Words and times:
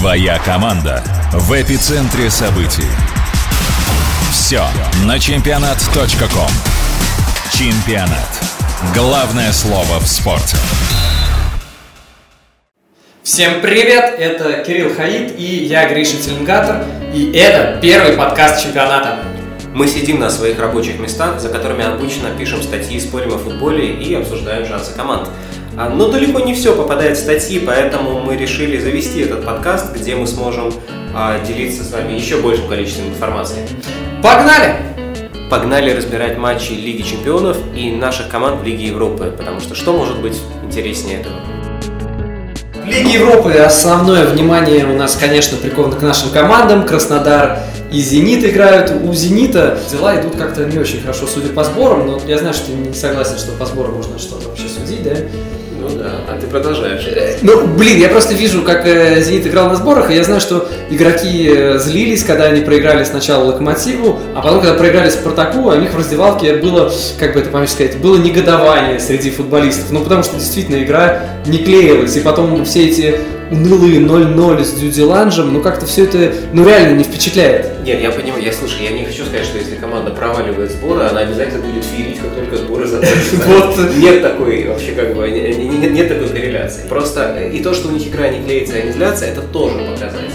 Твоя 0.00 0.38
команда 0.38 1.04
в 1.34 1.52
эпицентре 1.52 2.30
событий. 2.30 2.88
Все 4.32 4.62
на 5.04 5.18
чемпионат.ком. 5.18 6.48
Чемпионат. 7.52 8.40
Главное 8.94 9.52
слово 9.52 10.00
в 10.00 10.06
спорте. 10.06 10.56
Всем 13.22 13.60
привет, 13.60 14.14
это 14.18 14.64
Кирилл 14.64 14.94
Хаид 14.94 15.38
и 15.38 15.66
я 15.66 15.86
Гриша 15.90 16.16
Теленгатор, 16.16 16.82
и 17.12 17.30
это 17.32 17.78
первый 17.82 18.14
подкаст 18.14 18.62
чемпионата. 18.62 19.18
Мы 19.74 19.86
сидим 19.86 20.18
на 20.18 20.30
своих 20.30 20.58
рабочих 20.58 20.98
местах, 20.98 21.40
за 21.40 21.50
которыми 21.50 21.84
обычно 21.84 22.30
пишем 22.30 22.62
статьи, 22.62 22.98
спорим 22.98 23.34
о 23.34 23.38
футболе 23.38 23.92
и 23.92 24.14
обсуждаем 24.14 24.66
шансы 24.66 24.94
команд. 24.94 25.28
А, 25.76 25.88
но 25.88 26.08
далеко 26.08 26.40
не 26.40 26.54
все 26.54 26.74
попадает 26.74 27.16
в 27.16 27.20
статьи, 27.20 27.60
поэтому 27.60 28.20
мы 28.20 28.36
решили 28.36 28.78
завести 28.78 29.20
этот 29.20 29.44
подкаст, 29.44 29.94
где 29.94 30.16
мы 30.16 30.26
сможем 30.26 30.72
а, 31.14 31.38
делиться 31.44 31.84
с 31.84 31.92
вами 31.92 32.12
еще 32.12 32.38
большим 32.38 32.68
количеством 32.68 33.08
информации. 33.08 33.66
Погнали! 34.22 34.76
Погнали 35.48 35.92
разбирать 35.92 36.38
матчи 36.38 36.72
Лиги 36.72 37.02
Чемпионов 37.02 37.56
и 37.74 37.90
наших 37.90 38.28
команд 38.28 38.60
в 38.60 38.64
Лиге 38.64 38.86
Европы, 38.86 39.34
потому 39.36 39.60
что 39.60 39.74
что 39.74 39.92
может 39.92 40.20
быть 40.20 40.40
интереснее 40.64 41.20
этого? 41.20 41.34
В 42.84 42.86
Лиге 42.86 43.14
Европы 43.14 43.52
основное 43.52 44.26
внимание 44.26 44.84
у 44.84 44.96
нас, 44.96 45.16
конечно, 45.16 45.56
приковано 45.56 45.96
к 45.96 46.02
нашим 46.02 46.30
командам. 46.30 46.86
Краснодар 46.86 47.60
и 47.92 48.00
Зенит 48.00 48.44
играют. 48.44 48.92
У 49.02 49.12
Зенита 49.12 49.78
дела 49.90 50.20
идут 50.20 50.36
как-то 50.36 50.64
не 50.64 50.78
очень 50.78 51.00
хорошо, 51.00 51.26
судя 51.26 51.48
по 51.48 51.64
сборам, 51.64 52.06
но 52.06 52.20
я 52.26 52.38
знаю, 52.38 52.54
что 52.54 52.66
ты 52.66 52.72
не 52.72 52.94
согласен, 52.94 53.38
что 53.38 53.52
по 53.52 53.66
сборам 53.66 53.94
можно 53.94 54.18
что-то 54.18 54.48
вообще 54.48 54.68
судить, 54.68 55.02
да? 55.02 55.16
Ну 55.80 55.88
да, 55.96 56.10
а 56.28 56.38
ты 56.38 56.46
продолжаешь. 56.46 57.08
Ну, 57.40 57.66
блин, 57.66 57.98
я 57.98 58.10
просто 58.10 58.34
вижу, 58.34 58.62
как 58.62 58.86
э, 58.86 59.22
«Зенит» 59.22 59.46
играл 59.46 59.70
на 59.70 59.76
сборах, 59.76 60.10
и 60.10 60.14
я 60.14 60.24
знаю, 60.24 60.40
что 60.40 60.68
игроки 60.90 61.50
э, 61.50 61.78
злились, 61.78 62.22
когда 62.22 62.44
они 62.44 62.60
проиграли 62.60 63.02
сначала 63.02 63.44
«Локомотиву», 63.44 64.18
а 64.34 64.42
потом, 64.42 64.60
когда 64.60 64.74
проиграли 64.74 65.08
«Спартаку», 65.08 65.70
у 65.70 65.74
них 65.76 65.92
в 65.92 65.96
раздевалке 65.96 66.56
было, 66.56 66.92
как 67.18 67.32
бы 67.32 67.40
это 67.40 67.48
помочь 67.48 67.70
сказать, 67.70 67.96
было 67.96 68.18
негодование 68.18 69.00
среди 69.00 69.30
футболистов. 69.30 69.90
Ну, 69.90 70.00
потому 70.00 70.22
что 70.22 70.36
действительно 70.36 70.82
игра 70.84 71.22
не 71.46 71.58
клеилась, 71.58 72.14
и 72.14 72.20
потом 72.20 72.62
все 72.66 72.86
эти 72.86 73.18
унылые 73.50 74.00
0-0 74.00 74.64
с 74.64 74.72
Дюдиланжем, 74.74 75.52
ну 75.52 75.60
как-то 75.60 75.86
все 75.86 76.04
это, 76.04 76.32
ну 76.52 76.64
реально 76.66 76.96
не 76.98 77.04
впечатляет. 77.04 77.82
Нет, 77.84 78.00
я 78.00 78.10
понимаю, 78.10 78.42
я 78.42 78.52
слушай, 78.52 78.84
я 78.84 78.90
не 78.90 79.04
хочу 79.04 79.24
сказать, 79.24 79.44
что 79.44 79.58
если 79.58 79.76
команда 79.76 80.10
проваливает 80.12 80.70
сборы, 80.70 81.02
она 81.02 81.20
обязательно 81.20 81.60
будет 81.64 81.84
феерить, 81.84 82.18
как 82.18 82.30
только 82.34 82.56
сборы 82.56 82.86
закончатся. 82.86 83.36
Вот. 83.46 83.96
Нет 83.96 84.22
такой, 84.22 84.66
вообще 84.68 84.92
как 84.92 85.14
бы, 85.14 85.28
не- 85.30 85.40
не- 85.54 85.68
не- 85.78 85.88
нет 85.90 86.08
такой 86.08 86.28
корреляции. 86.28 86.82
Просто 86.88 87.34
э, 87.38 87.50
и 87.52 87.62
то, 87.62 87.74
что 87.74 87.88
у 87.88 87.90
них 87.92 88.06
игра 88.06 88.28
не 88.28 88.42
клеится 88.44 88.76
и 88.76 88.82
они 88.82 88.92
злятся, 88.92 89.24
это 89.26 89.40
тоже 89.42 89.76
показатель. 89.78 90.30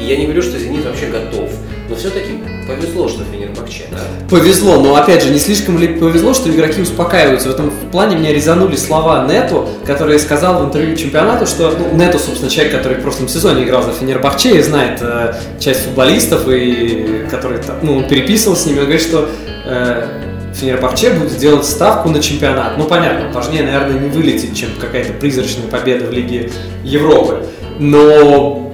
И 0.00 0.04
я 0.04 0.16
не 0.16 0.24
говорю, 0.24 0.42
что 0.42 0.58
Зенит 0.58 0.84
вообще 0.84 1.06
готов. 1.06 1.50
Но 1.88 1.96
все-таки 1.96 2.38
повезло, 2.66 3.08
что 3.08 3.24
Фенербахче, 3.24 3.84
да. 3.90 3.98
Повезло, 4.30 4.80
но 4.80 4.96
опять 4.96 5.22
же, 5.22 5.30
не 5.30 5.38
слишком 5.38 5.78
ли 5.78 5.88
повезло, 5.88 6.32
что 6.32 6.50
игроки 6.50 6.80
успокаиваются. 6.80 7.50
В 7.50 7.52
этом 7.52 7.70
плане 7.92 8.16
меня 8.16 8.32
резанули 8.32 8.76
слова 8.76 9.26
Нету, 9.26 9.68
который 9.84 10.18
сказал 10.18 10.62
в 10.62 10.66
интервью 10.66 10.96
чемпионату, 10.96 11.46
что 11.46 11.76
ну, 11.78 11.94
Нету, 11.96 12.18
собственно, 12.18 12.50
человек, 12.50 12.74
который 12.74 12.98
в 12.98 13.02
прошлом 13.02 13.28
сезоне 13.28 13.64
играл 13.64 13.82
за 13.82 13.92
Фенербахче 13.92 14.58
и 14.58 14.62
знает 14.62 14.98
э, 15.02 15.34
часть 15.60 15.84
футболистов, 15.84 16.48
и 16.48 17.26
который 17.30 17.58
ну, 17.82 17.98
он 17.98 18.08
переписывал 18.08 18.56
с 18.56 18.64
ними, 18.64 18.78
он 18.78 18.84
говорит, 18.84 19.02
что 19.02 19.28
э, 19.66 20.24
Фенербахче 20.54 21.10
будет 21.10 21.36
делать 21.36 21.66
ставку 21.66 22.08
на 22.08 22.22
чемпионат. 22.22 22.78
Ну, 22.78 22.84
понятно, 22.84 23.30
важнее, 23.30 23.62
наверное, 23.64 23.98
не 23.98 24.08
вылететь, 24.08 24.56
чем 24.56 24.70
какая-то 24.80 25.12
призрачная 25.14 25.66
победа 25.66 26.06
в 26.06 26.12
Лиге 26.12 26.50
Европы. 26.82 27.44
Но 27.78 28.72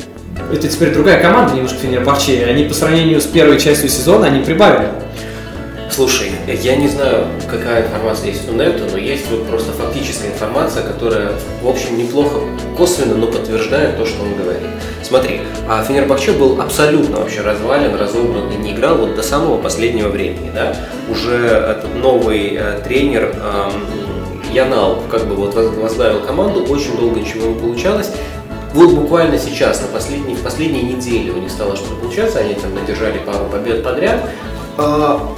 это 0.52 0.68
теперь 0.68 0.92
другая 0.92 1.22
команда 1.22 1.54
немножко 1.54 1.78
Фенербахче, 1.78 2.44
они 2.44 2.64
по 2.64 2.74
сравнению 2.74 3.20
с 3.20 3.26
первой 3.26 3.58
частью 3.58 3.88
сезона, 3.88 4.26
они 4.26 4.44
прибавили. 4.44 4.88
Слушай, 5.90 6.30
я 6.46 6.76
не 6.76 6.86
знаю, 6.86 7.26
какая 7.50 7.84
информация 7.84 8.28
есть 8.28 8.48
у 8.48 8.52
Нету, 8.52 8.84
но 8.92 8.96
есть 8.96 9.28
вот 9.28 9.46
просто 9.48 9.72
фактическая 9.72 10.28
информация, 10.28 10.84
которая, 10.84 11.32
в 11.62 11.68
общем, 11.68 11.98
неплохо 11.98 12.40
косвенно, 12.76 13.16
но 13.16 13.26
подтверждает 13.26 13.96
то, 13.96 14.06
что 14.06 14.22
он 14.22 14.36
говорит. 14.36 14.68
Смотри, 15.02 15.40
а 15.68 15.82
Фенербахче 15.82 16.32
был 16.32 16.60
абсолютно 16.60 17.16
вообще 17.16 17.40
развален, 17.40 17.96
разобран 17.96 18.52
и 18.52 18.56
не 18.56 18.72
играл 18.72 18.98
вот 18.98 19.16
до 19.16 19.22
самого 19.22 19.60
последнего 19.60 20.08
времени, 20.08 20.52
да. 20.54 20.76
Уже 21.08 21.36
этот 21.36 21.92
новый 21.96 22.56
э, 22.56 22.80
тренер 22.84 23.34
эм, 23.42 23.72
Янал 24.52 25.02
как 25.10 25.26
бы 25.26 25.34
вот 25.34 25.54
воз- 25.54 25.76
возглавил 25.76 26.20
команду, 26.20 26.64
очень 26.68 26.96
долго 26.96 27.18
ничего 27.18 27.48
не 27.48 27.58
получалось. 27.58 28.12
Вот 28.72 28.94
буквально 28.94 29.38
сейчас, 29.38 29.80
на 29.80 29.88
последней, 29.88 30.34
в 30.34 30.42
последние 30.42 30.82
недели 30.84 31.30
у 31.30 31.38
них 31.38 31.50
стало 31.50 31.74
что-то 31.76 31.96
получаться, 31.96 32.38
они 32.38 32.54
там 32.54 32.74
надержали 32.74 33.18
пару 33.18 33.46
побед 33.46 33.82
подряд. 33.82 34.30
А, 34.78 35.28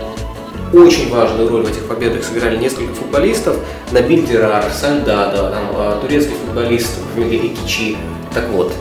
очень 0.73 1.11
важную 1.11 1.49
роль 1.49 1.63
в 1.63 1.71
этих 1.71 1.87
победах 1.87 2.25
сыграли 2.25 2.59
несколько 2.59 2.95
футболистов. 2.95 3.57
Набиль 3.91 4.27
Дирар, 4.27 4.65
Сальдадо, 4.71 5.51
там, 5.51 5.65
а, 5.75 5.99
турецкий 6.01 6.35
футболист 6.45 6.99
по 6.99 7.21
фамилии 7.21 7.55
Экичи. 7.55 7.97
Так 8.35 8.49
вот, 8.51 8.73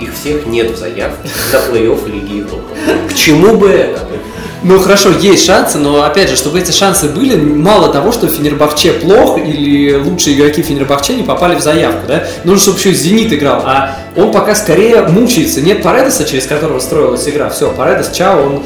их 0.00 0.12
всех 0.12 0.46
нет 0.46 0.70
в 0.72 0.76
заявке 0.76 1.28
на 1.52 1.56
плей-офф 1.58 2.08
Лиги 2.08 2.38
Европы. 2.38 2.74
К 3.08 3.14
чему 3.14 3.56
бы 3.56 3.68
это? 3.68 4.00
Ну 4.62 4.78
хорошо, 4.80 5.10
есть 5.10 5.46
шансы, 5.46 5.78
но 5.78 6.02
опять 6.02 6.28
же, 6.28 6.36
чтобы 6.36 6.58
эти 6.58 6.72
шансы 6.72 7.08
были, 7.08 7.36
мало 7.36 7.92
того, 7.92 8.10
что 8.10 8.26
Фенербахче 8.26 8.92
плох 8.92 9.38
или 9.38 9.94
лучшие 9.94 10.36
игроки 10.36 10.62
Фенербахче 10.62 11.14
не 11.14 11.22
попали 11.22 11.54
в 11.54 11.60
заявку, 11.60 12.08
да? 12.08 12.24
Нужно, 12.42 12.62
чтобы 12.62 12.78
еще 12.78 12.92
Зенит 12.92 13.32
играл, 13.32 13.62
а 13.64 13.96
он 14.16 14.32
пока 14.32 14.56
скорее 14.56 15.02
мучается. 15.02 15.60
Нет 15.60 15.82
Паредеса, 15.82 16.24
через 16.24 16.46
которого 16.46 16.80
строилась 16.80 17.28
игра. 17.28 17.50
Все, 17.50 17.70
Паредес, 17.70 18.10
чао, 18.10 18.42
он 18.42 18.62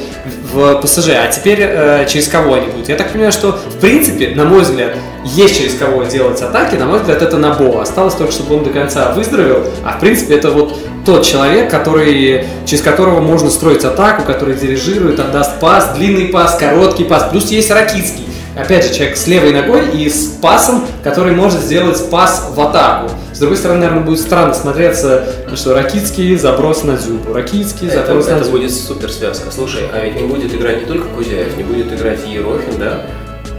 в 0.53 0.81
ПСЖ. 0.81 1.11
А 1.11 1.29
теперь 1.29 1.59
э, 1.61 2.07
через 2.09 2.29
кого 2.29 2.55
они 2.55 2.67
будут? 2.67 2.89
Я 2.89 2.97
так 2.97 3.11
понимаю, 3.11 3.33
что 3.33 3.53
в 3.53 3.81
принципе, 3.81 4.35
на 4.35 4.45
мой 4.45 4.63
взгляд, 4.63 4.97
есть 5.25 5.59
через 5.59 5.75
кого 5.75 6.05
делать 6.05 6.41
атаки. 6.41 6.75
На 6.77 6.87
мой 6.87 6.99
взгляд, 6.99 7.23
это 7.23 7.37
Набо. 7.37 7.81
Осталось 7.81 8.15
только, 8.15 8.33
чтобы 8.33 8.57
он 8.57 8.65
до 8.65 8.71
конца 8.71 9.13
выздоровел. 9.13 9.65
А 9.85 9.93
в 9.93 10.01
принципе, 10.01 10.35
это 10.37 10.51
вот 10.51 10.79
тот 11.05 11.25
человек, 11.25 11.71
который, 11.71 12.47
через 12.67 12.83
которого 12.83 13.21
можно 13.21 13.51
строить 13.51 13.85
атаку, 13.85 14.23
который 14.23 14.55
дирижирует, 14.55 15.19
отдаст 15.21 15.59
пас, 15.61 15.95
длинный 15.97 16.27
пас, 16.27 16.57
короткий 16.57 17.05
пас. 17.05 17.29
Плюс 17.31 17.51
есть 17.51 17.71
Ракицкий. 17.71 18.27
Опять 18.57 18.85
же, 18.85 18.95
человек 18.95 19.17
с 19.17 19.27
левой 19.27 19.53
ногой 19.53 19.89
и 19.97 20.11
с 20.11 20.27
пасом, 20.27 20.85
который 21.03 21.33
может 21.33 21.61
сделать 21.61 22.11
пас 22.11 22.51
в 22.55 22.61
атаку. 22.61 23.11
С 23.43 23.45
другой 23.45 23.59
стороны, 23.59 23.81
наверное, 23.81 24.05
будет 24.05 24.21
странно 24.21 24.55
смотреться, 24.55 25.25
ну 25.51 25.57
что 25.57 25.75
Ракицкий 25.75 26.37
заброс 26.37 26.85
на 26.85 26.97
Дзюбу, 26.97 27.33
Ракицкий 27.33 27.89
Это, 27.89 28.07
заброс 28.07 28.29
на 28.29 28.35
это 28.35 28.49
будет 28.49 28.73
супер 28.73 29.11
связка. 29.11 29.51
Слушай, 29.51 29.81
а 29.93 29.99
ведь 30.05 30.15
не 30.15 30.29
будет 30.29 30.55
играть 30.55 30.83
не 30.83 30.87
только 30.87 31.09
Кузяев, 31.09 31.57
не 31.57 31.65
будет 31.65 31.93
играть 31.93 32.21
и 32.25 32.35
Ерохин, 32.35 32.79
да? 32.79 33.05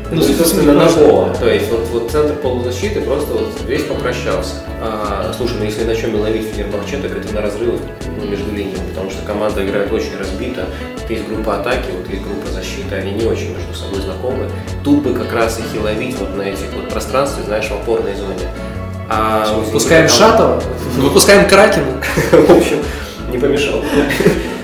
Ну, 0.09 0.15
Ну, 0.15 0.21
собственно, 0.21 0.45
собственно, 0.45 0.73
Набо. 0.73 1.35
То 1.37 1.49
есть 1.49 1.69
вот, 1.69 1.85
вот 1.91 2.09
центр 2.09 2.33
полузащиты 2.35 3.01
просто 3.01 3.33
вот 3.33 3.49
весь 3.67 3.83
попрощался. 3.83 4.53
А, 4.81 5.33
слушай, 5.35 5.57
ну 5.59 5.65
если 5.65 5.83
на 5.83 5.97
чем 5.97 6.15
ловить 6.17 6.47
Фенербахче, 6.47 6.99
так 6.99 7.17
это 7.17 7.35
на 7.35 7.41
разрывах 7.41 7.81
ну, 8.17 8.25
между 8.25 8.51
линиями, 8.51 8.87
потому 8.87 9.11
что 9.11 9.21
команда 9.27 9.65
играет 9.65 9.91
очень 9.91 10.17
разбито. 10.17 10.65
Вот 10.97 11.09
есть 11.09 11.27
группа 11.27 11.59
атаки, 11.59 11.89
вот 11.91 12.09
есть 12.09 12.23
группа 12.23 12.47
защиты, 12.47 12.95
они 12.95 13.11
не 13.11 13.25
очень 13.25 13.53
между 13.53 13.73
собой 13.73 13.99
знакомы. 13.99 14.49
Тут 14.81 15.03
бы 15.03 15.13
как 15.13 15.33
раз 15.33 15.59
их 15.59 15.75
и 15.75 15.79
ловить 15.79 16.15
вот 16.19 16.37
на 16.37 16.43
этих 16.43 16.71
вот 16.73 16.87
пространстве, 16.87 17.43
знаешь, 17.43 17.65
в 17.65 17.73
опорной 17.73 18.15
зоне. 18.15 18.47
А 19.09 19.59
Выпускаем 19.65 20.07
Шатова, 20.07 20.61
выпускаем 20.97 21.47
Кракена. 21.47 22.01
в 22.31 22.57
общем, 22.57 22.79
не 23.31 23.37
помешал. 23.37 23.81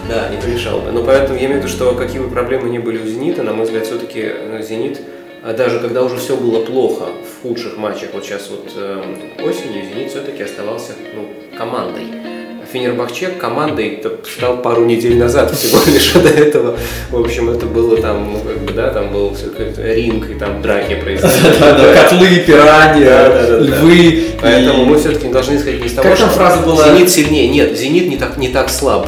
Да, 0.09 0.27
не 0.29 0.41
помешал 0.41 0.79
бы. 0.79 0.91
Но 0.91 1.03
поэтому 1.03 1.37
я 1.37 1.45
имею 1.45 1.61
в 1.61 1.65
виду, 1.65 1.67
что 1.67 1.93
какие 1.93 2.19
бы 2.19 2.31
проблемы 2.31 2.67
ни 2.67 2.79
были 2.79 2.97
у 2.97 3.05
«Зенита», 3.05 3.43
на 3.43 3.53
мой 3.53 3.65
взгляд, 3.65 3.85
все-таки 3.85 4.33
«Зенит», 4.67 4.99
а 5.43 5.53
даже 5.53 5.79
когда 5.79 6.01
уже 6.03 6.17
все 6.17 6.35
было 6.35 6.65
плохо 6.65 7.05
в 7.05 7.43
худших 7.43 7.77
матчах, 7.77 8.09
вот 8.13 8.25
сейчас 8.25 8.49
вот 8.49 8.71
эм, 8.75 9.17
осенью, 9.47 9.85
«Зенит» 9.85 10.09
все-таки 10.09 10.41
оставался 10.41 10.93
ну, 11.13 11.29
командой. 11.55 12.38
Фенербахче 12.71 13.29
командой 13.29 14.03
стал 14.35 14.57
пару 14.57 14.85
недель 14.85 15.17
назад 15.17 15.51
всего 15.55 15.79
лишь 15.85 16.11
до 16.13 16.29
этого. 16.29 16.77
В 17.09 17.19
общем, 17.19 17.49
это 17.49 17.65
было 17.65 17.97
там, 17.97 18.33
ну, 18.33 18.39
как 18.39 18.59
бы, 18.59 18.73
да, 18.73 18.89
там 18.89 19.11
был 19.11 19.35
ринг, 19.77 20.29
и 20.29 20.33
там 20.35 20.61
драки 20.61 20.95
происходили. 20.95 21.93
Котлы, 21.93 22.43
пираньи, 22.45 23.05
львы. 23.61 24.23
Поэтому 24.41 24.85
мы 24.85 24.99
все-таки 24.99 25.29
должны 25.29 25.55
исходить 25.57 25.85
из 25.85 25.93
того, 25.93 26.15
там 26.15 26.29
что? 26.29 26.83
Зенит 26.83 27.09
сильнее. 27.09 27.47
Нет, 27.49 27.77
Зенит 27.77 28.07
не 28.07 28.17
так, 28.17 28.37
не 28.37 28.49
так 28.49 28.69
слаб. 28.69 29.07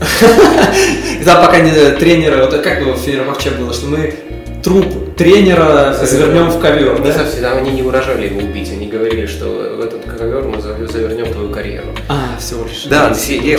Да, 1.24 1.36
пока 1.36 1.60
не 1.60 1.70
тренера, 1.98 2.44
вот 2.44 2.60
как 2.62 2.84
бы 2.84 2.94
в 2.94 2.98
Фенербахче 2.98 3.50
было, 3.50 3.72
что 3.72 3.86
мы 3.86 4.12
труп 4.64 4.86
тренера 5.16 5.92
завернем 6.02 6.48
в 6.50 6.60
ковер, 6.60 7.00
Не 7.00 7.06
да? 7.08 7.12
совсем, 7.12 7.56
они 7.56 7.70
не 7.72 7.82
угрожали 7.82 8.26
его 8.26 8.40
убить, 8.40 8.70
они 8.72 8.86
говорили, 8.86 9.26
что 9.26 9.46
в 9.76 9.80
этот 9.80 10.04
ковер 10.04 10.42
мы 10.44 10.60
за- 10.60 10.86
завернем 10.86 11.32
твою 11.32 11.50
карьеру. 11.50 11.86
А, 12.08 12.36
всего 12.38 12.64
лишь. 12.64 12.84
Да, 12.84 13.12
все- 13.14 13.36
я- 13.36 13.58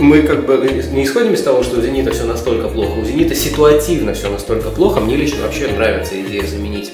мы 0.00 0.22
как 0.22 0.46
бы 0.46 0.56
не 0.92 1.04
исходим 1.04 1.34
из 1.34 1.42
того, 1.42 1.62
что 1.62 1.78
у 1.78 1.82
Зенита 1.82 2.10
все 2.12 2.24
настолько 2.24 2.68
плохо. 2.68 2.98
У 2.98 3.04
Зенита 3.04 3.34
ситуативно 3.34 4.12
все 4.14 4.28
настолько 4.30 4.70
плохо. 4.70 5.00
Мне 5.00 5.16
лично 5.16 5.42
вообще 5.42 5.68
нравится 5.68 6.20
идея 6.20 6.44
заменить 6.46 6.92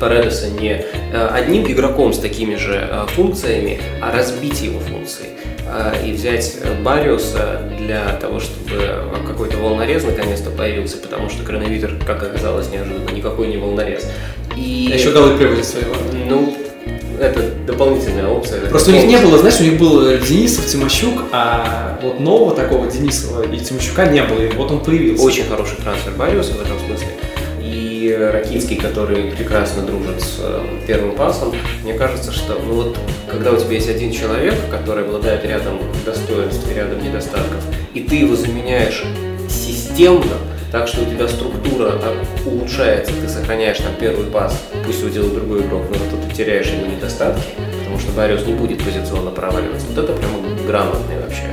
Паредеса 0.00 0.48
не 0.48 0.84
э, 1.12 1.28
одним 1.32 1.70
игроком 1.70 2.12
с 2.12 2.18
такими 2.18 2.54
же 2.56 2.88
э, 2.90 3.06
функциями, 3.14 3.80
а 4.00 4.12
разбить 4.16 4.60
его 4.62 4.78
функции. 4.80 5.26
Э, 5.70 5.92
и 6.04 6.12
взять 6.12 6.56
Бариуса 6.82 7.62
для 7.78 8.12
того, 8.16 8.40
чтобы 8.40 9.04
какой-то 9.26 9.58
волнорез 9.58 10.04
наконец-то 10.04 10.50
появился, 10.50 10.96
потому 10.96 11.28
что 11.28 11.44
Крановитер, 11.44 11.96
как 12.06 12.22
оказалось 12.22 12.70
неожиданно, 12.70 13.10
никакой 13.10 13.48
не 13.48 13.58
волнорез. 13.58 14.06
И... 14.56 14.88
А 14.90 14.96
еще 14.96 15.10
голы 15.10 15.36
приводит 15.36 15.64
своего. 15.64 15.94
Ну, 16.26 16.56
это 17.20 17.42
дополнительная 17.66 18.28
опция. 18.28 18.66
Просто 18.68 18.90
у 18.90 18.94
них 18.94 19.04
не 19.04 19.18
было, 19.18 19.38
знаешь, 19.38 19.60
у 19.60 19.64
них 19.64 19.78
был 19.78 20.18
Денисов, 20.18 20.66
Тимощук, 20.66 21.24
а 21.32 21.98
вот 22.02 22.18
нового 22.20 22.54
такого 22.54 22.90
Денисова 22.90 23.42
и 23.42 23.58
Тимощука 23.58 24.06
не 24.06 24.22
было, 24.22 24.40
и 24.40 24.50
вот 24.52 24.70
он 24.70 24.80
появился. 24.80 25.22
Очень 25.22 25.44
хороший 25.44 25.76
трансфер 25.76 26.12
Бариуса 26.12 26.52
в 26.52 26.62
этом 26.62 26.78
смысле. 26.86 27.08
И 27.98 28.14
Ракинский, 28.14 28.76
который 28.76 29.32
прекрасно 29.32 29.82
дружит 29.82 30.20
с 30.20 30.36
э, 30.38 30.64
первым 30.86 31.16
пасом, 31.16 31.52
мне 31.82 31.94
кажется, 31.94 32.30
что 32.30 32.54
ну 32.64 32.74
вот, 32.74 32.98
когда 33.28 33.50
у 33.50 33.56
тебя 33.56 33.72
есть 33.72 33.88
один 33.88 34.12
человек, 34.12 34.54
который 34.70 35.02
обладает 35.04 35.44
рядом 35.44 35.80
достоинств 36.06 36.64
и 36.70 36.74
рядом 36.74 37.02
недостатков, 37.02 37.60
и 37.94 38.00
ты 38.04 38.14
его 38.14 38.36
заменяешь 38.36 39.02
системно, 39.48 40.36
так 40.70 40.86
что 40.86 41.02
у 41.02 41.06
тебя 41.06 41.26
структура 41.26 42.00
улучшается, 42.46 43.12
ты 43.20 43.28
сохраняешь 43.28 43.78
там 43.78 43.92
первый 43.98 44.26
пас, 44.26 44.56
пусть 44.86 45.00
его 45.00 45.08
делает 45.08 45.34
другой 45.34 45.62
игрок, 45.62 45.82
но 45.88 45.96
зато 45.96 46.28
ты 46.28 46.36
теряешь 46.36 46.68
его 46.68 46.86
недостатки, 46.86 47.48
потому 47.80 47.98
что 47.98 48.12
Бариус 48.12 48.46
не 48.46 48.52
будет 48.52 48.78
позиционно 48.78 49.32
проваливаться. 49.32 49.88
Вот 49.88 50.04
это 50.04 50.12
прямо 50.12 50.38
грамотный 50.68 51.16
вообще 51.20 51.48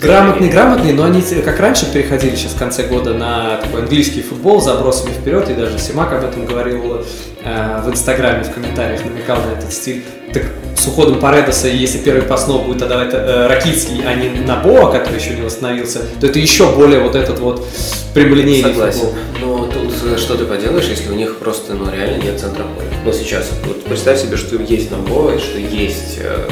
Грамотный, 0.00 0.48
грамотный, 0.48 0.92
но 0.92 1.04
они 1.04 1.22
как 1.22 1.58
раньше 1.58 1.86
переходили 1.92 2.36
сейчас 2.36 2.52
в 2.52 2.58
конце 2.58 2.86
года 2.86 3.14
на 3.14 3.56
такой 3.56 3.82
английский 3.82 4.22
футбол, 4.22 4.60
забросами 4.60 5.10
вперед, 5.10 5.50
и 5.50 5.54
даже 5.54 5.78
Симак 5.78 6.12
об 6.12 6.24
этом 6.24 6.46
говорил 6.46 7.02
э, 7.42 7.80
в 7.84 7.90
Инстаграме, 7.90 8.44
в 8.44 8.52
комментариях 8.52 9.04
намекал 9.04 9.38
на 9.38 9.58
этот 9.58 9.72
стиль. 9.72 10.04
Так 10.32 10.44
с 10.76 10.86
уходом 10.86 11.18
Паредоса, 11.18 11.66
если 11.66 11.98
первый 11.98 12.22
пас 12.22 12.46
будет 12.46 12.82
отдавать 12.82 13.12
э, 13.12 13.46
Ракицкий, 13.48 14.02
а 14.06 14.14
не 14.14 14.28
Набоа, 14.28 14.92
который 14.92 15.18
еще 15.18 15.34
не 15.34 15.42
восстановился, 15.42 16.00
то 16.20 16.26
это 16.26 16.38
еще 16.38 16.70
более 16.72 17.00
вот 17.00 17.16
этот 17.16 17.40
вот 17.40 17.66
прямолинейный 18.14 18.70
Согласен. 18.70 19.00
футбол. 19.00 19.14
Но 19.40 19.66
тут 19.66 19.94
э, 20.04 20.16
что 20.16 20.36
ты 20.36 20.44
поделаешь, 20.44 20.86
если 20.86 21.10
у 21.10 21.14
них 21.14 21.38
просто 21.38 21.74
ну, 21.74 21.90
реально 21.90 22.22
нет 22.22 22.38
центра 22.38 22.62
поля. 22.62 22.88
Но 23.04 23.12
сейчас, 23.12 23.50
вот 23.64 23.84
представь 23.84 24.20
себе, 24.20 24.36
что 24.36 24.54
есть 24.62 24.92
Набоа, 24.92 25.38
что 25.38 25.58
есть 25.58 26.18
э, 26.18 26.48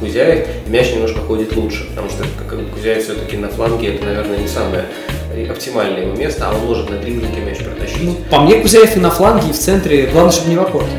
Кузяев, 0.00 0.46
и 0.66 0.70
мяч 0.70 0.92
немножко 0.92 1.20
ходит 1.20 1.54
лучше, 1.56 1.86
потому 1.88 2.08
что 2.08 2.24
как, 2.38 2.58
Кузяев 2.74 3.02
все-таки 3.04 3.36
на 3.36 3.48
фланге 3.48 3.94
это, 3.94 4.04
наверное, 4.04 4.38
не 4.38 4.48
самое 4.48 4.84
оптимальное 5.50 6.06
его 6.06 6.16
место, 6.16 6.48
а 6.48 6.54
он 6.54 6.66
может 6.66 6.88
на 6.90 6.98
дриблинге 6.98 7.40
мяч 7.40 7.58
протащить. 7.58 8.02
Ну, 8.02 8.16
по 8.30 8.40
мне 8.40 8.60
Кузяев 8.60 8.96
и 8.96 9.00
на 9.00 9.10
фланге, 9.10 9.50
и 9.50 9.52
в 9.52 9.58
центре, 9.58 10.06
главное, 10.06 10.32
чтобы 10.32 10.50
не 10.50 10.56
в 10.56 10.62
аккорде. 10.62 10.90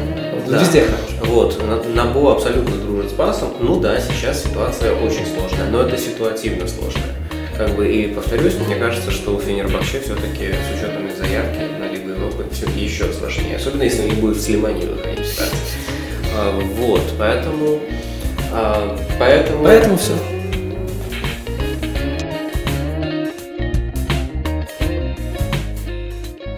Да. 0.48 0.60
Везде 0.60 0.82
хорошо. 0.84 1.34
Вот, 1.34 1.62
Набо 1.94 2.32
абсолютно 2.32 2.76
дружит 2.78 3.12
с 3.12 3.14
пасом. 3.14 3.50
Ну 3.60 3.80
да, 3.80 4.00
сейчас 4.00 4.44
ситуация 4.44 4.94
очень 4.96 5.26
сложная, 5.26 5.70
но 5.70 5.82
это 5.82 5.98
ситуативно 5.98 6.68
сложная. 6.68 7.16
Как 7.58 7.72
бы, 7.76 7.92
и 7.92 8.08
повторюсь, 8.14 8.54
мне 8.66 8.76
кажется, 8.76 9.12
что 9.12 9.36
у 9.36 9.40
Фенербахче 9.40 10.00
все-таки 10.00 10.50
с 10.52 10.78
учетом 10.78 11.08
их 11.08 11.18
заявки 11.18 11.60
на 11.80 11.92
Лигу 11.92 12.10
Европы 12.10 12.46
все 12.52 12.68
еще 12.80 13.12
сложнее. 13.12 13.58
Особенно 13.58 13.84
если 13.84 14.04
у 14.04 14.06
них 14.06 14.16
будет 14.16 14.38
в 14.38 14.42
Слимане 14.42 14.86
выходить 14.86 15.26
ситуация. 15.26 15.58
А, 16.36 16.60
вот, 16.78 17.02
поэтому 17.18 17.80
а, 18.52 18.98
поэтому... 19.20 19.64
Поэтому 19.64 19.98
все. 19.98 20.14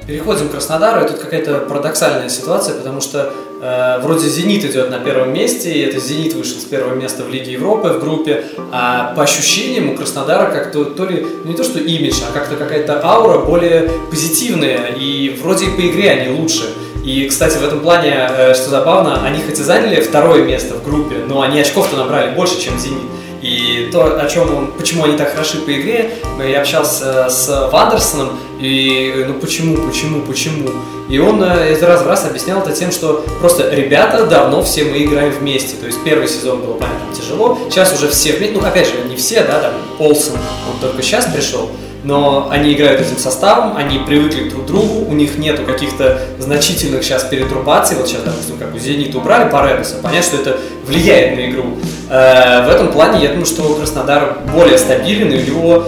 Переходим 0.10 0.50
к 0.50 0.54
Краснодару, 0.54 1.06
и 1.06 1.08
тут 1.08 1.20
какая-то 1.20 1.60
парадоксальная 1.70 2.30
ситуация, 2.30 2.74
потому 2.74 3.00
что 3.00 3.32
э, 3.62 4.00
вроде 4.02 4.28
«Зенит» 4.28 4.66
идет 4.66 4.90
на 4.90 4.98
первом 4.98 5.32
месте, 5.32 5.72
и 5.72 5.82
это 5.82 6.00
«Зенит» 6.00 6.34
вышел 6.34 6.60
с 6.60 6.64
первого 6.64 6.96
места 6.96 7.24
в 7.24 7.30
Лиге 7.30 7.52
Европы 7.52 7.90
в 7.90 8.00
группе, 8.00 8.44
а 8.72 9.14
по 9.14 9.22
ощущениям 9.22 9.92
у 9.92 9.96
Краснодара 9.96 10.52
как-то 10.52 10.86
то 10.86 11.06
ли, 11.06 11.28
ну 11.44 11.52
не 11.52 11.56
то 11.56 11.64
что 11.64 11.78
имидж, 11.78 12.16
а 12.28 12.34
как-то 12.34 12.56
какая-то 12.56 13.06
аура 13.06 13.46
более 13.46 13.92
позитивная, 14.10 14.88
и 14.98 15.38
вроде 15.40 15.68
и 15.68 15.70
по 15.70 15.82
игре 15.82 16.10
они 16.10 16.40
лучше. 16.40 16.64
И, 17.10 17.28
кстати, 17.28 17.58
в 17.58 17.64
этом 17.64 17.80
плане, 17.80 18.30
э, 18.30 18.54
что 18.54 18.70
забавно, 18.70 19.26
они 19.26 19.42
хоть 19.42 19.60
и 19.60 19.64
заняли 19.64 20.00
второе 20.00 20.44
место 20.44 20.76
в 20.76 20.84
группе, 20.84 21.16
но 21.28 21.42
они 21.42 21.60
очков-то 21.60 21.98
набрали 21.98 22.36
больше, 22.36 22.62
чем 22.62 22.78
«Зенит». 22.78 23.02
И 23.42 23.90
то, 23.92 24.22
о 24.22 24.28
чем 24.28 24.56
он, 24.56 24.68
почему 24.78 25.06
они 25.06 25.18
так 25.18 25.32
хороши 25.32 25.58
по 25.58 25.72
игре, 25.72 26.12
я 26.48 26.62
общался 26.62 27.28
с 27.28 27.70
Вандерсоном, 27.72 28.38
и 28.60 29.26
ну 29.28 29.34
почему, 29.36 29.88
почему, 29.88 30.22
почему. 30.22 30.70
И 31.10 31.18
он 31.18 31.42
э, 31.42 31.74
из 31.74 31.82
раз 31.82 32.04
в 32.04 32.08
раз 32.08 32.26
объяснял 32.28 32.62
это 32.62 32.74
тем, 32.74 32.92
что 32.92 33.26
просто 33.40 33.74
ребята 33.74 34.28
давно 34.28 34.62
все 34.62 34.84
мы 34.84 35.04
играем 35.04 35.32
вместе. 35.32 35.78
То 35.78 35.88
есть 35.88 35.98
первый 36.04 36.28
сезон 36.28 36.62
было, 36.62 36.74
понятно, 36.74 37.16
тяжело, 37.20 37.58
сейчас 37.72 37.92
уже 37.92 38.08
все 38.10 38.34
вместе, 38.34 38.56
ну 38.56 38.68
опять 38.68 38.86
же, 38.86 38.94
не 39.10 39.16
все, 39.16 39.44
да, 39.46 39.60
там 39.60 39.74
Олсен, 39.98 40.34
он 40.34 40.80
только 40.80 41.02
сейчас 41.02 41.26
пришел, 41.26 41.72
но 42.04 42.48
они 42.50 42.74
играют 42.74 43.02
этим 43.02 43.18
составом, 43.18 43.76
они 43.76 44.00
привыкли 44.00 44.50
друг 44.50 44.64
к 44.64 44.68
другу, 44.68 45.06
у 45.10 45.14
них 45.14 45.38
нету 45.38 45.64
каких-то 45.64 46.22
значительных 46.40 47.04
сейчас 47.04 47.24
перетрубаций, 47.24 47.98
вот 47.98 48.08
сейчас, 48.08 48.22
допустим, 48.24 48.58
как 48.58 48.74
у 48.74 48.80
Зенита 48.80 49.18
убрали 49.18 49.50
Паредоса, 49.50 49.96
понятно, 50.02 50.24
что 50.24 50.38
это 50.38 50.58
влияет 50.86 51.36
на 51.36 51.50
игру. 51.50 51.78
Э, 52.10 52.66
в 52.66 52.70
этом 52.70 52.92
плане 52.92 53.22
я 53.22 53.30
думаю, 53.30 53.46
что 53.46 53.76
Краснодар 53.76 54.38
более 54.54 54.78
стабилен, 54.78 55.32
и 55.32 55.44
у 55.44 55.46
него 55.46 55.84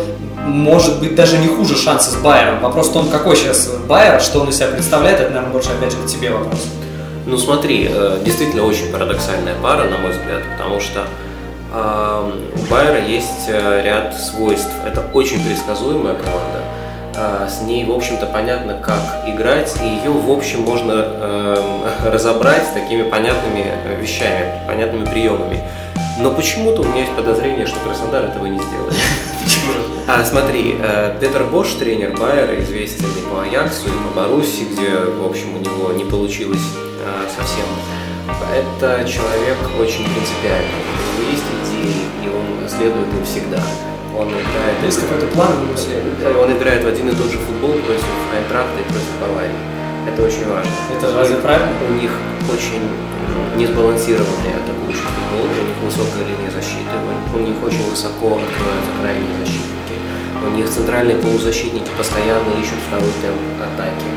может 0.45 0.99
быть 0.99 1.15
даже 1.15 1.37
не 1.37 1.47
хуже 1.47 1.77
шансы 1.77 2.11
с 2.11 2.15
Байером. 2.15 2.59
Вопрос 2.61 2.89
в 2.89 2.93
том, 2.93 3.07
какой 3.07 3.35
сейчас 3.35 3.69
Байер, 3.87 4.19
что 4.21 4.41
он 4.41 4.49
из 4.49 4.57
себя 4.57 4.67
представляет, 4.67 5.19
это, 5.19 5.29
наверное, 5.29 5.51
больше 5.51 5.69
опять 5.69 5.91
же 5.91 5.97
к 5.97 6.07
тебе 6.07 6.31
вопрос. 6.31 6.67
Ну 7.25 7.37
смотри, 7.37 7.89
э, 7.89 8.19
действительно 8.25 8.65
очень 8.65 8.91
парадоксальная 8.91 9.55
пара, 9.61 9.85
на 9.85 9.97
мой 9.97 10.11
взгляд, 10.11 10.41
потому 10.57 10.79
что 10.79 11.05
у 11.73 12.69
Байера 12.69 12.99
есть 12.99 13.47
э, 13.47 13.81
ряд 13.83 14.13
свойств. 14.13 14.71
Это 14.85 15.05
очень 15.13 15.43
предсказуемая 15.43 16.15
команда. 16.15 16.63
А, 17.15 17.47
с 17.47 17.61
ней, 17.61 17.85
в 17.85 17.91
общем-то, 17.91 18.25
понятно, 18.25 18.73
как 18.73 19.27
играть, 19.27 19.73
и 19.81 19.85
ее, 19.85 20.11
в 20.11 20.31
общем, 20.31 20.61
можно 20.61 20.93
эм, 20.93 21.83
разобрать 22.11 22.73
такими 22.73 23.03
понятными 23.03 23.65
вещами, 24.01 24.51
понятными 24.67 25.05
приемами. 25.05 25.63
Но 26.19 26.31
почему-то 26.31 26.81
у 26.81 26.85
меня 26.85 27.01
есть 27.01 27.15
подозрение, 27.15 27.65
что 27.65 27.79
Краснодар 27.79 28.25
этого 28.25 28.45
не 28.45 28.59
сделает. 28.59 28.93
А 30.07 30.25
смотри, 30.25 30.75
э, 30.77 31.15
Петр 31.21 31.43
Бош, 31.43 31.73
тренер 31.75 32.17
Байера, 32.17 32.59
известен 32.59 33.05
и 33.05 33.29
по 33.29 33.43
Аяксу, 33.43 33.87
и 33.87 33.91
по 33.91 34.21
Баруси, 34.21 34.63
где, 34.71 34.89
в 34.89 35.25
общем, 35.25 35.55
у 35.55 35.59
него 35.59 35.93
не 35.93 36.03
получилось 36.03 36.59
э, 37.05 37.29
совсем. 37.33 37.65
Это 38.53 39.07
человек 39.07 39.57
очень 39.79 40.03
принципиальный. 40.03 41.00
Следует 42.81 43.13
им 43.13 43.23
всегда. 43.23 43.61
Он 44.17 44.27
играет... 44.27 44.77
Есть 44.83 44.99
какой-то 45.01 45.27
план 45.27 45.53
Он 46.41 46.51
играет 46.51 46.83
в 46.83 46.87
один 46.87 47.09
и 47.09 47.15
тот 47.15 47.29
же 47.29 47.37
футбол 47.37 47.73
против 47.85 48.09
Айнтрахта 48.33 48.79
и 48.81 48.83
против 48.89 49.13
Баварии. 49.21 49.61
Это 50.09 50.23
очень 50.23 50.47
важно. 50.49 50.71
Это 50.97 51.13
разве 51.15 51.35
правильно? 51.35 51.69
У 51.89 51.93
них 51.93 52.11
очень 52.49 52.81
несбалансированный 53.55 54.53
атакующий 54.57 55.05
футбол, 55.13 55.45
у 55.45 55.61
них 55.61 55.77
высокая 55.85 56.25
линия 56.25 56.49
защиты, 56.49 56.95
у 57.33 57.39
них 57.39 57.55
очень 57.63 57.85
высоко 57.89 58.41
открываются 58.41 58.91
крайние 58.99 59.35
защитники, 59.45 59.95
у 60.41 60.49
них 60.57 60.67
центральные 60.69 61.17
полузащитники 61.17 61.89
постоянно 61.95 62.49
ищут 62.59 62.81
второй 62.87 63.13
темп 63.21 63.61
атаки. 63.61 64.09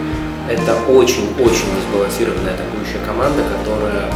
Это 0.48 0.72
очень-очень 0.88 1.68
несбалансированная 1.76 2.54
атакующая 2.54 3.04
команда, 3.04 3.42
которая 3.44 4.08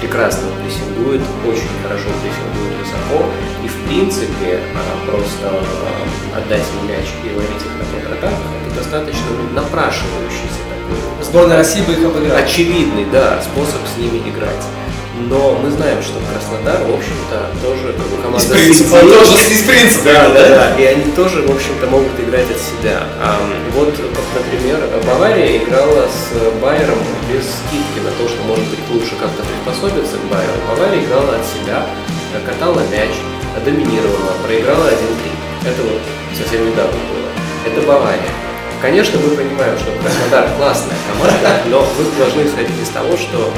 прекрасно 0.00 0.48
прессингует, 0.62 1.20
очень 1.46 1.68
хорошо 1.82 2.08
прессингует 2.22 2.78
высоко. 2.78 3.26
И 3.64 3.68
в 3.68 3.76
принципе 3.86 4.60
просто 5.06 5.46
э, 5.46 6.38
отдать 6.38 6.64
им 6.80 6.88
мяч 6.88 7.06
и 7.24 7.34
ловить 7.34 7.62
их 7.62 7.72
на 7.78 7.84
контратаках 7.92 8.38
это 8.66 8.74
достаточно 8.76 9.30
напрашивающийся 9.54 10.62
такой. 10.68 11.24
Сборная 11.24 11.56
России 11.58 11.82
бы 11.82 11.92
их 11.92 12.04
обыграла. 12.04 12.38
Очевидный, 12.38 13.06
да, 13.10 13.40
способ 13.42 13.80
с 13.86 13.98
ними 13.98 14.18
играть. 14.28 14.64
Но 15.26 15.58
мы 15.58 15.70
знаем, 15.70 16.02
что 16.02 16.14
Краснодар, 16.30 16.86
в 16.86 16.94
общем-то, 16.94 17.50
тоже 17.60 17.94
команда 18.22 18.38
из 18.38 18.50
принципа, 18.50 19.00
тоже 19.00 19.32
из 19.50 19.62
принципа. 19.62 20.04
Да, 20.04 20.28
да, 20.28 20.48
да. 20.48 20.76
И 20.78 20.84
они 20.84 21.10
тоже, 21.12 21.42
в 21.42 21.50
общем-то, 21.50 21.86
могут 21.88 22.18
играть 22.20 22.46
от 22.50 22.60
себя. 22.60 23.02
А, 23.20 23.36
вот, 23.74 23.92
например, 24.34 24.78
Бавария 25.04 25.58
играла 25.58 26.06
с 26.06 26.60
Байером 26.62 26.98
без 27.30 27.44
скидки 27.44 27.98
на 28.04 28.10
то, 28.12 28.28
что, 28.28 28.42
может 28.44 28.64
быть, 28.68 28.80
лучше 28.90 29.16
как-то 29.20 29.42
приспособиться 29.42 30.16
к 30.16 30.24
Байеру. 30.30 30.58
Бавария 30.68 31.02
играла 31.04 31.34
от 31.36 31.44
себя, 31.44 31.84
катала 32.46 32.80
мяч, 32.92 33.10
доминировала, 33.64 34.32
проиграла 34.46 34.88
1-3. 34.88 34.92
Это 35.66 35.82
вот 35.82 36.00
совсем 36.36 36.64
недавно 36.64 36.92
было. 36.92 37.28
Это 37.66 37.86
Бавария. 37.86 38.32
Конечно, 38.80 39.18
мы 39.18 39.34
понимаем, 39.34 39.76
что 39.76 39.90
Краснодар 40.00 40.48
классная 40.56 40.96
команда, 41.10 41.60
но 41.66 41.80
вы 41.80 42.04
должны 42.16 42.42
исходить 42.46 42.80
из 42.80 42.88
того, 42.90 43.16
что 43.16 43.50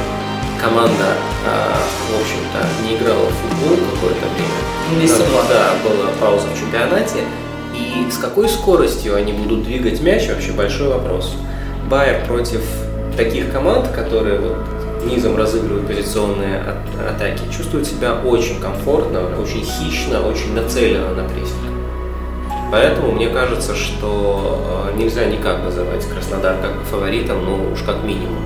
команда, 0.61 1.15
а, 1.45 1.75
в 2.09 2.21
общем-то, 2.21 2.87
не 2.87 2.95
играла 2.95 3.25
в 3.25 3.33
футбол 3.33 3.77
какое-то 3.93 4.25
время. 4.35 5.01
Месяца 5.01 5.25
два. 5.25 5.41
Да, 5.49 5.73
была 5.83 6.11
пауза 6.19 6.47
в 6.47 6.59
чемпионате. 6.59 7.23
И 7.73 8.09
с 8.11 8.17
какой 8.17 8.47
скоростью 8.49 9.15
они 9.15 9.33
будут 9.33 9.63
двигать 9.63 10.01
мяч, 10.01 10.27
вообще 10.27 10.51
большой 10.51 10.89
вопрос. 10.89 11.33
Байер 11.89 12.25
против 12.25 12.61
таких 13.17 13.51
команд, 13.51 13.87
которые 13.89 14.39
вот 14.39 14.57
низом 15.05 15.35
разыгрывают 15.35 15.87
позиционные 15.87 16.63
атаки, 17.09 17.41
чувствуют 17.55 17.87
себя 17.87 18.13
очень 18.13 18.59
комфортно, 18.59 19.21
очень 19.41 19.63
хищно, 19.63 20.21
очень 20.21 20.53
нацеленно 20.53 21.15
на 21.15 21.27
прессинг. 21.29 21.71
Поэтому 22.71 23.11
мне 23.11 23.27
кажется, 23.27 23.75
что 23.75 24.87
э, 24.93 24.97
нельзя 24.97 25.25
никак 25.25 25.61
называть 25.63 26.05
Краснодар 26.07 26.55
как 26.61 26.71
фаворитом, 26.89 27.43
ну 27.43 27.73
уж 27.73 27.81
как 27.81 28.03
минимум. 28.03 28.43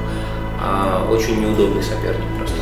А 0.62 1.08
очень 1.12 1.42
неудобный 1.42 1.84
соперник 1.84 2.26
просто. 2.38 2.56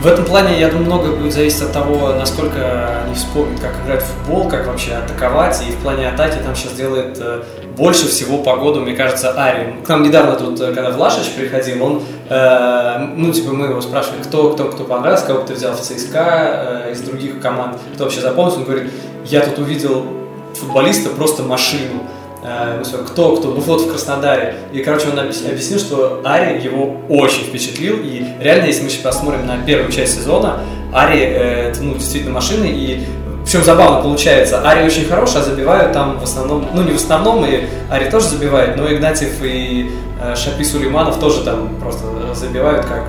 В 0.00 0.06
этом 0.06 0.24
плане, 0.24 0.58
я 0.58 0.68
думаю, 0.68 0.86
многое 0.86 1.12
будет 1.12 1.34
зависеть 1.34 1.60
от 1.60 1.72
того, 1.72 2.14
насколько 2.14 3.02
они 3.04 3.14
вспомнят, 3.14 3.60
как 3.60 3.72
играть 3.84 4.02
в 4.02 4.06
футбол, 4.06 4.48
как 4.48 4.66
вообще 4.66 4.92
атаковать. 4.92 5.62
И 5.68 5.72
в 5.72 5.76
плане 5.76 6.08
атаки 6.08 6.38
там 6.42 6.56
сейчас 6.56 6.72
делает 6.72 7.18
э, 7.20 7.42
больше 7.76 8.08
всего 8.08 8.38
погоду, 8.38 8.80
мне 8.80 8.94
кажется, 8.94 9.32
Ари. 9.32 9.76
К 9.84 9.88
нам 9.90 10.02
недавно 10.02 10.36
тут, 10.36 10.58
э, 10.58 10.72
когда 10.72 10.90
Влашич 10.90 11.34
приходил, 11.36 11.84
он, 11.84 12.02
э, 12.30 12.98
ну, 13.14 13.30
типа, 13.30 13.52
мы 13.52 13.66
его 13.66 13.82
спрашивали, 13.82 14.22
кто, 14.22 14.54
кто, 14.54 14.70
кто 14.70 14.84
понравился, 14.84 15.26
кого 15.26 15.40
ты 15.40 15.52
взял 15.52 15.74
в 15.74 15.80
ЦСКА, 15.80 16.86
э, 16.86 16.92
из 16.92 17.02
других 17.02 17.38
команд, 17.38 17.76
кто 17.94 18.04
вообще 18.04 18.22
запомнился. 18.22 18.60
Он 18.60 18.64
говорит, 18.64 18.90
я 19.26 19.40
тут 19.40 19.58
увидел 19.58 20.06
футболиста, 20.54 21.10
просто 21.10 21.42
машину. 21.42 22.08
Э, 22.42 22.82
кто, 23.06 23.36
кто, 23.36 23.48
ну 23.48 23.60
вот 23.60 23.82
в 23.82 23.90
Краснодаре. 23.90 24.56
И, 24.72 24.82
короче, 24.82 25.08
он 25.08 25.18
объяснил, 25.18 25.78
что 25.78 26.22
Ари 26.24 26.62
его 26.62 26.96
очень 27.08 27.44
впечатлил. 27.44 27.98
И 28.02 28.24
реально, 28.40 28.66
если 28.66 28.84
мы 28.84 28.90
сейчас 28.90 29.02
посмотрим 29.02 29.46
на 29.46 29.58
первую 29.58 29.92
часть 29.92 30.14
сезона, 30.14 30.60
Ари 30.92 31.20
э, 31.20 31.70
это, 31.70 31.82
ну, 31.82 31.94
действительно 31.94 32.34
машины. 32.34 32.66
И 32.66 33.06
причем 33.44 33.62
забавно 33.62 34.02
получается, 34.02 34.60
Ари 34.62 34.86
очень 34.86 35.06
хороший, 35.06 35.40
а 35.40 35.44
забивают 35.44 35.92
там 35.92 36.18
в 36.18 36.22
основном, 36.22 36.66
ну 36.74 36.82
не 36.82 36.92
в 36.92 36.96
основном, 36.96 37.44
и 37.44 37.64
Ари 37.90 38.10
тоже 38.10 38.28
забивает, 38.28 38.76
но 38.76 38.90
Игнатьев 38.90 39.42
и 39.42 39.90
э, 40.20 40.34
Шапи 40.36 40.64
Сулейманов 40.64 41.18
тоже 41.18 41.42
там 41.42 41.74
просто 41.80 42.04
забивают 42.34 42.86
как 42.86 43.04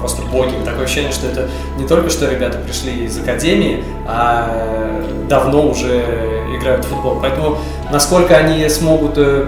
просто 0.00 0.22
боги. 0.22 0.52
Такое 0.64 0.84
ощущение, 0.84 1.12
что 1.12 1.28
это 1.28 1.48
не 1.78 1.86
только 1.86 2.10
что 2.10 2.28
ребята 2.28 2.58
пришли 2.58 3.04
из 3.04 3.18
академии, 3.18 3.84
а 4.06 5.04
давно 5.28 5.68
уже 5.68 6.04
играют 6.56 6.84
в 6.84 6.88
футбол. 6.88 7.18
Поэтому 7.20 7.58
насколько 7.92 8.36
они 8.36 8.68
смогут 8.68 9.12
э, 9.16 9.46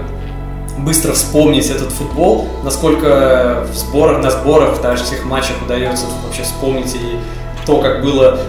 быстро 0.77 1.13
вспомнить 1.13 1.69
этот 1.69 1.91
футбол, 1.91 2.47
насколько 2.63 3.65
в 3.71 3.75
сборах, 3.75 4.23
на 4.23 4.31
сборах, 4.31 4.81
даже 4.81 5.03
всех 5.03 5.25
матчах 5.25 5.55
удается 5.65 6.05
вообще 6.25 6.43
вспомнить 6.43 6.95
и 6.95 7.19
то, 7.65 7.81
как 7.81 8.01
было 8.01 8.39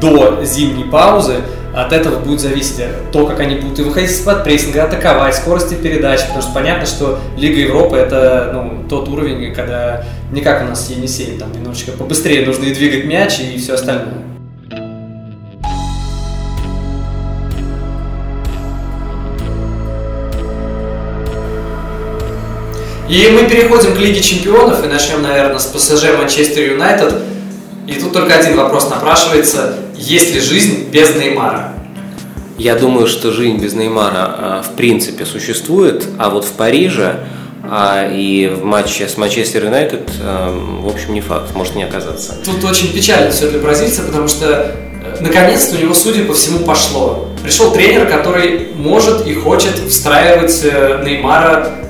до 0.00 0.44
зимней 0.44 0.84
паузы, 0.84 1.36
от 1.74 1.92
этого 1.92 2.18
будет 2.18 2.40
зависеть 2.40 2.82
то, 3.12 3.26
как 3.26 3.40
они 3.40 3.56
будут 3.56 3.78
и 3.78 3.82
выходить 3.82 4.10
из-под 4.10 4.44
прессинга, 4.44 4.84
атаковать, 4.84 5.34
скорости 5.34 5.74
передач, 5.74 6.22
потому 6.22 6.40
что 6.40 6.54
понятно, 6.54 6.86
что 6.86 7.18
Лига 7.36 7.60
Европы 7.60 7.96
это 7.96 8.50
ну, 8.54 8.88
тот 8.88 9.08
уровень, 9.08 9.52
когда 9.54 10.02
не 10.32 10.40
как 10.40 10.62
у 10.62 10.66
нас 10.66 10.90
Енисей, 10.90 11.38
там 11.38 11.52
немножечко 11.52 11.92
побыстрее 11.92 12.44
нужно 12.44 12.64
и 12.64 12.74
двигать 12.74 13.04
мяч 13.04 13.38
и 13.40 13.58
все 13.58 13.74
остальное. 13.74 14.24
И 23.08 23.28
мы 23.28 23.48
переходим 23.48 23.94
к 23.94 23.98
Лиге 23.98 24.20
Чемпионов 24.20 24.84
и 24.84 24.88
начнем, 24.88 25.22
наверное, 25.22 25.60
с 25.60 25.66
ПСЖ 25.66 26.18
Манчестер 26.18 26.72
Юнайтед. 26.72 27.14
И 27.86 27.92
тут 27.92 28.12
только 28.12 28.34
один 28.34 28.56
вопрос 28.56 28.90
напрашивается. 28.90 29.76
Есть 29.96 30.34
ли 30.34 30.40
жизнь 30.40 30.90
без 30.90 31.14
Неймара? 31.14 31.72
Я 32.58 32.74
думаю, 32.74 33.06
что 33.06 33.30
жизнь 33.30 33.58
без 33.58 33.74
Неймара 33.74 34.34
а, 34.38 34.62
в 34.62 34.74
принципе 34.74 35.24
существует, 35.24 36.04
а 36.18 36.30
вот 36.30 36.44
в 36.44 36.52
Париже 36.52 37.20
а, 37.70 38.08
и 38.10 38.48
в 38.48 38.64
матче 38.64 39.08
с 39.08 39.16
Манчестер 39.16 39.64
Юнайтед, 39.64 40.10
а, 40.20 40.52
в 40.82 40.86
общем, 40.88 41.14
не 41.14 41.20
факт, 41.20 41.54
может 41.54 41.74
не 41.74 41.84
оказаться. 41.84 42.34
Тут 42.44 42.64
очень 42.64 42.92
печально 42.92 43.30
все 43.30 43.50
для 43.50 43.58
бразильца, 43.58 44.02
потому 44.02 44.28
что 44.28 44.46
э, 44.46 45.16
наконец-то 45.20 45.76
у 45.76 45.80
него, 45.80 45.94
судя 45.94 46.24
по 46.24 46.34
всему, 46.34 46.60
пошло. 46.60 47.28
Пришел 47.42 47.72
тренер, 47.72 48.08
который 48.08 48.68
может 48.76 49.26
и 49.26 49.34
хочет 49.34 49.78
встраивать 49.88 50.60
э, 50.64 51.02
Неймара 51.04 51.86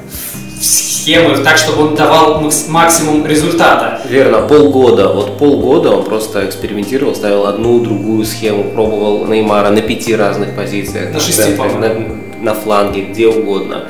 схемы 0.60 1.36
так, 1.38 1.56
чтобы 1.56 1.88
он 1.88 1.94
давал 1.94 2.42
максимум 2.68 3.26
результата. 3.26 4.00
Верно, 4.08 4.42
полгода. 4.42 5.08
Вот 5.12 5.38
полгода 5.38 5.90
он 5.90 6.04
просто 6.04 6.46
экспериментировал, 6.46 7.14
ставил 7.14 7.46
одну, 7.46 7.80
другую 7.80 8.24
схему, 8.24 8.64
пробовал 8.72 9.26
Неймара 9.26 9.70
на 9.70 9.82
пяти 9.82 10.16
разных 10.16 10.56
позициях. 10.56 11.12
На 11.12 11.20
шести, 11.20 11.52
на, 11.52 12.16
на 12.40 12.54
фланге, 12.54 13.02
где 13.02 13.28
угодно. 13.28 13.88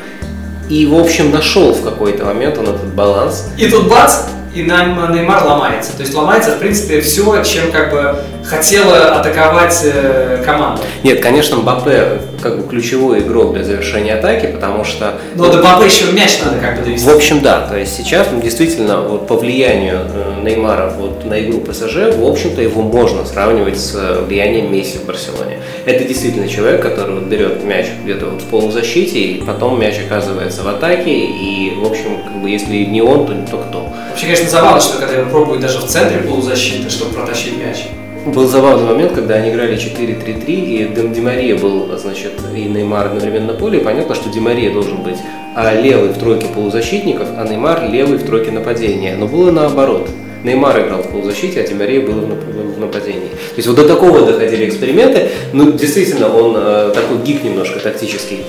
И, 0.68 0.86
в 0.86 0.94
общем, 0.96 1.30
нашел 1.30 1.72
в 1.72 1.82
какой-то 1.82 2.24
момент 2.24 2.58
он 2.58 2.68
этот 2.68 2.92
баланс. 2.94 3.48
И 3.56 3.68
тут 3.68 3.88
бац, 3.88 4.24
и 4.54 4.62
Неймар 4.62 5.44
ломается. 5.44 5.92
То 5.96 6.02
есть 6.02 6.14
ломается, 6.14 6.52
в 6.52 6.58
принципе, 6.58 7.00
все, 7.00 7.42
чем 7.44 7.70
как 7.70 7.90
бы 7.92 8.18
хотела 8.46 9.16
атаковать 9.16 9.80
э, 9.84 10.42
команда. 10.44 10.82
Нет, 11.02 11.20
конечно, 11.20 11.56
Мбаппе 11.56 12.20
как 12.40 12.58
бы 12.60 12.68
ключевой 12.68 13.20
игрок 13.20 13.54
для 13.54 13.64
завершения 13.64 14.14
атаки, 14.14 14.46
потому 14.46 14.84
что... 14.84 15.18
Но 15.34 15.50
до 15.50 15.58
Мбаппе 15.58 15.86
еще 15.86 16.12
мяч 16.12 16.38
надо 16.44 16.58
как 16.60 16.78
бы 16.78 16.84
довести. 16.84 17.08
В 17.08 17.14
общем, 17.14 17.40
да. 17.40 17.66
То 17.66 17.76
есть 17.76 17.96
сейчас 17.96 18.28
ну, 18.32 18.40
действительно 18.40 19.00
вот, 19.00 19.26
по 19.26 19.36
влиянию 19.36 20.00
э, 20.14 20.42
Неймара 20.44 20.90
вот, 20.96 21.24
на 21.24 21.40
игру 21.40 21.60
ПСЖ, 21.60 22.14
в 22.16 22.24
общем-то, 22.24 22.62
его 22.62 22.82
можно 22.82 23.24
сравнивать 23.24 23.78
с 23.78 24.22
влиянием 24.26 24.72
Месси 24.72 24.98
в 24.98 25.06
Барселоне. 25.06 25.58
Это 25.84 26.04
действительно 26.04 26.48
человек, 26.48 26.82
который 26.82 27.16
вот, 27.16 27.24
берет 27.24 27.64
мяч 27.64 27.86
где-то 28.04 28.26
вот 28.26 28.42
в 28.42 28.46
полузащите, 28.46 29.18
и 29.18 29.42
потом 29.42 29.80
мяч 29.80 29.96
оказывается 29.98 30.62
в 30.62 30.68
атаке, 30.68 31.12
и, 31.12 31.74
в 31.76 31.84
общем, 31.84 32.22
как 32.22 32.40
бы, 32.40 32.48
если 32.48 32.84
не 32.84 33.02
он, 33.02 33.26
то, 33.26 33.32
то 33.50 33.58
кто? 33.58 33.92
Вообще, 34.10 34.26
конечно, 34.26 34.48
забавно, 34.48 34.80
что 34.80 34.98
когда 34.98 35.14
его 35.14 35.30
пробуют 35.30 35.62
даже 35.62 35.78
в 35.78 35.84
центре 35.86 36.18
полузащиты, 36.18 36.90
чтобы 36.90 37.14
протащить 37.14 37.58
мяч 37.58 37.86
был 38.26 38.46
забавный 38.46 38.86
момент, 38.86 39.12
когда 39.12 39.34
они 39.34 39.50
играли 39.50 39.76
4-3-3, 39.76 40.44
и 40.46 41.12
Ди 41.14 41.20
Мария 41.20 41.56
был, 41.56 41.96
значит, 41.98 42.32
и 42.54 42.64
Неймар 42.64 43.06
одновременно 43.06 43.52
на 43.52 43.54
поле, 43.54 43.78
и 43.78 43.84
понятно, 43.84 44.14
что 44.14 44.28
Ди 44.30 44.40
Мария 44.40 44.72
должен 44.72 45.02
быть 45.02 45.18
а 45.56 45.74
левый 45.74 46.10
в 46.10 46.18
тройке 46.18 46.48
полузащитников, 46.48 47.28
а 47.38 47.48
Неймар 47.48 47.88
левый 47.90 48.18
в 48.18 48.26
тройке 48.26 48.50
нападения. 48.50 49.16
Но 49.16 49.26
было 49.26 49.50
наоборот. 49.50 50.06
Неймар 50.44 50.86
играл 50.86 51.02
в 51.02 51.10
полузащите, 51.10 51.62
а 51.62 51.66
Ди 51.66 51.72
Мария 51.72 52.02
был 52.06 52.12
в 52.12 52.78
нападении. 52.78 53.30
То 53.30 53.56
есть 53.56 53.66
вот 53.66 53.76
до 53.76 53.88
такого 53.88 54.20
доходили 54.26 54.68
эксперименты. 54.68 55.30
Ну, 55.54 55.72
действительно, 55.72 56.28
он 56.28 56.54
э, 56.58 56.92
такой 56.94 57.18
гик 57.24 57.42
немножко 57.42 57.80
тактический. 57.80 58.44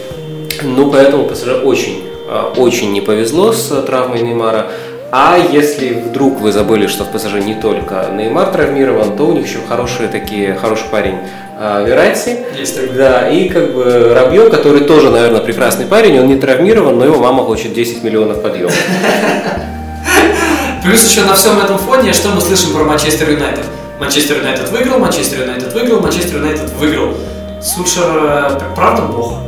Ну, 0.63 0.91
поэтому 0.91 1.27
ПСЖ 1.27 1.63
очень, 1.63 2.03
э, 2.27 2.59
очень 2.59 2.91
не 2.91 2.99
повезло 2.99 3.53
с 3.53 3.69
травмой 3.83 4.21
Неймара. 4.21 4.69
А 5.09 5.37
если 5.37 5.93
вдруг 5.93 6.41
вы 6.41 6.51
забыли, 6.51 6.87
что 6.87 7.05
в 7.05 7.11
ПСЖ 7.11 7.35
не 7.35 7.55
только 7.55 8.09
Неймар 8.13 8.51
травмирован, 8.51 9.15
то 9.15 9.27
у 9.27 9.33
них 9.33 9.47
еще 9.47 9.59
хорошие 9.67 10.09
такие, 10.09 10.55
хороший 10.55 10.87
парень 10.91 11.19
а, 11.57 11.81
Верати. 11.83 12.39
Есть 12.57 12.93
Да, 12.93 13.29
и 13.29 13.47
как 13.47 13.73
бы 13.73 14.11
Рабье, 14.13 14.49
который 14.49 14.81
тоже, 14.81 15.09
наверное, 15.09 15.39
прекрасный 15.39 15.85
парень, 15.85 16.19
он 16.19 16.27
не 16.27 16.35
травмирован, 16.35 16.99
но 16.99 17.05
его 17.05 17.19
мама 17.19 17.45
хочет 17.45 17.73
10 17.73 18.03
миллионов 18.03 18.41
подъема. 18.41 18.71
Плюс 20.83 21.09
еще 21.09 21.23
на 21.23 21.35
всем 21.35 21.57
этом 21.57 21.77
фоне, 21.77 22.11
что 22.11 22.29
мы 22.29 22.41
слышим 22.41 22.73
про 22.73 22.83
Манчестер 22.83 23.29
Юнайтед? 23.29 23.63
Манчестер 23.99 24.39
Юнайтед 24.39 24.69
выиграл, 24.69 24.99
Манчестер 24.99 25.41
Юнайтед 25.41 25.73
выиграл, 25.73 26.01
Манчестер 26.01 26.37
Юнайтед 26.37 26.69
выиграл. 26.73 27.13
Сульшер, 27.61 28.03
э, 28.05 28.59
правда, 28.75 29.03
бог? 29.03 29.46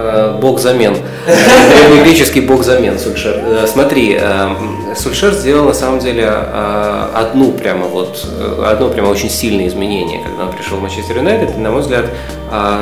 Э, 0.00 0.38
бог 0.40 0.60
замен. 0.60 0.96
Древнегреческий 1.26 2.40
бог 2.40 2.62
замен 2.62 2.98
Сульшер. 3.00 3.42
Э, 3.44 3.66
смотри, 3.66 4.16
э, 4.20 4.48
Сульшер 4.94 5.32
сделал 5.32 5.64
на 5.64 5.74
самом 5.74 5.98
деле 5.98 6.26
одну 6.28 7.52
прямо 7.52 7.86
вот, 7.86 8.24
одно 8.64 8.88
прямо 8.90 9.08
очень 9.08 9.28
сильное 9.28 9.66
изменение, 9.66 10.22
когда 10.22 10.44
он 10.44 10.52
пришел 10.52 10.78
в 10.78 10.82
Манчестер 10.82 11.16
Юнайтед. 11.16 11.56
И, 11.56 11.58
на 11.58 11.70
мой 11.70 11.82
взгляд, 11.82 12.06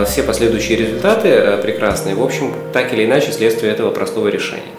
все 0.06 0.22
последующие 0.22 0.78
результаты 0.78 1.58
прекрасные. 1.62 2.14
В 2.14 2.22
общем, 2.22 2.52
так 2.72 2.92
или 2.92 3.04
иначе, 3.06 3.32
следствие 3.32 3.72
этого 3.72 3.90
простого 3.90 4.28
решения 4.28 4.72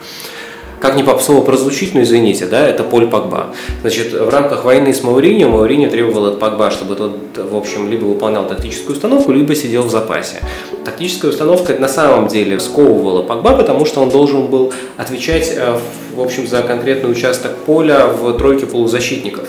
как 0.80 0.96
не 0.96 1.04
попсово 1.04 1.42
прозвучит, 1.42 1.94
но 1.96 2.02
извините, 2.02 2.46
да, 2.46 2.68
это 2.68 2.84
Поль 2.84 3.08
Погба. 3.08 3.48
Значит, 3.82 4.14
в 4.14 4.30
рамках 4.30 4.64
войны 4.64 4.94
с 4.94 5.04
Мауриньо, 5.04 5.50
Мауриньо 5.50 5.90
требовал 5.90 6.28
от 6.28 6.40
Погба, 6.40 6.72
чтобы 6.72 6.96
тот, 6.96 7.18
в 7.36 7.56
общем, 7.56 7.90
либо 7.90 8.06
выполнял 8.06 8.48
тактическую 8.48 8.96
установку, 8.96 9.32
либо 9.32 9.56
сидел 9.56 9.84
в 9.84 9.90
запасе. 9.90 10.42
Тактическая 10.86 11.32
установка 11.32 11.74
на 11.74 11.88
самом 11.88 12.28
деле 12.28 12.60
сковывала 12.60 13.24
Погба, 13.24 13.56
потому 13.56 13.86
что 13.86 14.02
он 14.02 14.10
должен 14.10 14.48
был 14.48 14.74
отвечать, 14.98 15.52
э, 15.56 15.80
в 16.16 16.22
общем, 16.22 16.48
за 16.48 16.62
конкретный 16.62 17.12
участок 17.12 17.56
поля 17.66 18.08
в 18.08 18.38
тройке 18.38 18.66
полузащитников. 18.66 19.48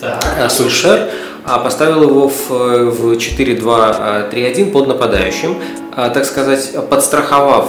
Так. 0.00 0.24
А 0.40 0.48
Сульшер 0.48 1.10
а, 1.44 1.58
поставил 1.58 2.04
его 2.04 2.28
в, 2.28 2.48
в 2.48 3.12
4-2-3-1 3.12 4.70
под 4.72 4.88
нападающим, 4.88 5.56
а, 5.94 6.08
так 6.08 6.24
сказать, 6.24 6.74
подстраховав 6.88 7.68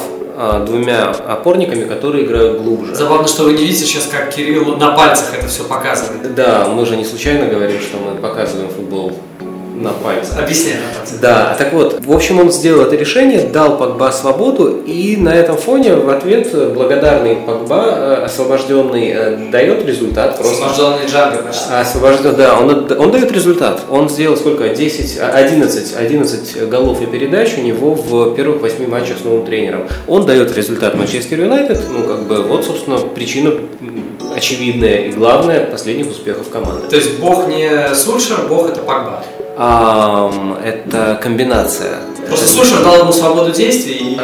двумя 0.66 1.10
опорниками, 1.10 1.86
которые 1.86 2.26
играют 2.26 2.62
глубже. 2.62 2.96
Забавно, 2.96 3.28
что 3.28 3.44
вы 3.44 3.54
не 3.54 3.64
видите 3.64 3.86
сейчас, 3.86 4.08
как 4.08 4.34
Кирилл 4.34 4.78
на 4.78 4.92
пальцах 4.92 5.34
это 5.38 5.48
все 5.48 5.64
показывает. 5.64 6.34
Да, 6.36 6.68
мы 6.68 6.86
же 6.86 6.96
не 6.96 7.06
случайно 7.06 7.48
говорим, 7.48 7.80
что 7.80 7.98
мы 7.98 8.20
показываем 8.20 8.70
футбол 8.70 9.14
на 9.76 9.92
пальце. 9.92 10.34
Объясняй 10.38 10.76
на 10.76 10.98
пальце. 10.98 11.20
Да, 11.22 11.56
так 11.58 11.74
вот, 11.74 12.04
в 12.06 12.12
общем, 12.12 12.40
он 12.40 12.52
сделал 12.52 12.84
это 12.84 12.96
решение, 12.96 13.44
дал 13.44 13.78
Погба 13.78 14.12
свободу, 14.12 14.82
и 14.86 15.18
на 15.18 15.34
этом 15.34 15.58
фоне 15.58 15.96
в 15.96 16.10
ответ 16.10 16.54
благодарный 16.74 17.36
Погба, 17.36 17.84
э, 17.88 18.14
освобожденный, 18.26 19.12
э, 19.14 19.38
дает 19.52 19.86
результат. 19.86 20.38
Просто 20.38 20.66
Освобожденный 20.66 21.10
Джанго 21.10 21.44
почти. 21.44 21.74
Освобожден, 21.74 22.36
да, 22.36 22.60
он, 22.60 22.92
он 23.00 23.12
дает 23.12 23.32
результат. 23.32 23.82
Он 23.90 24.10
сделал 24.10 24.38
сколько? 24.38 24.70
10, 24.70 25.20
а, 25.20 25.32
11, 25.32 25.96
11 25.96 26.70
голов 26.70 27.02
и 27.02 27.06
передач 27.06 27.58
у 27.58 27.62
него 27.62 27.96
в 27.96 28.36
первых 28.36 28.62
8 28.62 28.88
матчах 28.88 29.18
с 29.20 29.24
новым 29.24 29.46
тренером. 29.46 29.88
Он 30.08 30.26
дает 30.26 30.56
результат 30.56 30.96
Манчестер 30.96 31.42
Юнайтед. 31.42 31.82
Ну, 31.90 32.04
как 32.04 32.24
бы, 32.24 32.42
вот, 32.44 32.66
собственно, 32.66 32.98
причина 32.98 33.54
очевидная 34.36 35.08
и 35.08 35.12
главная 35.12 35.66
последних 35.66 36.10
успехов 36.10 36.50
команды. 36.50 36.88
То 36.88 36.96
есть 36.96 37.20
бог 37.20 37.48
не 37.48 37.94
Сульшер, 37.94 38.48
бог 38.48 38.70
это 38.70 38.80
Погба. 38.82 39.24
Ам, 39.58 40.58
это 40.64 41.20
комбинация. 41.22 42.00
Просто 42.28 42.48
Сульшер 42.48 42.84
дал 42.84 43.00
ему 43.00 43.12
свободу 43.12 43.52
действий, 43.52 44.14
и 44.14 44.16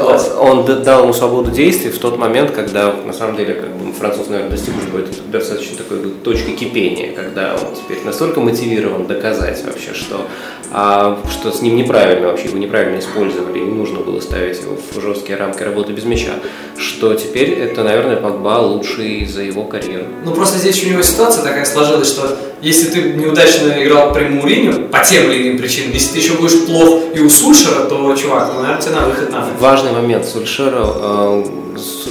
класс. 0.00 0.30
Он 0.38 0.66
дал 0.82 1.04
ему 1.04 1.14
свободу 1.14 1.50
действий 1.50 1.90
в 1.90 1.98
тот 1.98 2.18
момент, 2.18 2.50
когда, 2.50 2.92
на 2.92 3.12
самом 3.12 3.36
деле, 3.36 3.54
как 3.54 3.70
бы 3.70 3.92
француз, 3.92 4.28
наверное, 4.28 4.50
достиг 4.50 4.74
уже 4.76 5.06
достаточно 5.28 5.78
такой 5.78 6.10
точки 6.24 6.50
кипения, 6.50 7.12
когда 7.12 7.54
он 7.54 7.74
теперь 7.74 8.04
настолько 8.04 8.40
мотивирован 8.40 9.06
доказать 9.06 9.64
вообще, 9.64 9.94
что, 9.94 10.26
а, 10.72 11.18
что 11.30 11.52
с 11.52 11.62
ним 11.62 11.76
неправильно 11.76 12.28
вообще, 12.28 12.48
его 12.48 12.58
неправильно 12.58 12.98
использовали, 12.98 13.58
и 13.58 13.62
не 13.62 13.72
нужно 13.72 14.00
было 14.00 14.20
ставить 14.20 14.60
его 14.60 14.76
в 14.76 15.00
жесткие 15.00 15.38
рамки 15.38 15.62
работы 15.62 15.92
без 15.92 16.04
мяча, 16.04 16.32
что 16.76 17.14
теперь 17.14 17.50
это, 17.52 17.82
наверное, 17.84 18.16
Погба 18.16 18.60
лучший 18.60 19.24
за 19.26 19.42
его 19.42 19.64
карьеру. 19.64 20.04
Ну 20.24 20.32
просто 20.32 20.58
здесь 20.58 20.84
у 20.84 20.88
него 20.88 21.02
ситуация 21.02 21.42
такая 21.42 21.64
сложилась, 21.64 22.08
что 22.08 22.36
если 22.60 22.90
ты 22.90 23.12
неудачно 23.14 23.72
играл 23.82 24.12
при 24.12 24.24
Муриню, 24.42 24.88
по 24.88 24.98
тем 25.04 25.30
или 25.30 25.48
иным 25.48 25.58
причинам, 25.58 25.92
если 25.92 26.12
ты 26.12 26.18
еще 26.18 26.34
будешь 26.34 26.66
плох 26.66 27.02
и 27.14 27.20
у 27.20 27.30
Сульшера, 27.30 27.84
то, 27.84 28.14
чувак, 28.16 28.52
ну, 28.54 28.62
наверное, 28.62 28.82
тебе 28.82 28.94
на 28.94 29.06
выход 29.06 29.30
надо. 29.30 29.46
Важный 29.58 29.92
момент. 29.92 30.26
Сульшеру, 30.26 30.94
э, 30.96 31.44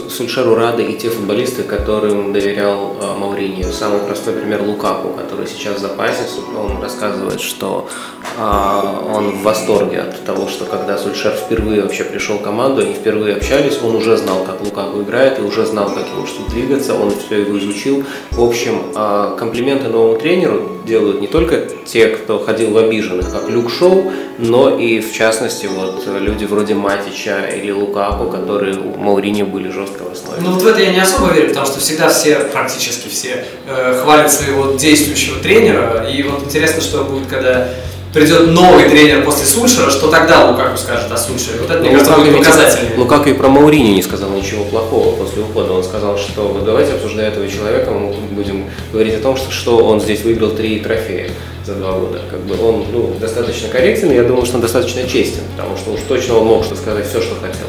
Сульшеру 0.10 0.56
рады 0.56 0.84
и 0.84 0.98
те 0.98 1.10
футболисты, 1.10 1.64
которым 1.64 2.34
доверял 2.34 2.96
э, 3.00 3.18
Мауриньо. 3.20 3.72
Самый 3.72 4.00
простой 4.00 4.34
пример 4.34 4.62
Лукаку, 4.62 5.10
который 5.10 5.48
сейчас 5.48 5.78
в 5.78 5.80
запасе. 5.80 6.24
Он 6.58 6.82
рассказывает, 6.82 7.42
что 7.42 7.90
э, 8.38 9.14
он 9.14 9.32
в 9.32 9.44
восторге 9.44 10.02
от 10.02 10.24
того, 10.26 10.48
что 10.48 10.66
когда 10.66 10.98
Сульшер 10.98 11.34
впервые 11.34 11.82
вообще 11.82 12.04
пришел 12.04 12.38
в 12.38 12.42
команду, 12.42 12.82
они 12.82 12.94
впервые 12.94 13.36
общались, 13.36 13.80
он 13.84 13.96
уже 13.96 14.18
знал, 14.18 14.44
как 14.46 14.62
Лукаку 14.62 15.02
играет, 15.02 15.40
и 15.40 15.42
уже 15.42 15.66
знал, 15.66 15.90
как 15.90 16.08
ему 16.08 16.26
что 16.26 16.50
двигаться, 16.50 16.96
он 16.96 17.12
все 17.12 17.42
его 17.42 17.58
изучил. 17.60 18.04
В 18.32 18.44
общем, 18.44 18.82
э, 18.96 19.36
комплименты 19.38 19.90
новому 19.90 20.18
тренеру 20.18 20.81
делают 20.86 21.22
не 21.22 21.28
только 21.28 21.68
те, 21.86 22.08
кто 22.08 22.40
ходил 22.40 22.72
в 22.72 22.78
обиженных, 22.78 23.32
как 23.32 23.50
Люк 23.50 23.70
Шоу, 23.70 24.12
но 24.38 24.78
и 24.78 25.00
в 25.00 25.14
частности 25.14 25.68
вот 25.68 26.06
люди 26.20 26.46
вроде 26.46 26.74
Матича 26.74 27.46
или 27.46 27.72
Лукаку, 27.72 28.30
которые 28.30 28.78
у 28.78 28.98
Маурини 28.98 29.44
были 29.44 29.70
жестко 29.70 30.04
в 30.04 30.12
основе. 30.12 30.42
Ну 30.42 30.52
вот 30.54 30.62
в 30.62 30.68
это 30.68 30.82
я 30.82 30.92
не 30.92 31.00
особо 31.00 31.34
верю, 31.34 31.50
потому 31.50 31.66
что 31.68 31.80
всегда 31.80 32.10
все, 32.10 32.36
практически 32.52 33.08
все, 33.08 33.46
э, 33.68 34.00
хвалят 34.02 34.32
своего 34.32 34.74
действующего 34.74 35.40
тренера. 35.40 36.08
И 36.10 36.24
вот 36.24 36.44
интересно, 36.44 36.82
что 36.82 37.04
будет, 37.04 37.28
когда 37.28 37.70
придет 38.14 38.48
новый 38.52 38.90
тренер 38.90 39.24
после 39.24 39.46
Сульшера, 39.46 39.90
что 39.90 40.08
тогда 40.08 40.50
Лукаку 40.50 40.78
скажет 40.78 41.12
о 41.12 41.18
Сульшере. 41.18 41.60
Вот 41.62 41.70
это, 41.70 41.80
мне 41.80 41.92
Ну, 41.92 41.98
кажется, 41.98 42.12
Лукаку 42.12 42.32
будет 42.32 42.46
показательнее. 42.46 42.98
Лукаку 42.98 43.30
и 43.30 43.34
про 43.34 43.48
Маурини 43.48 43.92
не 43.92 44.04
сказал 44.04 44.30
ничего 44.32 44.66
плохого 44.66 45.16
после 45.16 45.44
ухода. 45.44 45.74
Он 45.74 45.84
сказал, 45.84 46.18
что 46.18 46.48
вот 46.50 46.66
давайте 46.66 46.94
обсуждая 46.94 47.30
этого 47.30 47.48
человека, 47.48 47.92
мы 47.92 48.14
будем 48.32 48.70
говорить 48.92 49.16
о 49.16 49.20
том, 49.20 49.38
что, 49.38 49.52
что 49.52 49.78
он 49.78 50.02
здесь 50.02 50.22
выиграл 50.24 50.52
три 50.52 50.80
трофея 50.80 51.30
за 51.66 51.76
два 51.76 51.94
года. 51.94 52.22
Как 52.30 52.42
бы 52.42 52.56
он 52.64 52.86
ну, 52.92 53.14
достаточно 53.20 53.70
корректен, 53.70 54.12
и 54.12 54.16
я 54.16 54.24
думаю, 54.24 54.46
что 54.46 54.56
он 54.56 54.62
достаточно 54.62 55.08
честен, 55.08 55.42
потому 55.56 55.78
что 55.78 55.92
уж 55.92 56.00
точно 56.08 56.38
он 56.38 56.48
мог 56.48 56.64
что 56.66 56.76
сказать 56.76 57.08
все, 57.08 57.22
что 57.22 57.36
хотел. 57.36 57.68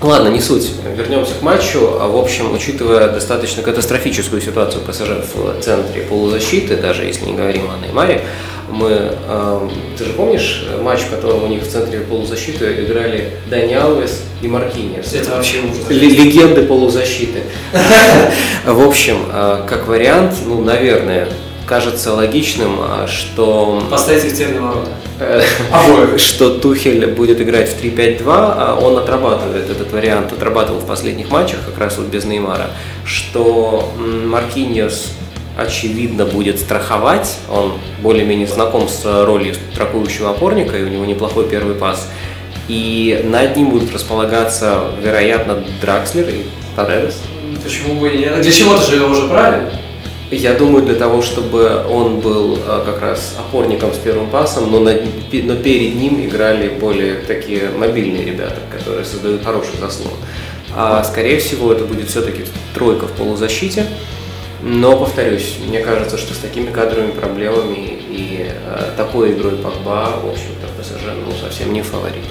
Ладно, 0.00 0.28
не 0.28 0.40
суть. 0.40 0.70
Вернемся 0.96 1.32
к 1.34 1.42
матчу. 1.42 1.96
А, 2.00 2.06
В 2.06 2.16
общем, 2.16 2.52
учитывая 2.54 3.08
достаточно 3.08 3.64
катастрофическую 3.64 4.40
ситуацию 4.40 4.80
ПСЖ 4.86 5.26
в 5.34 5.60
центре 5.60 6.02
полузащиты, 6.02 6.76
даже 6.76 7.04
если 7.04 7.24
не 7.24 7.34
говорим 7.34 7.68
о 7.68 7.84
Неймаре, 7.84 8.22
мы, 8.70 9.16
эм, 9.28 9.70
ты 9.96 10.04
же 10.04 10.12
помнишь 10.12 10.66
матч, 10.82 11.00
в 11.00 11.10
котором 11.10 11.44
у 11.44 11.46
них 11.46 11.62
в 11.62 11.70
центре 11.70 12.00
полузащиты 12.00 12.84
играли 12.84 13.32
Дани 13.50 13.74
Алвес 13.74 14.22
и 14.42 14.48
Маркиньос? 14.48 15.12
Это 15.14 15.30
вообще 15.30 15.58
ужас. 15.60 15.88
Легенды 15.88 16.62
полузащиты. 16.62 17.42
В 18.64 18.86
общем, 18.86 19.18
э, 19.32 19.62
как 19.68 19.86
вариант, 19.86 20.34
ну, 20.46 20.60
наверное, 20.62 21.28
кажется 21.68 22.14
логичным, 22.14 22.78
а, 22.80 23.06
что 23.06 23.82
Поставить 23.90 24.24
их 24.24 24.34
теперь 24.34 24.54
на 24.54 24.62
ворота. 24.62 24.90
э, 25.20 26.18
что 26.18 26.58
Тухель 26.58 27.06
будет 27.08 27.40
играть 27.40 27.68
в 27.68 27.82
3-5-2, 27.82 28.22
а 28.26 28.78
он 28.80 28.96
отрабатывает 28.96 29.68
этот 29.68 29.92
вариант, 29.92 30.32
отрабатывал 30.32 30.80
в 30.80 30.86
последних 30.86 31.30
матчах, 31.30 31.58
как 31.66 31.78
раз 31.78 31.98
вот 31.98 32.06
без 32.06 32.24
Неймара, 32.24 32.70
что 33.04 33.92
Маркиньос 33.98 35.12
очевидно 35.58 36.24
будет 36.24 36.58
страховать, 36.60 37.36
он 37.50 37.72
более-менее 38.00 38.46
знаком 38.46 38.88
с 38.88 39.04
ролью 39.26 39.54
страхующего 39.74 40.30
опорника, 40.30 40.78
и 40.78 40.84
у 40.84 40.88
него 40.88 41.04
неплохой 41.04 41.48
первый 41.48 41.74
пас, 41.74 42.08
и 42.68 43.20
над 43.24 43.56
ним 43.56 43.70
будут 43.70 43.92
располагаться, 43.92 44.84
вероятно, 45.02 45.64
Дракслер 45.82 46.28
и 46.28 46.44
Паредес. 46.76 47.20
Почему 47.64 48.00
бы 48.00 48.08
и 48.08 48.18
нет? 48.18 48.40
Для 48.40 48.52
чего-то 48.52 48.82
же 48.88 48.96
его 48.96 49.08
уже 49.10 49.26
правильно. 49.28 49.70
Я 50.30 50.52
думаю, 50.54 50.84
для 50.84 50.94
того, 50.94 51.22
чтобы 51.22 51.82
он 51.90 52.20
был 52.20 52.58
э, 52.58 52.82
как 52.84 53.00
раз 53.00 53.34
опорником 53.38 53.94
с 53.94 53.96
первым 53.96 54.28
пасом, 54.28 54.70
но, 54.70 54.84
пе- 55.30 55.42
но 55.42 55.56
перед 55.56 55.94
ним 55.94 56.22
играли 56.22 56.68
более 56.68 57.14
такие 57.14 57.70
мобильные 57.70 58.26
ребята, 58.26 58.56
которые 58.70 59.06
создают 59.06 59.42
хороший 59.42 59.78
заслон. 59.80 60.12
А 60.76 61.02
скорее 61.02 61.38
всего, 61.38 61.72
это 61.72 61.84
будет 61.84 62.10
все-таки 62.10 62.44
тройка 62.74 63.06
в 63.06 63.12
полузащите. 63.12 63.86
Но, 64.60 64.98
повторюсь, 64.98 65.56
мне 65.64 65.80
кажется, 65.80 66.18
что 66.18 66.34
с 66.34 66.38
такими 66.38 66.70
кадровыми 66.70 67.12
проблемами 67.12 67.76
и 67.76 68.50
э, 68.50 68.90
такой 68.96 69.32
игрой 69.32 69.56
Погба, 69.56 70.18
в 70.20 70.28
общем-то, 70.28 70.66
ПСЖ 70.80 71.04
ну, 71.24 71.32
совсем 71.32 71.72
не 71.72 71.82
фаворит. 71.82 72.24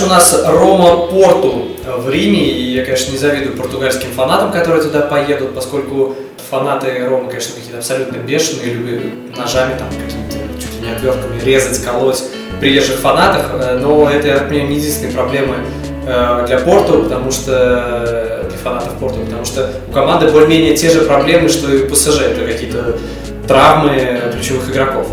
У 0.00 0.06
нас 0.06 0.40
Рома 0.46 1.08
Порту 1.08 1.66
в 1.84 2.08
Риме, 2.08 2.48
и 2.48 2.74
я, 2.74 2.84
конечно, 2.84 3.10
не 3.10 3.18
завидую 3.18 3.56
португальским 3.56 4.12
фанатам, 4.12 4.52
которые 4.52 4.84
туда 4.84 5.00
поедут, 5.02 5.52
поскольку 5.52 6.14
фанаты 6.48 7.04
Ромы, 7.08 7.28
конечно, 7.28 7.56
какие-то 7.56 7.78
абсолютно 7.78 8.18
бешеные, 8.18 8.72
любят 8.72 9.36
ножами 9.36 9.76
там 9.76 9.90
ли 9.90 10.27
не 10.88 10.96
отвертками 10.96 11.40
резать, 11.40 11.84
колоть 11.84 12.22
приезжих 12.60 12.96
фанатов, 12.96 13.46
э, 13.52 13.78
но 13.80 14.10
это, 14.10 14.28
я 14.28 14.38
понимаю, 14.38 14.70
не 14.70 14.76
единственные 14.76 15.14
проблемы 15.14 15.56
э, 16.06 16.44
для 16.46 16.58
Порту, 16.58 17.04
потому 17.04 17.30
что 17.30 18.42
э, 18.44 18.48
для 18.48 18.58
фанатов 18.58 18.94
Порту, 18.94 19.20
потому 19.20 19.44
что 19.44 19.70
у 19.88 19.92
команды 19.92 20.28
более-менее 20.28 20.76
те 20.76 20.90
же 20.90 21.02
проблемы, 21.02 21.48
что 21.48 21.72
и 21.72 21.84
у 21.84 21.88
ПСЖ, 21.88 22.20
это 22.20 22.44
какие-то 22.44 22.98
травмы 23.46 24.20
ключевых 24.32 24.70
игроков. 24.70 25.08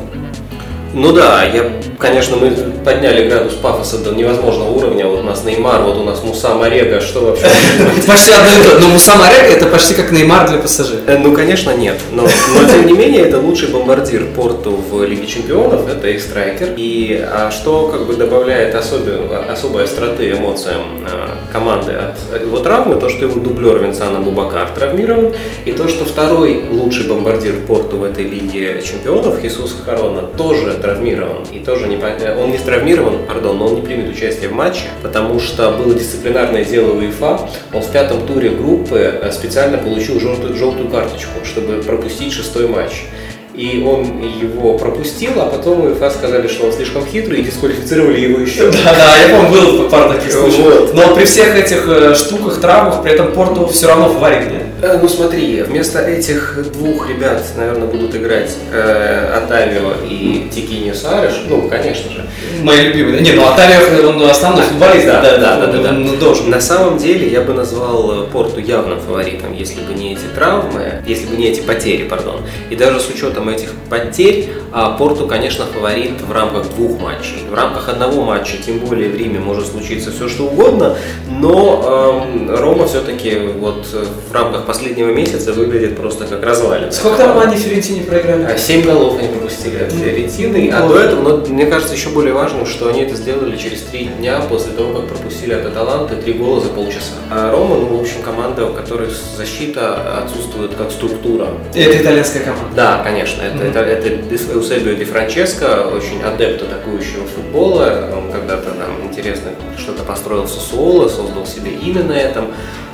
Ну 0.94 1.12
да, 1.12 1.44
я, 1.44 1.72
конечно, 2.00 2.38
мы 2.38 2.52
подняли 2.84 3.28
градус 3.30 3.54
пафоса 3.54 3.98
до 3.98 4.12
невозможного 4.12 4.72
уровня. 4.72 5.08
Вот 5.08 5.20
у 5.20 5.24
нас 5.24 5.44
Неймар, 5.44 5.82
вот 5.84 5.98
у 5.98 6.04
нас 6.04 6.24
Муса 6.24 6.56
Марега, 6.56 7.02
что 7.02 7.22
вообще? 7.22 7.46
Почти 8.08 8.32
одно 8.32 8.50
и 8.60 8.64
то. 8.64 8.80
Но 8.80 8.88
Муса 8.90 9.16
Марека 9.16 9.46
это 9.46 9.66
почти 9.68 9.94
как 9.94 10.12
Неймар 10.12 10.50
для 10.50 10.60
ПСЖ. 10.60 10.94
Э, 11.08 11.18
Ну, 11.18 11.34
конечно, 11.34 11.76
нет. 11.76 12.00
Но, 12.12 12.24
но 12.24 12.70
тем 12.70 12.86
не 12.86 12.94
менее, 12.94 13.24
это 13.24 13.40
лучший 13.40 13.70
бомбардир 13.70 14.26
Порту 14.36 14.72
в 14.72 15.04
Лиге 15.04 15.28
Чемпионов, 15.28 15.88
это 15.90 16.08
их 16.08 16.22
страйкер. 16.22 16.74
И 16.78 17.24
а 17.24 17.52
что 17.52 17.88
как 17.88 18.06
бы 18.06 18.16
добавляет 18.16 18.76
особую, 18.76 19.30
особой 19.52 19.86
остроты 19.86 20.32
эмоциям 20.32 21.06
э, 21.06 21.52
команды 21.52 21.94
от 21.94 22.42
его 22.42 22.60
травмы, 22.60 22.96
то, 23.00 23.10
что 23.10 23.26
его 23.26 23.40
дублер 23.40 23.80
Винсана 23.80 24.20
Бубакар 24.20 24.70
травмирован, 24.70 25.34
и 25.66 25.72
то, 25.72 25.88
что 25.88 26.06
второй 26.06 26.64
лучший 26.70 27.08
бомбардир 27.08 27.54
Порту 27.68 27.98
в 27.98 28.04
этой 28.04 28.26
Лиге 28.26 28.82
Чемпионов, 28.82 29.40
Хисус 29.42 29.76
Харона, 29.86 30.22
тоже 30.38 30.74
травмирован. 30.74 31.44
И 31.52 31.60
тоже 31.60 31.85
не, 31.88 31.96
пон- 31.96 32.42
он 32.42 32.52
не 32.52 32.58
травмирован, 32.58 33.26
пардон, 33.26 33.58
но 33.58 33.68
он 33.68 33.76
не 33.76 33.82
примет 33.82 34.10
участие 34.10 34.50
в 34.50 34.54
матче, 34.54 34.84
потому 35.02 35.40
что 35.40 35.72
было 35.72 35.94
дисциплинарное 35.94 36.64
дело 36.66 36.94
УЕФА. 36.94 37.40
Он 37.74 37.82
в 37.82 37.92
пятом 37.92 38.26
туре 38.26 38.50
группы 38.50 38.98
э, 39.22 39.32
специально 39.32 39.78
получил 39.78 40.20
желтую, 40.20 40.56
желтую 40.56 40.90
карточку, 40.90 41.44
чтобы 41.44 41.82
пропустить 41.84 42.34
шестой 42.34 42.68
матч. 42.68 43.06
И 43.54 43.82
он 43.88 44.22
его 44.22 44.78
пропустил, 44.78 45.32
а 45.38 45.46
потом 45.46 45.86
УЕФА 45.86 46.10
сказали, 46.10 46.48
что 46.50 46.66
он 46.66 46.74
слишком 46.74 47.06
хитрый, 47.06 47.40
и 47.40 47.44
дисквалифицировали 47.44 48.20
его 48.20 48.40
еще. 48.40 48.70
Да, 48.84 48.94
да, 48.94 49.18
я 49.18 49.36
помню, 49.38 49.52
было 49.52 49.90
пару 49.90 50.14
таких 50.14 50.32
случаев. 50.34 50.94
Но 50.94 51.16
при 51.16 51.24
всех 51.24 51.56
этих 51.58 51.88
э, 51.88 52.16
штуках, 52.16 52.60
травмах, 52.60 53.02
при 53.04 53.14
этом 53.14 53.32
Порту 53.32 53.68
все 53.68 53.88
равно 53.88 54.10
фаворит, 54.10 54.52
нет? 54.52 54.64
Э, 54.86 55.00
ну 55.02 55.10
смотри, 55.10 55.64
вместо 55.64 56.00
этих 56.00 56.60
двух 56.72 57.10
ребят, 57.10 57.42
наверное, 57.58 57.88
будут 57.88 58.16
играть 58.16 58.56
э, 58.72 59.34
Атавио 59.36 59.94
и 60.08 60.48
Тикини 60.54 60.94
Сареш. 60.94 61.42
Ну, 61.50 61.68
конечно 61.68 62.12
же. 62.12 62.24
Мои 62.62 62.88
любимые. 62.88 63.22
Не, 63.22 63.32
ну 63.32 63.48
Атавио, 63.48 64.10
он 64.10 64.22
основной 64.30 64.64
футболист. 64.64 65.08
Да, 65.08 65.22
да, 65.22 65.38
да, 65.38 65.68
да, 65.68 65.82
да, 65.82 65.90
Он 65.90 66.20
должен. 66.20 66.52
На 66.52 66.62
самом 66.62 67.00
деле, 67.00 67.28
я 67.32 67.42
бы 67.42 67.56
назвал 67.56 68.28
Порту 68.32 68.60
явным 68.60 69.00
фаворитом, 69.00 69.54
если 69.54 69.82
бы 69.82 69.96
не 69.96 70.14
эти 70.14 70.26
травмы, 70.36 71.04
если 71.08 71.26
бы 71.26 71.36
не 71.36 71.48
эти 71.48 71.62
потери, 71.62 72.04
пардон. 72.04 72.42
И 72.70 72.76
даже 72.76 73.00
с 73.00 73.10
учетом 73.10 73.50
этих 73.50 73.72
потерь, 73.90 74.50
а 74.72 74.92
Порту, 74.92 75.26
конечно, 75.26 75.66
фаворит 75.66 76.22
в 76.22 76.32
рамках 76.32 76.70
двух 76.76 77.00
матчей. 77.02 77.44
В 77.50 77.56
рамках 77.56 77.90
одного 77.90 78.24
матча, 78.24 78.58
тем 78.64 78.80
более 78.80 79.10
в 79.10 79.16
Риме, 79.16 79.40
может 79.40 79.68
случиться 79.68 80.12
все 80.12 80.30
что 80.30 80.44
угодно, 80.44 80.96
но 81.28 82.22
эм, 82.24 82.56
Рома 82.56 82.86
все-таки 82.88 83.36
вот 83.58 83.88
в 83.88 84.34
рамках 84.34 84.66
последнего 84.76 85.10
месяца 85.10 85.54
выглядит 85.54 85.96
просто 85.96 86.26
как 86.26 86.44
развалина. 86.44 86.92
Сколько 86.92 87.20
там 87.20 87.40
они 87.40 87.56
Фиорентине 87.56 88.02
проиграли? 88.02 88.44
А, 88.44 88.58
семь 88.58 88.82
голов 88.82 89.18
они 89.18 89.30
пропустили 89.30 89.82
от 89.82 89.92
Фиорентины. 89.92 90.70
А 90.74 90.88
до 90.88 91.00
этого, 91.00 91.22
но, 91.22 91.38
мне 91.48 91.66
кажется, 91.66 91.94
еще 91.94 92.10
более 92.10 92.34
важным, 92.34 92.66
что 92.66 92.90
они 92.90 93.04
это 93.04 93.16
сделали 93.16 93.56
через 93.56 93.82
три 93.84 94.06
дня 94.06 94.42
после 94.50 94.74
того, 94.74 94.94
как 94.94 95.08
пропустили 95.08 95.54
от 95.54 95.66
Аталанты 95.66 96.18
три 96.18 96.34
гола 96.34 96.60
за 96.60 96.70
полчаса. 96.70 97.14
А 97.32 97.52
Рома, 97.52 97.76
ну, 97.78 97.98
в 97.98 98.02
общем, 98.02 98.22
команда, 98.22 98.66
у 98.66 98.74
которой 98.74 99.08
защита 99.38 100.20
отсутствует 100.24 100.76
как 100.76 100.92
структура. 100.92 101.48
Это 101.74 101.98
итальянская 102.02 102.44
команда? 102.44 102.76
Да, 102.76 103.02
конечно. 103.04 103.44
Это, 103.44 103.58
mm-hmm. 103.58 103.80
это, 103.82 104.08
это 104.10 104.54
Эусебио 104.54 104.94
Ди 104.94 105.06
Франческо, 105.06 105.88
очень 105.88 106.22
адепт 106.22 106.64
атакующего 106.64 107.26
футбола. 107.28 108.10
Он 108.14 108.30
когда-то 108.30 108.72
там 108.72 109.08
интересно 109.10 109.52
что-то 109.78 110.04
построил 110.04 110.44
в 110.44 110.50
Сосуоло, 110.50 111.08
создал 111.08 111.46
себе 111.46 111.72
имя 111.72 112.04
на 112.04 112.14
этом. 112.14 112.48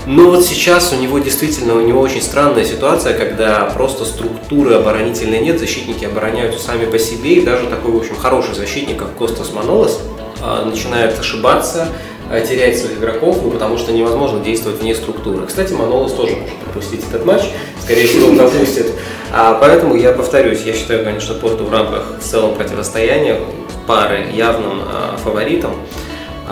Но 0.05 0.31
вот 0.31 0.43
сейчас 0.43 0.91
у 0.93 0.95
него 0.95 1.19
действительно, 1.19 1.75
у 1.75 1.81
него 1.81 2.01
очень 2.01 2.21
странная 2.21 2.65
ситуация, 2.65 3.17
когда 3.17 3.65
просто 3.73 4.03
структуры 4.05 4.73
оборонительной 4.75 5.39
нет, 5.39 5.59
защитники 5.59 6.05
обороняются 6.05 6.59
сами 6.59 6.85
по 6.85 6.97
себе, 6.97 7.35
и 7.35 7.41
даже 7.41 7.67
такой, 7.67 7.91
в 7.91 7.97
общем, 7.97 8.15
хороший 8.15 8.55
защитник, 8.55 8.97
как 8.97 9.15
Костас 9.15 9.53
Манолос, 9.53 9.99
а, 10.41 10.65
начинает 10.65 11.19
ошибаться, 11.19 11.87
а, 12.31 12.41
терять 12.41 12.79
своих 12.79 12.97
игроков, 12.97 13.39
ну, 13.43 13.51
потому 13.51 13.77
что 13.77 13.91
невозможно 13.91 14.39
действовать 14.43 14.81
вне 14.81 14.95
структуры. 14.95 15.45
Кстати, 15.45 15.73
Манолос 15.73 16.13
тоже 16.13 16.35
может 16.35 16.55
пропустить 16.55 17.01
этот 17.07 17.25
матч, 17.25 17.43
скорее 17.83 18.07
всего, 18.07 18.29
он 18.29 18.37
пропустит. 18.37 18.87
А, 19.31 19.53
поэтому 19.59 19.95
я 19.95 20.13
повторюсь, 20.13 20.61
я 20.63 20.73
считаю, 20.73 21.03
конечно, 21.03 21.35
Порту 21.35 21.65
в 21.65 21.71
рамках 21.71 22.17
в 22.19 22.23
целом 22.23 22.55
противостояния 22.55 23.37
пары 23.85 24.27
явным 24.33 24.81
а, 24.81 25.17
фаворитом. 25.23 25.75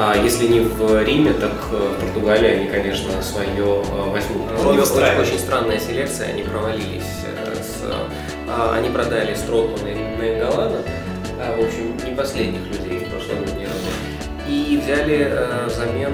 А 0.02 0.16
если 0.16 0.48
не 0.48 0.62
в 0.62 1.04
Риме, 1.04 1.34
так 1.34 1.52
э, 1.74 1.76
в 1.76 2.00
Португалии 2.00 2.48
они, 2.48 2.68
конечно, 2.68 3.22
свое 3.22 3.50
э, 3.52 4.10
возьмут. 4.10 4.44
У 4.66 4.72
них 4.72 4.96
очень, 4.96 5.20
очень 5.20 5.40
странная 5.40 5.78
селекция, 5.78 6.30
они 6.30 6.44
провалились. 6.44 7.26
Э, 7.26 7.54
с, 7.56 7.84
а, 8.48 8.76
они 8.78 8.88
продали 8.92 9.34
Стротмана 9.34 9.90
и 9.90 10.40
Галана, 10.40 10.84
в 11.38 11.60
общем, 11.60 11.98
не 12.08 12.16
последних 12.16 12.62
людей 12.68 13.00
в 13.00 13.10
прошлом 13.10 13.42
году 13.42 13.60
и 14.48 14.80
взяли 14.82 15.38
взамен 15.68 16.14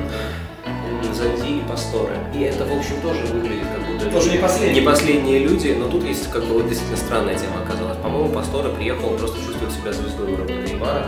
Занди 1.13 1.59
и 1.59 1.61
Пасторы. 1.61 2.15
И 2.33 2.41
это, 2.41 2.65
в 2.65 2.77
общем, 2.77 2.99
тоже 3.01 3.21
выглядит 3.27 3.67
как 3.71 3.87
будто... 3.87 4.09
Тоже 4.09 4.31
не 4.31 4.37
последние. 4.37 4.81
Не 4.81 4.85
последние 4.85 5.39
люди, 5.39 5.75
но 5.79 5.87
тут 5.87 6.03
есть 6.03 6.29
как 6.29 6.43
бы 6.43 6.55
вот 6.55 6.67
действительно 6.67 6.97
странная 6.97 7.35
тема 7.35 7.61
оказалась. 7.63 7.97
По-моему, 7.97 8.29
Пастора 8.33 8.69
приехал, 8.69 9.09
просто 9.11 9.37
чувствует 9.37 9.71
себя 9.71 9.93
звездой 9.93 10.33
уровня 10.33 10.55
Неймара. 10.55 11.07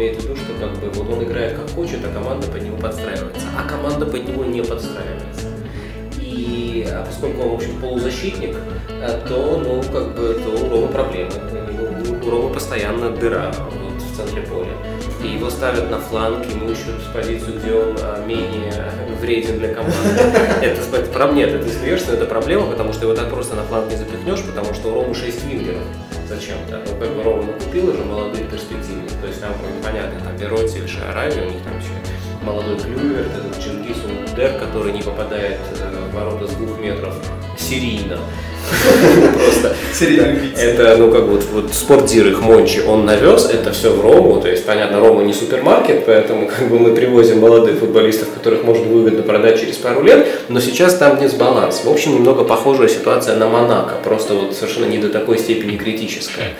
Имеет 0.00 0.16
в 0.16 0.24
виду, 0.24 0.34
что 0.34 0.54
как 0.54 0.72
бы 0.78 0.88
вот 0.94 1.10
он 1.10 1.22
играет 1.24 1.58
как 1.58 1.68
хочет, 1.72 1.98
а 2.02 2.10
команда 2.10 2.46
под 2.46 2.62
него 2.62 2.78
подстраивается. 2.78 3.46
А 3.54 3.68
команда 3.68 4.06
под 4.06 4.26
него 4.26 4.46
не 4.46 4.62
подстраивается. 4.62 5.48
И 6.18 6.88
а 6.90 7.04
поскольку 7.04 7.42
он, 7.42 7.48
в 7.50 7.54
общем, 7.56 7.78
полузащитник, 7.82 8.56
э, 8.88 9.20
то, 9.28 9.62
ну, 9.62 9.82
как 9.92 10.14
бы, 10.16 10.40
то 10.42 10.64
у 10.64 10.70
Ромы 10.70 10.88
проблемы. 10.88 11.32
У 12.24 12.30
Ромы 12.30 12.48
постоянно 12.48 13.10
дыра 13.10 13.52
вот, 13.58 14.02
в 14.02 14.16
центре 14.16 14.40
поля 14.40 14.72
и 15.22 15.34
его 15.34 15.50
ставят 15.50 15.90
на 15.90 15.98
фланг, 15.98 16.46
ему 16.46 16.70
ищут 16.70 16.94
позицию, 17.12 17.60
где 17.60 17.74
он 17.74 17.94
а, 18.00 18.24
менее 18.24 18.90
вреден 19.20 19.58
для 19.58 19.74
команды. 19.74 19.98
Это, 20.62 20.96
это 20.96 21.32
нет, 21.34 21.50
это 21.50 21.68
смеешься, 21.68 22.12
это 22.14 22.24
проблема, 22.24 22.70
потому 22.70 22.94
что 22.94 23.04
его 23.04 23.14
так 23.14 23.28
просто 23.28 23.54
на 23.54 23.64
фланг 23.64 23.90
не 23.90 23.96
запихнешь, 23.96 24.42
потому 24.42 24.72
что 24.72 24.88
у 24.88 24.94
Ромы 24.94 25.14
6 25.14 25.44
вингеров 25.44 25.82
зачем-то. 26.30 26.80
Ну, 26.86 26.98
как 26.98 27.14
бы 27.14 27.22
Рома 27.22 27.42
накупил 27.42 27.90
уже 27.90 28.04
молодые 28.04 28.44
перспективы. 28.44 29.02
То 29.20 29.26
есть 29.26 29.40
там, 29.40 29.52
понятно, 29.82 30.20
там 30.20 30.36
Бероти 30.36 30.78
или 30.78 30.86
Шарави, 30.86 31.40
у 31.40 31.50
них 31.50 31.62
там 31.62 31.76
еще 31.78 31.90
молодой 32.42 32.78
Клювер, 32.78 33.26
этот 33.26 33.62
Чингис 33.62 33.98
Ундер, 34.04 34.58
который 34.58 34.92
не 34.92 35.02
попадает 35.02 35.58
э, 35.78 36.08
в 36.10 36.14
ворота 36.14 36.46
с 36.46 36.52
двух 36.52 36.78
метров 36.78 37.14
серийно. 37.58 38.18
Просто 39.44 39.74
это, 40.58 40.96
ну, 40.96 41.10
как 41.10 41.24
вот, 41.24 41.44
вот 41.52 41.72
спортдир 41.72 42.28
их 42.28 42.40
Мончи, 42.40 42.80
он 42.86 43.04
навез 43.04 43.48
это 43.50 43.72
все 43.72 43.90
в 43.90 44.00
Рому, 44.00 44.40
то 44.40 44.48
есть, 44.48 44.64
понятно, 44.64 45.00
Рома 45.00 45.22
не 45.22 45.32
супермаркет, 45.32 46.06
поэтому 46.06 46.46
как 46.46 46.68
бы 46.68 46.78
мы 46.78 46.94
привозим 46.94 47.40
молодых 47.40 47.78
футболистов, 47.78 48.32
которых 48.32 48.64
можно 48.64 48.86
выгодно 48.86 49.22
продать 49.22 49.60
через 49.60 49.76
пару 49.76 50.02
лет, 50.02 50.26
но 50.48 50.60
сейчас 50.60 50.96
там 50.96 51.18
дисбаланс. 51.18 51.82
В 51.84 51.90
общем, 51.90 52.14
немного 52.14 52.44
похожая 52.44 52.88
ситуация 52.88 53.36
на 53.36 53.48
Монако, 53.48 53.94
просто 54.02 54.34
вот 54.34 54.54
совершенно 54.54 54.86
не 54.86 54.98
до 54.98 55.08
такой 55.08 55.38
степени 55.38 55.76
критическая. 55.76 56.54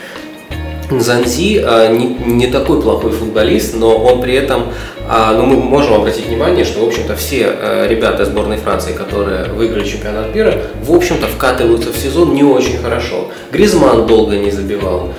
Занзи 0.98 1.62
а, 1.64 1.88
не, 1.88 2.48
такой 2.48 2.82
плохой 2.82 3.12
футболист, 3.12 3.76
но 3.76 3.96
он 3.96 4.20
при 4.20 4.34
этом, 4.34 4.64
а, 5.08 5.32
ну, 5.34 5.46
мы 5.46 5.56
можем 5.56 5.94
обратить 5.94 6.26
внимание, 6.26 6.64
что, 6.64 6.80
в 6.80 6.88
общем-то, 6.88 7.14
все 7.16 7.46
а, 7.46 7.86
ребята 7.86 8.24
сборной 8.24 8.56
Франции, 8.56 8.92
которые 8.92 9.44
выиграли 9.44 9.86
чемпионат 9.86 10.34
мира, 10.34 10.62
в 10.82 10.92
общем-то, 10.92 11.26
вкатываются 11.26 11.92
в 11.92 11.96
сезон 11.96 12.34
не 12.34 12.42
очень 12.42 12.78
хорошо. 12.78 13.28
Гризман 13.52 14.06
долго 14.06 14.36
не 14.36 14.50
забивал. 14.50 15.10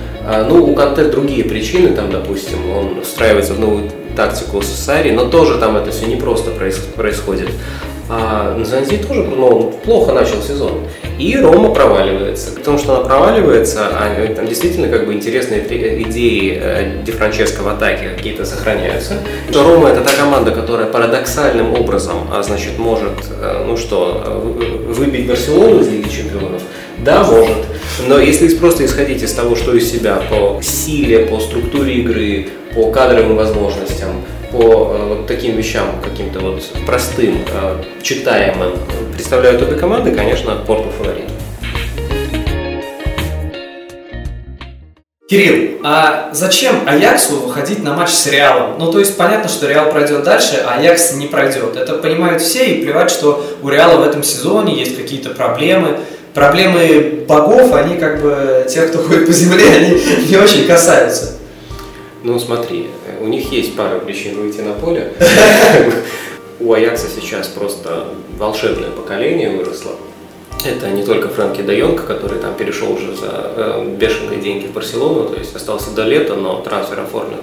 Ну, 0.48 0.66
у 0.66 0.76
Канте 0.76 1.06
другие 1.06 1.44
причины, 1.44 1.96
там, 1.96 2.12
допустим, 2.12 2.60
он 2.70 3.02
встраивается 3.02 3.56
в 3.56 3.60
новую 3.60 3.90
тактику 4.16 4.62
Сари, 4.62 5.12
но 5.12 5.26
тоже 5.26 5.58
там 5.58 5.76
это 5.78 5.92
все 5.92 6.06
не 6.06 6.16
просто 6.16 6.52
происходит. 6.52 7.50
А 8.14 8.62
Занзи 8.62 8.98
тоже 8.98 9.24
ну, 9.24 9.72
плохо 9.86 10.12
начал 10.12 10.42
сезон. 10.42 10.82
И 11.18 11.38
Рома 11.38 11.74
проваливается. 11.74 12.52
Потому 12.52 12.78
что 12.78 12.98
она 12.98 13.06
проваливается, 13.08 13.88
а 13.88 14.34
там 14.36 14.48
действительно 14.48 14.90
как 14.90 15.06
бы 15.06 15.14
интересные 15.14 15.62
идеи 15.62 16.60
э, 16.62 17.04
Ди 17.06 17.12
Франческо 17.14 17.62
в 17.62 17.70
атаке 17.70 18.10
какие-то 18.18 18.44
сохраняются. 18.44 19.14
Что 19.50 19.64
Рома 19.64 19.88
это 19.90 20.02
та 20.02 20.12
команда, 20.12 20.52
которая 20.52 20.88
парадоксальным 20.88 21.74
образом, 21.74 22.28
а 22.30 22.44
значит, 22.44 22.78
может, 22.78 23.14
э, 23.42 23.64
ну 23.66 23.78
что, 23.78 24.44
выбить 24.90 25.26
Барселону 25.28 25.80
из 25.80 25.88
Лиги 25.88 26.10
Чемпионов. 26.10 26.62
Да, 26.98 27.24
может. 27.24 27.66
Но 28.08 28.20
если 28.20 28.54
просто 28.58 28.84
исходить 28.84 29.24
из 29.24 29.32
того, 29.32 29.56
что 29.56 29.74
из 29.74 29.90
себя 29.90 30.22
по 30.30 30.62
силе, 30.62 31.28
по 31.28 31.40
структуре 31.40 31.94
игры, 32.00 32.50
по 32.76 32.92
кадровым 32.92 33.38
возможностям, 33.38 34.10
по 34.52 34.94
э, 34.94 35.06
вот 35.08 35.28
таким 35.28 35.56
вещам, 35.56 36.02
каким-то 36.04 36.40
вот 36.40 36.64
простым, 36.86 37.46
э, 37.52 37.84
читаемым, 38.02 38.74
представляют 39.14 39.62
обе 39.62 39.76
команды, 39.76 40.12
конечно, 40.12 40.56
Порту 40.68 40.90
фаворит. 40.98 41.26
Кирилл, 45.30 45.80
а 45.82 46.30
зачем 46.34 46.84
Аяксу 46.86 47.38
выходить 47.38 47.82
на 47.82 47.94
матч 47.94 48.10
с 48.10 48.28
Реалом? 48.28 48.78
Ну, 48.78 48.92
то 48.92 49.00
есть 49.00 49.16
понятно, 49.16 49.48
что 49.48 49.66
Реал 49.66 49.90
пройдет 49.90 50.24
дальше, 50.24 50.62
а 50.68 50.76
Аякс 50.78 51.14
не 51.14 51.28
пройдет. 51.28 51.78
Это 51.78 51.94
понимают 51.94 52.42
все, 52.42 52.66
и 52.66 52.84
плевать, 52.84 53.10
что 53.10 53.42
у 53.64 53.70
Реала 53.70 54.04
в 54.04 54.08
этом 54.08 54.24
сезоне 54.24 54.78
есть 54.78 54.98
какие-то 54.98 55.30
проблемы. 55.30 56.00
Проблемы 56.34 57.24
богов, 57.26 57.74
они 57.74 57.96
как 57.96 58.22
бы, 58.22 58.66
тех, 58.70 58.90
кто 58.90 59.00
ходит 59.00 59.26
по 59.26 59.32
земле, 59.32 59.70
они 59.78 60.02
не 60.28 60.36
очень 60.36 60.68
касаются. 60.68 61.38
Ну, 62.24 62.38
смотри, 62.38 62.90
у 63.22 63.28
них 63.28 63.52
есть 63.52 63.76
пара 63.76 64.00
причин 64.00 64.42
выйти 64.42 64.62
на 64.62 64.74
поле. 64.74 65.14
У 66.60 66.74
Аякса 66.74 67.08
сейчас 67.08 67.48
просто 67.48 68.10
волшебное 68.38 68.90
поколение 68.92 69.50
выросло. 69.50 69.92
Это 70.64 70.90
не 70.90 71.04
только 71.04 71.28
Фрэнки 71.30 71.62
Де 71.62 71.80
Йонг, 71.80 72.06
который 72.06 72.38
там 72.40 72.54
перешел 72.54 72.92
уже 72.92 73.16
за 73.16 73.52
э, 73.56 73.96
бешеные 73.98 74.40
деньги 74.40 74.68
в 74.68 74.74
Барселону, 74.74 75.30
то 75.30 75.40
есть 75.40 75.56
остался 75.56 75.90
до 75.92 76.04
лета, 76.04 76.36
но 76.36 76.62
трансфер 76.62 77.00
оформлен. 77.00 77.40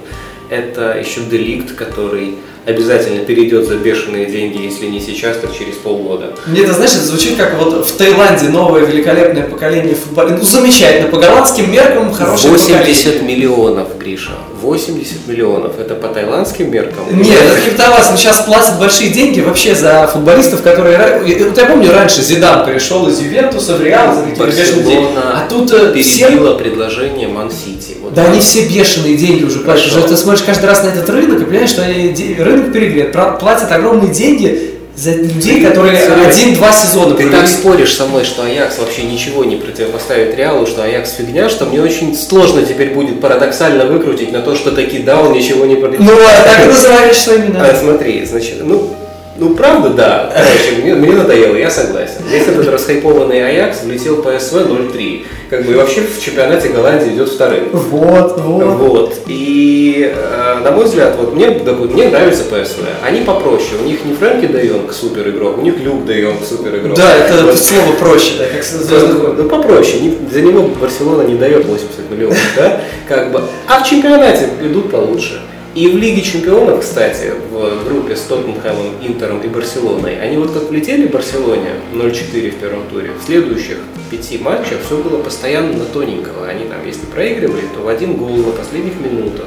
Это 0.51 0.97
еще 0.97 1.23
Деликт, 1.23 1.75
который 1.75 2.37
обязательно 2.69 3.25
перейдет 3.25 3.67
за 3.67 3.77
бешеные 3.77 4.27
деньги, 4.27 4.63
если 4.63 4.87
не 4.87 5.01
сейчас, 5.01 5.39
то 5.39 5.49
через 5.49 5.77
полгода. 5.77 6.35
Мне 6.47 6.63
это, 6.63 6.75
знаешь, 6.75 6.93
звучит 6.93 7.37
как 7.37 7.59
вот 7.59 7.87
в 7.87 7.97
Таиланде 7.97 8.49
новое 8.51 8.85
великолепное 8.85 9.45
поколение 9.45 9.95
футболистов. 9.95 10.41
Ну, 10.41 10.61
замечательно, 10.61 11.09
по 11.09 11.19
голландским 11.19 11.71
меркам 11.73 12.13
хорошее 12.13 12.53
80 12.53 13.05
поколение. 13.05 13.37
миллионов, 13.37 13.99
Гриша. 13.99 14.33
80 14.61 15.27
миллионов. 15.29 15.79
Это 15.79 15.95
по 15.95 16.09
тайландским 16.09 16.71
меркам? 16.71 17.05
Нет, 17.11 17.41
это 17.41 17.61
криптовалюта. 17.61 18.17
Сейчас 18.17 18.43
платят 18.43 18.79
большие 18.79 19.11
деньги 19.11 19.41
вообще 19.41 19.75
за 19.75 20.07
футболистов, 20.09 20.63
которые... 20.63 21.21
Вот 21.21 21.59
я 21.59 21.67
помню, 21.67 21.93
раньше 21.93 22.23
Зидан 22.23 22.67
перешел 22.67 23.09
из 23.09 23.21
Ювентуса 23.21 23.77
в 23.77 23.83
Реал 23.83 24.15
за 24.15 24.23
какие-то 24.23 24.47
бешеные 24.47 24.85
деньги. 24.85 25.09
А 25.17 25.47
тут 25.49 25.73
э, 25.73 25.93
перебило 25.93 26.57
все... 26.57 26.65
предложение 26.65 27.29
Ман-Сити. 27.29 27.97
Вот 28.03 28.15
да, 28.15 28.25
они 28.25 28.41
все 28.41 28.69
бешеные 28.69 29.17
деньги 29.17 29.45
уже 29.45 29.61
платят. 29.61 30.09
Ты 30.09 30.17
смотришь 30.17 30.45
каждый 30.45 30.67
раз 30.67 30.83
на 30.83 30.89
этот 30.89 31.09
рынок 31.11 31.41
и 31.41 31.45
понимаешь, 31.45 31.71
что 31.71 31.83
они, 31.83 32.37
рынок 32.39 32.58
перегрет, 32.63 33.13
платят 33.13 33.71
огромные 33.73 34.13
деньги 34.13 34.75
за 34.99 35.13
людей, 35.13 35.65
которые 35.65 35.97
один-два 35.99 36.73
сезона 36.73 37.15
Ты 37.15 37.31
так 37.31 37.47
споришь 37.47 37.95
со 37.95 38.07
мной, 38.07 38.25
что 38.25 38.43
Аякс 38.43 38.79
вообще 38.79 39.05
ничего 39.05 39.45
не 39.45 39.57
противопоставит 39.57 40.35
Реалу, 40.35 40.67
что 40.67 40.83
Аякс 40.83 41.13
фигня, 41.13 41.49
что 41.49 41.67
мне 41.67 41.81
очень 41.81 42.17
сложно 42.17 42.63
теперь 42.63 42.91
будет 42.91 43.21
парадоксально 43.21 43.87
выкрутить 43.87 44.33
на 44.33 44.43
то, 44.43 44.57
что 44.57 44.73
таки 44.73 44.99
да, 44.99 45.21
он 45.21 45.33
ничего 45.33 45.67
не 45.67 45.77
противопоставит. 45.77 46.21
Ну, 46.21 46.27
а 46.27 46.45
так 46.45 46.67
называешь, 46.67 47.17
что 47.17 47.35
именно. 47.37 47.65
А, 47.65 47.77
смотри, 47.77 48.25
значит, 48.25 48.57
ну, 48.65 48.91
ну, 49.39 49.55
правда, 49.55 49.91
да. 49.91 50.33
Короче, 50.35 50.83
мне, 50.83 50.95
мне 50.95 51.13
надоело, 51.13 51.55
я 51.55 51.71
согласен. 51.71 52.23
Весь 52.29 52.49
этот 52.49 52.67
расхайпованный 52.69 53.47
Аякс 53.47 53.85
влетел 53.85 54.21
по 54.21 54.37
СВ 54.37 54.57
0-3. 54.57 55.27
Как 55.49 55.65
бы 55.65 55.73
и 55.73 55.75
вообще 55.77 56.01
в 56.01 56.21
чемпионате 56.21 56.71
Голландии 56.71 57.15
идет 57.15 57.29
вторым. 57.29 57.69
Вот, 57.73 58.41
вот. 58.41 58.65
Вот. 58.79 59.15
И, 59.29 60.13
э, 60.13 60.59
на 60.63 60.73
мой 60.73 60.87
взгляд, 60.87 61.15
вот 61.17 61.35
мне, 61.35 61.51
мне 61.51 62.09
нравится 62.09 62.45
ПСВ. 62.45 62.81
Они 63.07 63.21
попроще. 63.21 63.77
У 63.81 63.87
них 63.87 64.05
не 64.05 64.13
Фрэнки 64.15 64.47
Де 64.47 64.67
Йонг 64.67 64.93
супер 64.93 65.29
игрок, 65.29 65.59
у 65.59 65.63
них 65.63 65.79
Люк 65.79 66.05
Де 66.05 66.21
Йонг 66.21 66.45
супер 66.45 66.77
игрок. 66.77 66.97
Да, 66.97 67.15
это 67.17 67.45
вот. 67.45 67.59
слово 67.59 67.93
проще, 67.93 68.39
да, 68.39 68.45
как 68.53 68.65
звездных 68.65 69.37
Ну, 69.39 69.49
попроще. 69.49 70.01
Не, 70.01 70.19
за 70.33 70.41
него 70.41 70.63
Барселона 70.81 71.23
не 71.23 71.37
дает 71.37 71.65
80 71.65 72.11
миллионов, 72.11 72.39
да? 72.57 72.81
Как 73.07 73.31
бы. 73.31 73.43
А 73.69 73.83
в 73.83 73.89
чемпионате 73.89 74.49
идут 74.63 74.91
получше. 74.91 75.41
И 75.79 75.87
в 75.87 75.97
Лиге 75.97 76.23
Чемпионов, 76.23 76.81
кстати, 76.81 77.33
в 77.53 77.85
группе 77.85 78.17
с 78.17 78.23
Тоттенхэмом, 78.23 78.97
Интером 79.01 79.39
и 79.43 79.47
Барселоной, 79.47 80.21
они 80.21 80.37
вот 80.37 80.51
как 80.51 80.71
влетели 80.71 81.07
в 81.07 81.13
Барселоне 81.13 81.71
0-4 81.93 82.51
в 82.51 82.55
первом 82.57 82.89
туре, 82.89 83.13
в 83.13 83.25
следующих 83.25 83.79
пяти 84.11 84.39
матчах 84.39 84.79
все 84.85 84.97
было 84.97 85.23
постоянно 85.23 85.75
на 85.75 85.85
тоненького. 85.85 86.49
Они 86.49 86.65
там, 86.65 86.85
если 86.85 87.07
проигрывали, 87.07 87.63
то 87.73 87.83
в 87.83 87.87
один 87.87 88.17
гол 88.17 88.39
на 88.39 88.51
последних 88.51 88.99
минутах. 88.99 89.47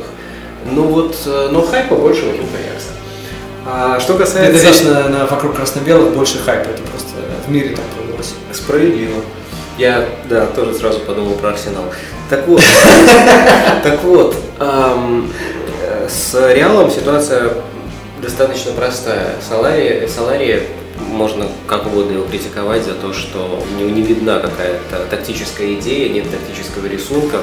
Ну 0.72 0.84
вот, 0.84 1.17
э, 1.26 1.50
но 1.52 1.63
хайпа 1.63 1.96
больше 1.96 2.26
вокруг 2.26 2.48
Аякса. 2.58 2.91
А 3.65 4.00
что 4.00 4.13
касается... 4.13 4.54
Это 4.58 4.65
вечно 4.65 5.10
на, 5.10 5.26
вокруг 5.26 5.58
красно-белых 5.58 6.15
больше 6.15 6.39
хайпа, 6.39 6.70
это 6.70 6.82
просто 6.84 7.10
в 7.46 7.52
мире 7.52 7.76
так 7.76 7.84
повелось. 8.02 8.36
Справедливо. 8.54 9.20
Я, 9.78 10.06
да, 10.30 10.46
тоже 10.46 10.76
сразу 10.76 11.00
подумал 11.00 11.34
про 11.34 11.50
Арсенал. 11.50 11.84
Так 12.30 12.48
вот, 12.48 12.62
так 13.84 14.02
вот, 14.04 14.36
с 16.10 16.54
Реалом 16.54 16.90
ситуация 16.92 17.54
достаточно 18.22 18.72
простая. 18.74 19.36
Салари, 19.48 20.08
Салари 20.08 20.68
можно 20.98 21.48
как 21.68 21.88
угодно 21.88 22.14
его 22.14 22.26
критиковать 22.26 22.84
за 22.84 22.94
то, 22.94 23.14
что 23.14 23.64
него 23.78 23.90
не 23.90 24.02
видна 24.02 24.40
какая-то 24.40 25.06
тактическая 25.10 25.74
идея, 25.74 26.10
нет 26.10 26.26
тактического 26.30 26.86
рисунка. 26.88 27.40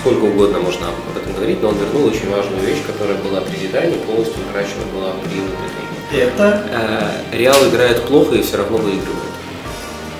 Сколько 0.00 0.24
угодно 0.24 0.58
можно 0.58 0.88
об 0.88 1.16
этом 1.16 1.32
говорить, 1.34 1.62
но 1.62 1.68
он 1.68 1.76
вернул 1.78 2.06
очень 2.06 2.28
важную 2.30 2.62
вещь, 2.62 2.80
которая 2.86 3.16
была 3.18 3.40
при 3.40 3.56
Зидане, 3.56 3.96
полностью 4.06 4.42
утрачена 4.48 4.84
была 4.92 5.12
при 5.22 5.40
Лопетине. 5.40 6.24
Это? 6.24 6.66
Э, 6.70 7.36
Реал 7.36 7.56
играет 7.68 8.02
плохо 8.02 8.34
и 8.34 8.42
все 8.42 8.58
равно 8.58 8.76
выигрывает. 8.78 9.34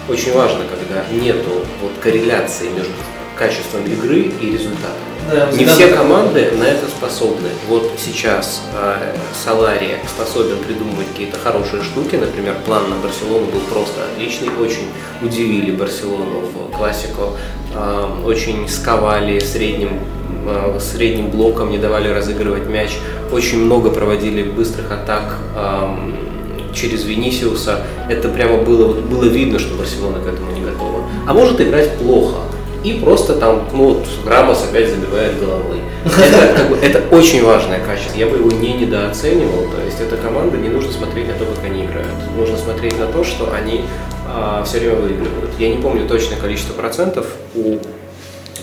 Очень 0.09 0.33
важно, 0.33 0.65
когда 0.65 1.05
нету 1.13 1.51
вот 1.83 1.93
корреляции 2.01 2.69
между 2.69 2.93
качеством 3.37 3.85
игры 3.85 4.31
и 4.41 4.53
результатом. 4.53 5.14
Да, 5.31 5.51
не 5.53 5.65
все 5.65 5.89
команды 5.89 6.51
на 6.59 6.65
это 6.65 6.87
способны. 6.89 7.49
Вот 7.69 7.93
сейчас 7.99 8.61
э, 8.75 9.17
Салари 9.45 9.99
способен 10.07 10.59
придумывать 10.59 11.07
какие-то 11.13 11.39
хорошие 11.39 11.83
штуки. 11.83 12.17
Например, 12.17 12.55
план 12.67 12.91
на 12.91 12.97
Барселону 12.97 13.47
был 13.47 13.61
просто 13.61 14.05
отличный. 14.05 14.49
Очень 14.61 14.89
удивили 15.23 15.71
Барселону 15.71 16.41
в 16.41 16.77
классику. 16.77 17.37
Э, 17.75 18.07
очень 18.25 18.69
сковали 18.69 19.39
средним 19.39 20.01
э, 20.47 20.79
средним 20.79 21.31
блоком, 21.31 21.71
не 21.71 21.79
давали 21.79 22.09
разыгрывать 22.09 22.67
мяч. 22.67 22.91
Очень 23.33 23.65
много 23.65 23.91
проводили 23.91 24.43
быстрых 24.43 24.93
атак 24.93 25.39
э, 25.57 26.75
через 26.75 27.05
Венисиуса. 27.05 27.81
Это 28.11 28.29
прямо 28.29 28.59
было, 28.59 28.93
было 28.93 29.25
видно, 29.25 29.59
что 29.59 29.75
Барселона 29.75 30.19
к 30.19 30.27
этому 30.27 30.51
не 30.53 30.61
готова. 30.61 31.03
А 31.27 31.33
может 31.33 31.61
играть 31.63 31.97
плохо 31.97 32.41
и 32.85 33.01
просто 33.01 33.35
там, 33.35 33.67
ну 33.73 33.95
вот, 33.95 34.07
Рамос 34.27 34.65
опять 34.65 34.91
забивает 34.91 35.41
головой. 35.41 35.79
Это, 36.05 36.55
как 36.55 36.69
бы, 36.69 36.77
это 36.77 37.17
очень 37.17 37.43
важное 37.43 37.81
качество, 37.81 38.17
я 38.17 38.27
бы 38.27 38.37
его 38.37 38.51
не 38.51 38.75
недооценивал, 38.75 39.71
то 39.71 39.83
есть 39.83 40.01
эта 40.01 40.19
команда, 40.19 40.59
не 40.59 40.69
нужно 40.69 40.93
смотреть 40.93 41.29
на 41.29 41.35
то, 41.35 41.47
как 41.47 41.65
они 41.65 41.87
играют, 41.87 42.13
нужно 42.37 42.59
смотреть 42.59 42.99
на 42.99 43.07
то, 43.07 43.25
что 43.25 43.51
они 43.53 43.87
а, 44.29 44.63
все 44.65 44.81
время 44.81 44.97
выигрывают. 44.97 45.51
Я 45.59 45.71
не 45.71 45.81
помню 45.81 46.07
точное 46.07 46.39
количество 46.39 46.75
процентов, 46.75 47.27
у 47.55 47.79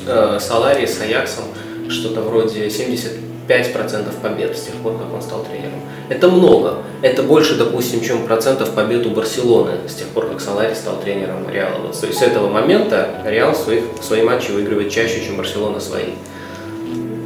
а, 0.07 0.39
Салари 0.39 0.85
с 0.85 1.01
Аяксом 1.01 1.45
что-то 1.89 2.21
вроде 2.21 2.69
70 2.69 3.30
5% 3.47 4.11
побед 4.21 4.57
с 4.57 4.61
тех 4.61 4.75
пор, 4.75 4.93
как 4.93 5.13
он 5.13 5.21
стал 5.21 5.43
тренером. 5.43 5.79
Это 6.09 6.29
много. 6.29 6.77
Это 7.01 7.23
больше, 7.23 7.55
допустим, 7.55 8.01
чем 8.01 8.25
процентов 8.25 8.71
побед 8.71 9.05
у 9.05 9.11
Барселоны 9.11 9.71
с 9.87 9.95
тех 9.95 10.07
пор, 10.07 10.27
как 10.27 10.41
Салари 10.41 10.73
стал 10.73 10.97
тренером 11.03 11.49
Реала. 11.49 11.79
Вот, 11.87 11.99
то 11.99 12.07
есть 12.07 12.19
с 12.19 12.21
этого 12.21 12.49
момента 12.49 13.09
Реал 13.25 13.55
своих, 13.55 13.83
свои 14.01 14.21
матчи 14.21 14.51
выигрывает 14.51 14.91
чаще, 14.91 15.23
чем 15.25 15.37
Барселона 15.37 15.79
свои. 15.79 16.11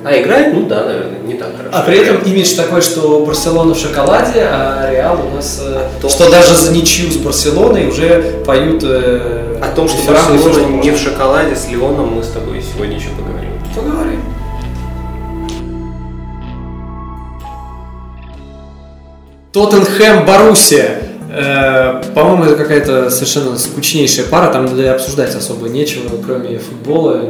А 0.05 0.21
играет, 0.21 0.53
ну 0.53 0.67
да, 0.67 0.85
наверное, 0.85 1.19
не 1.19 1.33
так 1.33 1.57
хорошо. 1.57 1.75
А 1.75 1.81
при 1.81 1.97
этом 1.97 2.17
имидж 2.17 2.55
такой, 2.55 2.81
что 2.81 3.25
Барселона 3.25 3.73
в 3.73 3.79
шоколаде, 3.79 4.41
а 4.43 4.91
Реал 4.91 5.19
у 5.25 5.35
нас... 5.35 5.59
Э, 5.65 5.87
а 6.03 6.09
что 6.09 6.29
даже 6.29 6.53
за 6.53 6.71
ничью 6.71 7.09
с 7.09 7.17
Барселоной 7.17 7.87
уже 7.87 8.43
поют... 8.45 8.83
Э, 8.83 9.57
О 9.63 9.75
том, 9.75 9.89
что 9.89 10.11
Барселона 10.11 10.79
не 10.79 10.91
в 10.91 10.97
шоколаде 10.99 11.55
с 11.55 11.67
Леоном 11.69 12.17
мы 12.17 12.23
с 12.23 12.27
тобой 12.27 12.61
сегодня 12.61 12.97
еще 12.97 13.09
поговорим. 13.17 13.49
Поговорим. 13.75 14.34
Тоттенхэм 19.55 20.25
Боруссия. 20.25 20.97
Э, 21.31 22.01
по-моему, 22.13 22.43
это 22.43 22.57
какая-то 22.57 23.09
совершенно 23.09 23.57
скучнейшая 23.57 24.25
пара, 24.25 24.51
там 24.51 24.67
для 24.67 24.93
обсуждать 24.93 25.33
особо 25.33 25.69
нечего, 25.69 26.09
кроме 26.25 26.59
футбола. 26.59 27.21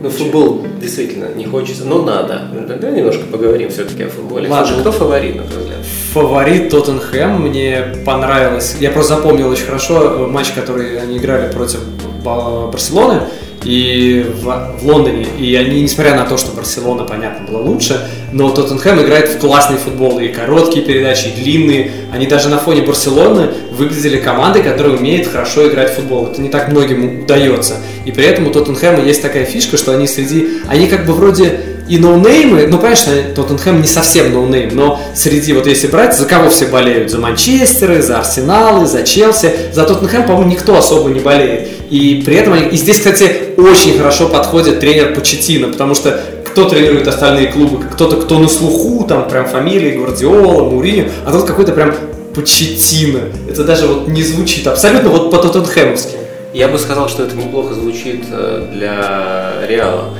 Ну, 0.00 0.08
футбол 0.08 0.64
действительно 0.80 1.26
не 1.36 1.44
хочется, 1.44 1.84
но 1.84 2.00
надо. 2.00 2.40
Тогда 2.66 2.88
немножко 2.88 3.24
поговорим 3.30 3.68
все-таки 3.68 4.04
о 4.04 4.08
футболе. 4.08 4.48
Ладно. 4.48 4.66
Слушай, 4.66 4.80
кто 4.80 4.92
фаворит, 4.92 5.36
на 5.36 5.42
твой 5.42 5.60
взгляд? 5.60 5.80
Фаворит 6.14 6.70
Тоттенхэм. 6.70 7.42
Мне 7.42 7.84
понравилось. 8.06 8.76
Я 8.80 8.90
просто 8.90 9.16
запомнил 9.16 9.50
очень 9.50 9.66
хорошо 9.66 10.26
матч, 10.26 10.52
который 10.52 10.98
они 10.98 11.18
играли 11.18 11.52
против 11.52 11.80
Барселоны 12.24 13.24
и 13.64 14.24
в, 14.42 14.78
в 14.80 14.86
Лондоне. 14.86 15.26
И 15.38 15.54
они, 15.56 15.82
несмотря 15.82 16.14
на 16.14 16.24
то, 16.24 16.36
что 16.36 16.52
Барселона, 16.52 17.04
понятно, 17.04 17.46
была 17.46 17.60
лучше, 17.60 18.08
но 18.32 18.50
Тоттенхэм 18.50 19.02
играет 19.02 19.28
в 19.30 19.38
классный 19.38 19.76
футбол. 19.76 20.18
И 20.18 20.28
короткие 20.28 20.84
передачи, 20.84 21.28
и 21.28 21.42
длинные. 21.42 21.90
Они 22.12 22.26
даже 22.26 22.48
на 22.48 22.58
фоне 22.58 22.82
Барселоны 22.82 23.50
выглядели 23.72 24.18
командой, 24.18 24.62
которая 24.62 24.96
умеет 24.96 25.26
хорошо 25.26 25.68
играть 25.68 25.92
в 25.92 25.96
футбол. 25.96 26.28
Это 26.28 26.40
не 26.40 26.48
так 26.48 26.68
многим 26.68 27.22
удается. 27.22 27.76
И 28.04 28.12
при 28.12 28.24
этом 28.24 28.46
у 28.46 28.50
Тоттенхэма 28.50 29.02
есть 29.02 29.22
такая 29.22 29.44
фишка, 29.44 29.76
что 29.76 29.92
они 29.92 30.06
среди... 30.06 30.60
Они 30.68 30.86
как 30.86 31.06
бы 31.06 31.12
вроде 31.12 31.77
и 31.88 31.98
no-name 31.98 32.51
ы, 32.51 32.66
ну, 32.66 32.78
конечно, 32.78 33.12
Тоттенхэм 33.34 33.80
не 33.80 33.86
совсем 33.86 34.32
no-name, 34.32 34.70
но 34.74 35.00
среди, 35.14 35.52
вот 35.52 35.66
если 35.66 35.86
брать, 35.86 36.16
за 36.16 36.26
кого 36.26 36.50
все 36.50 36.66
болеют? 36.66 37.10
За 37.10 37.18
Манчестеры, 37.18 38.02
за 38.02 38.18
Арсеналы, 38.18 38.86
за 38.86 39.02
Челси. 39.02 39.52
За 39.72 39.84
Тоттенхэм, 39.84 40.24
по-моему, 40.24 40.50
никто 40.50 40.76
особо 40.76 41.08
не 41.08 41.20
болеет. 41.20 41.68
И 41.90 42.22
при 42.24 42.36
этом, 42.36 42.54
и 42.54 42.76
здесь, 42.76 42.98
кстати, 42.98 43.54
очень 43.56 43.96
хорошо 43.96 44.28
подходит 44.28 44.80
тренер 44.80 45.14
Почеттино, 45.14 45.68
потому 45.68 45.94
что 45.94 46.20
кто 46.44 46.68
тренирует 46.68 47.08
остальные 47.08 47.52
клубы, 47.52 47.84
кто-то, 47.84 48.16
кто 48.16 48.38
на 48.38 48.48
слуху, 48.48 49.06
там 49.06 49.28
прям 49.28 49.46
фамилии 49.46 49.96
Гвардиола, 49.96 50.68
Муриньо, 50.68 51.04
а 51.24 51.32
тут 51.32 51.44
какой-то 51.44 51.72
прям 51.72 51.94
Почетина. 52.34 53.20
Это 53.48 53.64
даже 53.64 53.86
вот 53.86 54.08
не 54.08 54.22
звучит 54.22 54.66
абсолютно 54.66 55.08
вот 55.08 55.30
по-тоттенхэмовски. 55.30 56.16
Я 56.52 56.68
бы 56.68 56.78
сказал, 56.78 57.08
что 57.08 57.24
это 57.24 57.36
неплохо 57.36 57.74
звучит 57.74 58.24
э, 58.30 58.68
для 58.72 59.66
Реала. 59.66 60.14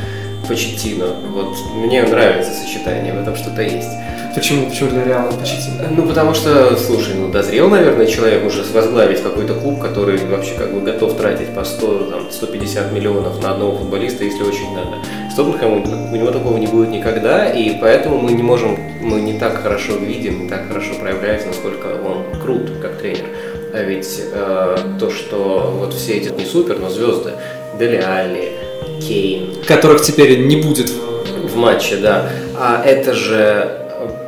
Почетино. 0.49 1.07
Вот 1.31 1.57
мне 1.75 2.03
нравится 2.03 2.51
сочетание, 2.53 3.13
в 3.13 3.21
этом 3.21 3.37
что-то 3.37 3.63
есть. 3.63 3.91
Почему, 4.35 4.69
почему 4.69 4.91
для 4.91 5.05
Реала 5.05 5.33
Почетино? 5.33 5.89
Ну, 5.91 6.07
потому 6.07 6.33
что, 6.33 6.77
слушай, 6.77 7.15
ну, 7.15 7.31
дозрел, 7.31 7.69
наверное, 7.69 8.07
человек 8.07 8.45
уже 8.45 8.63
возглавить 8.73 9.23
какой-то 9.23 9.55
клуб, 9.55 9.81
который 9.81 10.17
вообще 10.27 10.55
как 10.55 10.73
бы 10.73 10.81
готов 10.81 11.17
тратить 11.17 11.55
по 11.55 11.65
100, 11.65 12.11
там, 12.11 12.31
150 12.31 12.93
миллионов 12.93 13.43
на 13.43 13.53
одного 13.53 13.77
футболиста, 13.77 14.25
если 14.25 14.43
очень 14.43 14.75
надо. 14.75 14.99
С 15.31 15.35
Тоттенхэмом 15.35 16.13
у 16.13 16.17
него 16.17 16.31
такого 16.31 16.57
не 16.57 16.67
будет 16.67 16.91
никогда, 16.91 17.51
и 17.51 17.79
поэтому 17.81 18.19
мы 18.19 18.33
не 18.33 18.43
можем, 18.43 18.79
мы 19.01 19.21
не 19.21 19.39
так 19.39 19.63
хорошо 19.63 19.97
видим, 19.97 20.45
не 20.45 20.49
так 20.49 20.69
хорошо 20.69 20.95
проявляется, 21.01 21.49
насколько 21.49 21.87
он 21.87 22.41
крут, 22.41 22.71
как 22.81 22.99
тренер. 22.99 23.27
А 23.75 23.83
ведь 23.83 24.21
э, 24.33 24.77
то, 24.99 25.11
что 25.11 25.75
вот 25.79 25.95
все 25.95 26.15
эти 26.15 26.33
не 26.33 26.45
супер, 26.45 26.79
но 26.79 26.89
звезды, 26.89 27.33
Дели 27.79 27.97
Алли, 27.97 28.58
Кейн. 29.01 29.55
Которых 29.67 30.03
теперь 30.03 30.47
не 30.47 30.57
будет 30.57 30.91
в 30.91 31.57
матче, 31.57 31.97
да. 31.97 32.31
А 32.57 32.83
это 32.85 33.15
же 33.15 33.79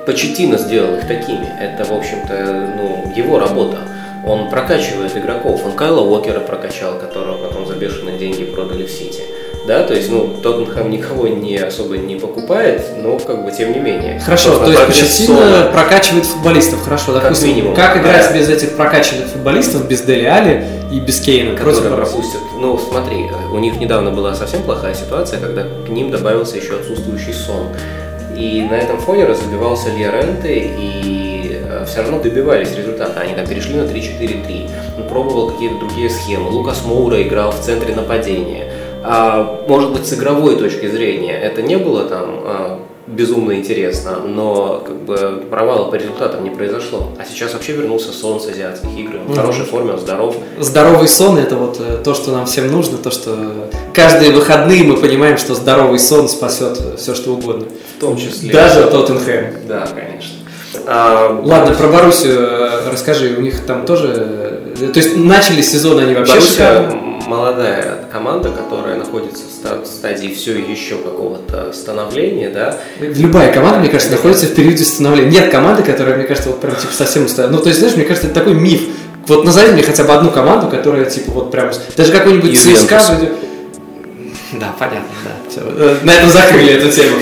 Почетина 0.07 0.59
сделал 0.59 0.97
их 0.97 1.07
такими. 1.07 1.47
Это, 1.61 1.85
в 1.85 1.93
общем-то, 1.93 2.75
ну, 2.77 3.13
его 3.15 3.39
работа. 3.39 3.79
Он 4.27 4.51
прокачивает 4.51 5.17
игроков. 5.17 5.65
Он 5.65 5.73
Кайла 5.73 6.01
Уокера 6.01 6.41
прокачал, 6.41 6.99
которого 6.99 7.49
потом 7.49 7.67
за 7.67 7.75
бешеные 7.75 8.19
деньги 8.19 8.45
продали 8.45 8.85
в 8.85 8.91
Сити. 8.91 9.23
Да, 9.67 9.83
то 9.83 9.95
есть, 9.95 10.11
ну, 10.11 10.29
Тоттенхэм 10.43 10.91
никого 10.91 11.29
не 11.29 11.57
особо 11.59 11.99
не 11.99 12.17
покупает, 12.17 12.83
но, 12.97 13.19
как 13.19 13.45
бы, 13.45 13.53
тем 13.53 13.73
не 13.73 13.79
менее. 13.79 14.19
Хорошо, 14.21 14.59
то 14.59 14.71
есть 14.71 14.87
Почетина 14.87 15.71
прокачивает 15.73 16.25
футболистов, 16.25 16.83
хорошо, 16.83 17.13
как 17.13 17.25
допустим, 17.25 17.49
минимум. 17.49 17.75
как 17.75 17.97
играть 17.97 18.29
да. 18.31 18.39
без 18.39 18.49
этих 18.49 18.77
прокачанных 18.77 19.27
футболистов, 19.29 19.87
без 19.87 20.01
Дели 20.03 20.25
Али 20.25 20.65
и 20.91 21.01
без 21.01 21.21
Кейна? 21.21 21.57
Которые 21.57 21.95
пропустят. 21.95 22.41
Ну, 22.59 22.79
смотри, 22.79 23.31
у 23.53 23.59
них 23.59 23.79
недавно 23.79 24.11
была 24.11 24.35
совсем 24.35 24.63
плохая 24.63 24.95
ситуация, 24.95 25.41
когда 25.41 25.65
к 25.87 25.89
ним 25.89 26.11
добавился 26.11 26.57
еще 26.57 26.77
отсутствующий 26.77 27.35
сон. 27.35 27.69
И 28.37 28.67
на 28.71 28.75
этом 28.75 28.99
фоне 28.99 29.27
разбивался 29.27 29.91
Лиоренте, 29.91 30.73
и 30.79 31.61
э, 31.63 31.85
все 31.87 32.01
равно 32.01 32.21
добивались 32.21 32.75
результата. 32.75 33.21
Они 33.21 33.35
там 33.35 33.47
перешли 33.47 33.75
на 33.75 33.83
3-4-3. 33.83 34.71
Он 34.97 35.09
пробовал 35.09 35.51
какие-то 35.51 35.79
другие 35.79 36.09
схемы. 36.09 36.49
Лукас 36.49 36.85
Моура 36.85 37.21
играл 37.21 37.51
в 37.51 37.61
центре 37.61 37.95
нападения. 37.95 38.73
А, 39.03 39.65
может 39.67 39.93
быть, 39.93 40.07
с 40.07 40.13
игровой 40.13 40.57
точки 40.57 40.89
зрения 40.89 41.39
это 41.39 41.63
не 41.63 41.77
было 41.77 42.05
там 42.05 42.41
а, 42.45 42.81
безумно 43.07 43.53
интересно, 43.53 44.19
но 44.25 44.83
как 44.87 44.97
бы 44.97 45.45
провала 45.51 45.91
по 45.91 45.95
результатам 45.95 46.45
не 46.45 46.51
произошло. 46.51 47.11
А 47.19 47.25
сейчас 47.25 47.55
вообще 47.55 47.73
вернулся 47.73 48.13
сон 48.13 48.41
с 48.41 48.47
азиатских 48.47 48.91
игр. 48.97 49.17
Он 49.27 49.33
в 49.33 49.37
хорошей 49.37 49.65
форме, 49.65 49.93
он 49.93 49.99
здоров. 49.99 50.37
Здоровый 50.59 51.09
сон 51.09 51.39
это 51.39 51.57
вот 51.57 51.81
э, 51.81 51.99
то, 52.05 52.15
что 52.15 52.31
нам 52.33 52.47
всем 52.47 52.71
нужно, 52.71 52.99
то, 52.99 53.11
что 53.11 53.71
каждые 53.95 54.33
выходные 54.33 54.85
мы 54.85 54.97
понимаем, 54.97 55.39
что 55.39 55.55
здоровый 55.55 55.99
сон 55.99 56.29
спасет 56.29 56.79
все, 56.99 57.15
что 57.15 57.33
угодно. 57.33 57.67
В 57.97 58.01
том 58.01 58.17
числе. 58.17 58.53
Даже 58.53 58.85
Тоттенхэм. 58.85 59.67
Да, 59.67 59.87
конечно. 59.87 60.37
А, 60.87 61.41
Ладно, 61.45 61.75
про 61.75 61.89
Боруссию 61.89 62.39
э, 62.41 62.91
расскажи, 62.91 63.35
у 63.37 63.41
них 63.41 63.65
там 63.67 63.85
тоже... 63.85 64.50
Э, 64.81 64.89
то 64.89 64.99
есть 64.99 65.17
начали 65.17 65.63
сезон 65.63 65.99
они 65.99 66.15
вообще 66.15 66.35
Боруссия 66.35 67.11
молодая 67.31 68.09
команда, 68.11 68.51
которая 68.51 68.97
находится 68.97 69.45
в 69.45 69.87
стадии 69.87 70.35
все 70.35 70.59
еще 70.59 70.97
какого-то 70.97 71.73
становления, 71.73 72.51
да. 72.51 72.77
Любая 72.99 73.53
команда, 73.53 73.79
мне 73.79 73.89
кажется, 73.89 74.13
находится 74.13 74.47
в 74.47 74.55
периоде 74.55 74.85
становления. 74.85 75.31
Нет 75.31 75.51
команды, 75.51 75.85
которая, 75.85 76.17
мне 76.17 76.25
кажется, 76.25 76.51
вот 76.51 76.61
прям 76.61 76.75
типа 76.75 76.93
совсем 76.93 77.29
Ну, 77.51 77.59
то 77.59 77.69
есть, 77.69 77.79
знаешь, 77.79 77.95
мне 77.95 78.05
кажется, 78.05 78.27
это 78.27 78.41
такой 78.41 78.55
миф. 78.55 78.81
Вот 79.29 79.45
назови 79.45 79.73
мне 79.73 79.83
хотя 79.83 80.03
бы 80.03 80.13
одну 80.13 80.31
команду, 80.31 80.69
которая 80.69 81.05
типа 81.05 81.31
вот 81.31 81.51
прям... 81.53 81.71
Даже 81.97 82.11
какой-нибудь 82.11 82.59
ЦСКА... 82.59 83.01
Да, 84.55 84.75
понятно, 84.79 85.09
да. 85.25 85.31
Все. 85.49 85.61
Э, 85.65 85.97
на 86.03 86.11
этом 86.11 86.31
закрыли 86.31 86.73
эту 86.73 86.91
тему. 86.91 87.17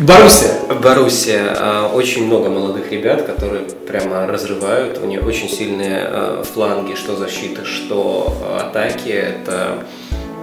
Боруссия. 0.00 0.54
Боруссия. 0.82 1.54
А, 1.58 1.92
очень 1.94 2.24
много 2.24 2.48
молодых 2.48 2.90
ребят, 2.90 3.26
которые 3.26 3.64
прямо 3.86 4.26
разрывают. 4.26 4.96
У 4.96 5.06
них 5.06 5.26
очень 5.26 5.50
сильные 5.50 5.98
а, 6.02 6.42
фланги, 6.42 6.94
что 6.94 7.16
защиты, 7.16 7.66
что 7.66 8.34
атаки. 8.58 9.10
Это 9.10 9.84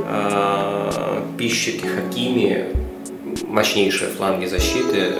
а, 0.05 1.23
пищики 1.39 1.83
Хакими, 1.87 2.67
мощнейшие 3.47 4.11
фланги 4.11 4.45
защиты. 4.45 5.13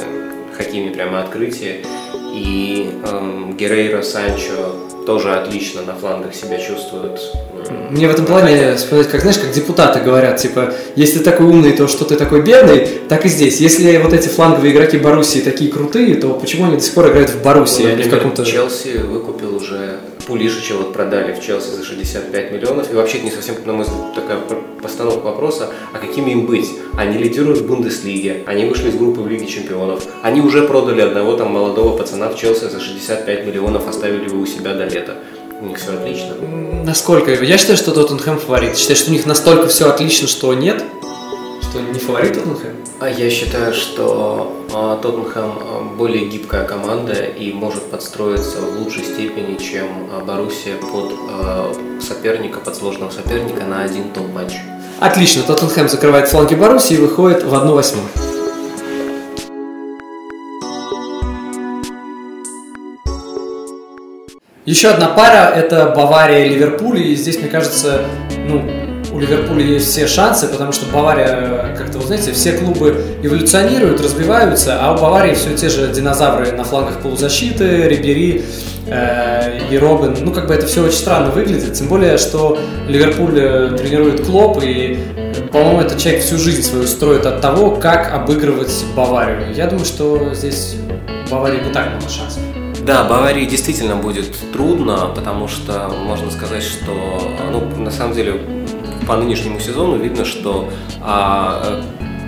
Хакими 0.56 0.94
прямо 0.94 1.22
открытие. 1.22 1.84
И 2.32 2.92
Герейро, 3.58 4.04
Санчо 4.04 4.76
тоже 5.08 5.34
отлично 5.34 5.82
на 5.82 5.96
флангах 5.96 6.36
себя 6.36 6.60
чувствуют. 6.60 7.20
Мне 7.90 8.08
в 8.08 8.12
этом 8.12 8.26
плане 8.26 8.76
вспоминать, 8.76 9.10
как 9.10 9.22
знаешь, 9.22 9.38
как 9.38 9.52
депутаты 9.52 10.02
говорят, 10.02 10.38
типа, 10.38 10.74
если 10.96 11.20
ты 11.20 11.24
такой 11.24 11.46
умный, 11.46 11.72
то 11.72 11.88
что 11.88 12.06
ты 12.06 12.16
такой 12.16 12.42
бедный, 12.42 12.88
так 13.08 13.26
и 13.26 13.30
здесь. 13.30 13.60
Если 13.60 13.98
вот 13.98 14.14
эти 14.14 14.28
фланговые 14.28 14.74
игроки 14.74 14.98
Боруссии 14.98 15.40
такие 15.40 15.72
крутые, 15.72 16.16
то 16.16 16.34
почему 16.34 16.66
они 16.66 16.78
до 16.78 16.84
сих 16.84 16.94
пор 16.94 17.10
играют 17.10 17.30
в 17.30 17.42
Боруссии, 17.42 17.84
ну, 17.84 17.90
например, 17.90 18.02
а 18.02 18.04
не 18.04 18.10
в 18.10 18.16
каком-то... 18.16 18.46
Челси 18.46 18.98
выкупил 18.98 19.56
уже 19.56 20.00
Пулишича 20.28 20.76
вот 20.76 20.92
продали 20.92 21.34
в 21.34 21.42
Челси 21.42 21.70
за 21.70 21.86
65 21.86 22.52
миллионов. 22.52 22.92
И 22.92 22.96
вообще 22.96 23.22
не 23.22 23.32
совсем, 23.32 23.56
на 23.66 23.72
мой 23.72 23.86
взгляд, 23.86 24.14
такая 24.14 24.40
постановка 24.84 25.26
вопроса, 25.28 25.70
а 25.94 26.00
какими 26.00 26.32
им 26.32 26.46
быть? 26.46 26.70
Они 26.98 27.18
лидируют 27.18 27.60
в 27.60 27.68
Бундеслиге, 27.68 28.44
они 28.46 28.66
вышли 28.66 28.90
из 28.90 28.96
группы 28.96 29.22
в 29.22 29.28
Лиге 29.28 29.48
Чемпионов, 29.48 30.06
они 30.24 30.42
уже 30.42 30.68
продали 30.68 31.00
одного 31.00 31.38
там 31.38 31.54
молодого 31.54 31.98
пацана 31.98 32.28
в 32.28 32.36
Челси 32.38 32.66
за 32.66 32.82
65 32.82 33.46
миллионов, 33.46 33.88
оставили 33.88 34.26
его 34.26 34.42
у 34.42 34.46
себя 34.46 34.74
до 34.74 34.84
лета. 34.84 35.16
У 35.60 35.66
них 35.66 35.80
все 35.80 35.94
отлично. 35.94 36.36
Насколько? 36.84 37.34
Я 37.34 37.58
считаю, 37.58 37.78
что 37.78 37.92
Тоттенхэм 37.92 38.38
фаворит. 38.40 38.78
Считаешь, 38.78 39.00
что 39.00 39.10
у 39.10 39.14
них 39.14 39.26
настолько 39.26 39.68
все 39.68 39.90
отлично, 39.90 40.28
что 40.28 40.54
нет? 40.54 40.84
Что 41.62 41.82
не 41.82 42.00
фаворит 42.00 42.36
Тоттенхэм? 42.36 42.76
А 43.00 43.10
я 43.10 43.30
считаю, 43.32 43.74
что 43.74 44.56
а, 44.72 44.98
Тоттенхэм 44.98 45.44
а, 45.46 45.94
более 45.98 46.28
гибкая 46.28 46.64
команда 46.66 47.24
и 47.24 47.52
может 47.54 47.84
подстроиться 47.84 48.58
в 48.60 48.80
лучшей 48.80 49.04
степени, 49.04 49.58
чем 49.58 49.88
а, 50.12 50.24
Боруссия 50.24 50.76
под 50.78 51.14
соперника, 52.04 52.60
под 52.60 52.76
сложного 52.76 53.10
соперника 53.10 53.64
на 53.64 53.84
один 53.84 54.12
топ-матч. 54.12 54.54
Отлично, 55.00 55.42
Тоттенхэм 55.44 55.90
закрывает 55.90 56.28
фланги 56.28 56.54
Боруссии 56.54 56.96
и 56.96 56.98
выходит 56.98 57.44
в 57.44 57.54
1-8. 57.54 58.37
Еще 64.68 64.90
одна 64.90 65.08
пара– 65.08 65.50
это 65.56 65.94
Бавария 65.96 66.44
и 66.44 66.50
Ливерпуль. 66.50 67.00
И 67.00 67.16
здесь, 67.16 67.40
мне 67.40 67.48
кажется, 67.48 68.02
ну, 68.50 68.70
у 69.14 69.18
Ливерпуля 69.18 69.64
есть 69.64 69.88
все 69.88 70.08
шансы, 70.08 70.46
потому 70.50 70.74
что 70.74 70.86
Бавария, 70.92 71.74
как-то, 71.78 72.00
вы 72.00 72.06
знаете, 72.06 72.34
все 72.34 72.52
клубы 72.52 73.02
эволюционируют, 73.24 74.02
развиваются, 74.02 74.78
а 74.82 74.94
у 74.94 75.02
Баварии 75.02 75.36
все 75.36 75.56
те 75.56 75.70
же 75.70 75.88
динозавры 75.88 76.52
на 76.52 76.66
флангах 76.66 77.00
полузащиты, 77.00 77.88
Рибери 77.88 78.44
э, 78.88 79.62
и 79.72 79.78
Робин. 79.78 80.18
Ну, 80.20 80.34
как 80.34 80.48
бы 80.48 80.54
это 80.54 80.68
все 80.68 80.84
очень 80.84 80.98
странно 80.98 81.32
выглядит, 81.32 81.72
тем 81.72 81.88
более, 81.88 82.18
что 82.18 82.60
Ливерпуль 82.90 83.40
э, 83.40 83.78
тренирует 83.78 84.26
Клоп, 84.26 84.62
и, 84.62 85.00
по-моему, 85.50 85.80
этот 85.80 85.98
человек 85.98 86.22
всю 86.24 86.38
жизнь 86.38 86.64
свою 86.64 86.88
строит 86.88 87.26
от 87.26 87.40
того, 87.40 87.72
как 87.72 88.14
обыгрывать 88.14 88.84
Баварию. 88.98 89.54
Я 89.56 89.68
думаю, 89.68 89.86
что 89.86 90.34
здесь 90.34 90.76
Баварии 91.32 91.64
не 91.66 91.72
так 91.72 91.88
много 91.92 92.10
шансов. 92.10 92.42
Да, 92.88 93.04
Баварии 93.04 93.46
действительно 93.46 93.98
будет 93.98 94.34
трудно, 94.54 95.12
потому 95.14 95.50
что 95.50 95.90
можно 95.90 96.32
сказать, 96.32 96.64
что, 96.64 97.22
ну, 97.52 97.84
на 97.84 97.92
самом 97.92 98.14
деле, 98.14 98.40
по 99.06 99.18
нынешнему 99.18 99.60
сезону 99.60 99.98
видно, 99.98 100.24
что 100.24 100.70
а, 101.02 101.84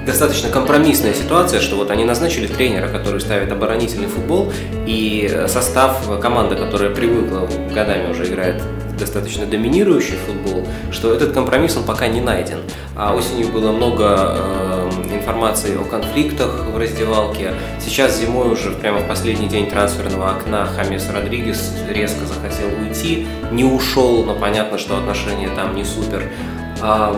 достаточно 0.06 0.50
компромиссная 0.50 1.14
ситуация, 1.14 1.62
что 1.62 1.78
вот 1.78 1.92
они 1.92 2.04
назначили 2.04 2.46
тренера, 2.46 2.90
который 2.90 3.22
ставит 3.22 3.50
оборонительный 3.54 4.08
футбол, 4.08 4.52
и 4.86 5.46
состав 5.48 6.20
команды, 6.20 6.58
которая 6.58 6.94
привыкла 6.94 7.48
годами 7.74 8.12
уже 8.12 8.26
играет 8.26 8.62
достаточно 9.00 9.46
доминирующий 9.46 10.18
футбол, 10.18 10.68
что 10.92 11.14
этот 11.14 11.34
компромисс 11.34 11.78
он 11.78 11.84
пока 11.84 12.08
не 12.08 12.22
найден. 12.22 12.60
А 12.96 13.16
осенью 13.16 13.48
было 13.50 13.72
много 13.72 14.36
э, 14.36 14.90
информации 15.14 15.78
о 15.78 15.84
конфликтах 15.84 16.66
в 16.66 16.78
раздевалке. 16.78 17.54
Сейчас 17.80 18.20
зимой 18.20 18.52
уже 18.52 18.72
прямо 18.72 19.00
в 19.00 19.08
последний 19.08 19.48
день 19.48 19.70
трансферного 19.70 20.32
окна 20.32 20.66
Хамес 20.66 21.10
Родригес 21.10 21.74
резко 21.90 22.26
захотел 22.26 22.68
уйти, 22.82 23.28
не 23.52 23.64
ушел, 23.64 24.24
но 24.26 24.36
понятно, 24.36 24.78
что 24.78 24.98
отношения 24.98 25.50
там 25.56 25.76
не 25.76 25.84
супер. 25.84 26.30
А, 26.82 27.16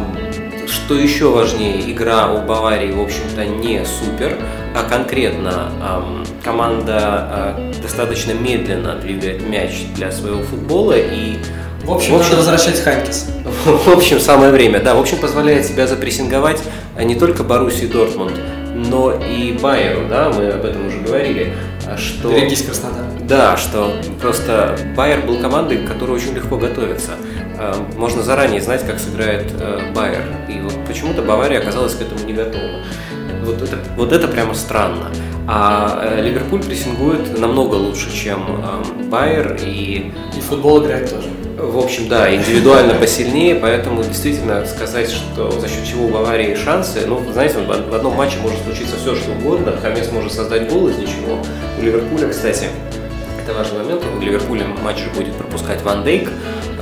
что 0.68 0.96
еще 0.96 1.30
важнее, 1.30 1.92
игра 1.92 2.32
у 2.32 2.46
Баварии, 2.46 2.92
в 2.92 3.02
общем-то, 3.02 3.46
не 3.46 3.84
супер, 3.86 4.38
а 4.76 4.84
конкретно 4.84 5.72
команда 6.44 6.98
а, 7.00 7.72
достаточно 7.82 8.32
медленно 8.32 8.96
двигает 8.96 9.48
мяч 9.48 9.86
для 9.96 10.12
своего 10.12 10.42
футбола 10.44 10.96
и 10.98 11.38
в 11.84 11.92
общем, 11.92 12.14
в 12.14 12.18
общем, 12.18 12.32
надо 12.32 12.38
возвращать 12.38 12.80
Ханкис. 12.80 13.28
В 13.66 13.90
общем, 13.90 14.20
самое 14.20 14.52
время, 14.52 14.80
да. 14.80 14.96
В 14.96 15.00
общем, 15.00 15.18
позволяет 15.18 15.66
себя 15.66 15.88
запрессинговать 15.88 16.60
а 16.96 17.04
не 17.04 17.16
только 17.16 17.44
Боруссии 17.44 17.86
Дортмунд, 17.86 18.34
но 18.76 19.12
и 19.12 19.54
Байеру, 19.54 20.08
да, 20.08 20.30
мы 20.30 20.50
об 20.50 20.64
этом 20.66 20.88
уже 20.88 21.00
говорили. 21.00 21.54
Что, 21.98 22.30
Берегись, 22.30 22.64
Краснодар. 22.64 23.06
Да, 23.22 23.58
что 23.58 23.94
просто 24.22 24.78
Байер 24.96 25.22
был 25.22 25.40
командой, 25.40 25.80
которая 25.80 26.18
очень 26.18 26.34
легко 26.34 26.58
готовится. 26.58 27.12
Э, 27.58 27.74
можно 27.98 28.22
заранее 28.24 28.62
знать, 28.62 28.86
как 28.86 29.00
сыграет 29.00 29.52
э, 29.60 29.92
Байер. 29.96 30.24
И 30.48 30.60
вот 30.62 30.74
почему-то 30.86 31.22
Бавария 31.22 31.60
оказалась 31.60 31.96
к 31.96 32.02
этому 32.02 32.26
не 32.26 32.34
готова. 32.34 32.84
Вот 33.44 33.62
это, 33.62 33.80
вот 33.98 34.12
это 34.12 34.28
прямо 34.28 34.54
странно. 34.54 35.12
А 35.48 36.02
э, 36.04 36.22
Ливерпуль 36.22 36.62
прессингует 36.64 37.40
намного 37.40 37.76
лучше, 37.76 38.14
чем 38.14 38.64
Байер. 39.10 39.58
И, 39.64 40.14
и 40.38 40.42
футбол 40.42 40.84
играет 40.84 41.10
тоже. 41.10 41.30
В 41.58 41.78
общем, 41.78 42.08
да, 42.08 42.34
индивидуально 42.34 42.96
посильнее, 42.96 43.56
поэтому 43.56 44.04
действительно 44.04 44.66
сказать, 44.66 45.10
что 45.10 45.52
за 45.52 45.68
счет 45.68 45.86
чего 45.86 46.06
у 46.06 46.10
Баварии 46.10 46.56
шансы, 46.56 47.06
ну, 47.06 47.22
знаете, 47.32 47.58
в 47.60 47.94
одном 47.94 48.16
матче 48.16 48.38
может 48.42 48.60
случиться 48.64 48.96
все, 48.98 49.16
что 49.16 49.32
угодно. 49.32 49.78
Хамес 49.82 50.12
может 50.12 50.34
создать 50.34 50.70
гол 50.70 50.88
из 50.88 50.98
ничего. 50.98 51.40
У 51.78 51.82
Ливерпуля, 51.82 52.30
кстати, 52.30 52.68
это 53.44 53.54
важный 53.54 53.80
момент. 53.80 54.02
У 54.18 54.22
Ливерпуля 54.22 54.66
матч 54.82 55.00
будет 55.16 55.34
пропускать 55.36 55.82
Ван 55.82 56.04
Дейк. 56.04 56.30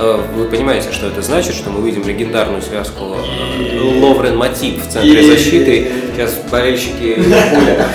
Э, 0.02 0.18
вы 0.34 0.46
понимаете, 0.46 0.92
что 0.92 1.08
это 1.08 1.20
значит, 1.20 1.54
что 1.54 1.68
мы 1.68 1.86
видим 1.86 2.08
легендарную 2.08 2.62
связку 2.62 3.04
Ловрен 3.04 4.34
Матип 4.34 4.82
в 4.82 4.88
центре 4.88 5.22
защиты. 5.22 5.92
Сейчас 6.14 6.36
болельщики 6.50 7.18
Ливерпуля 7.18 7.86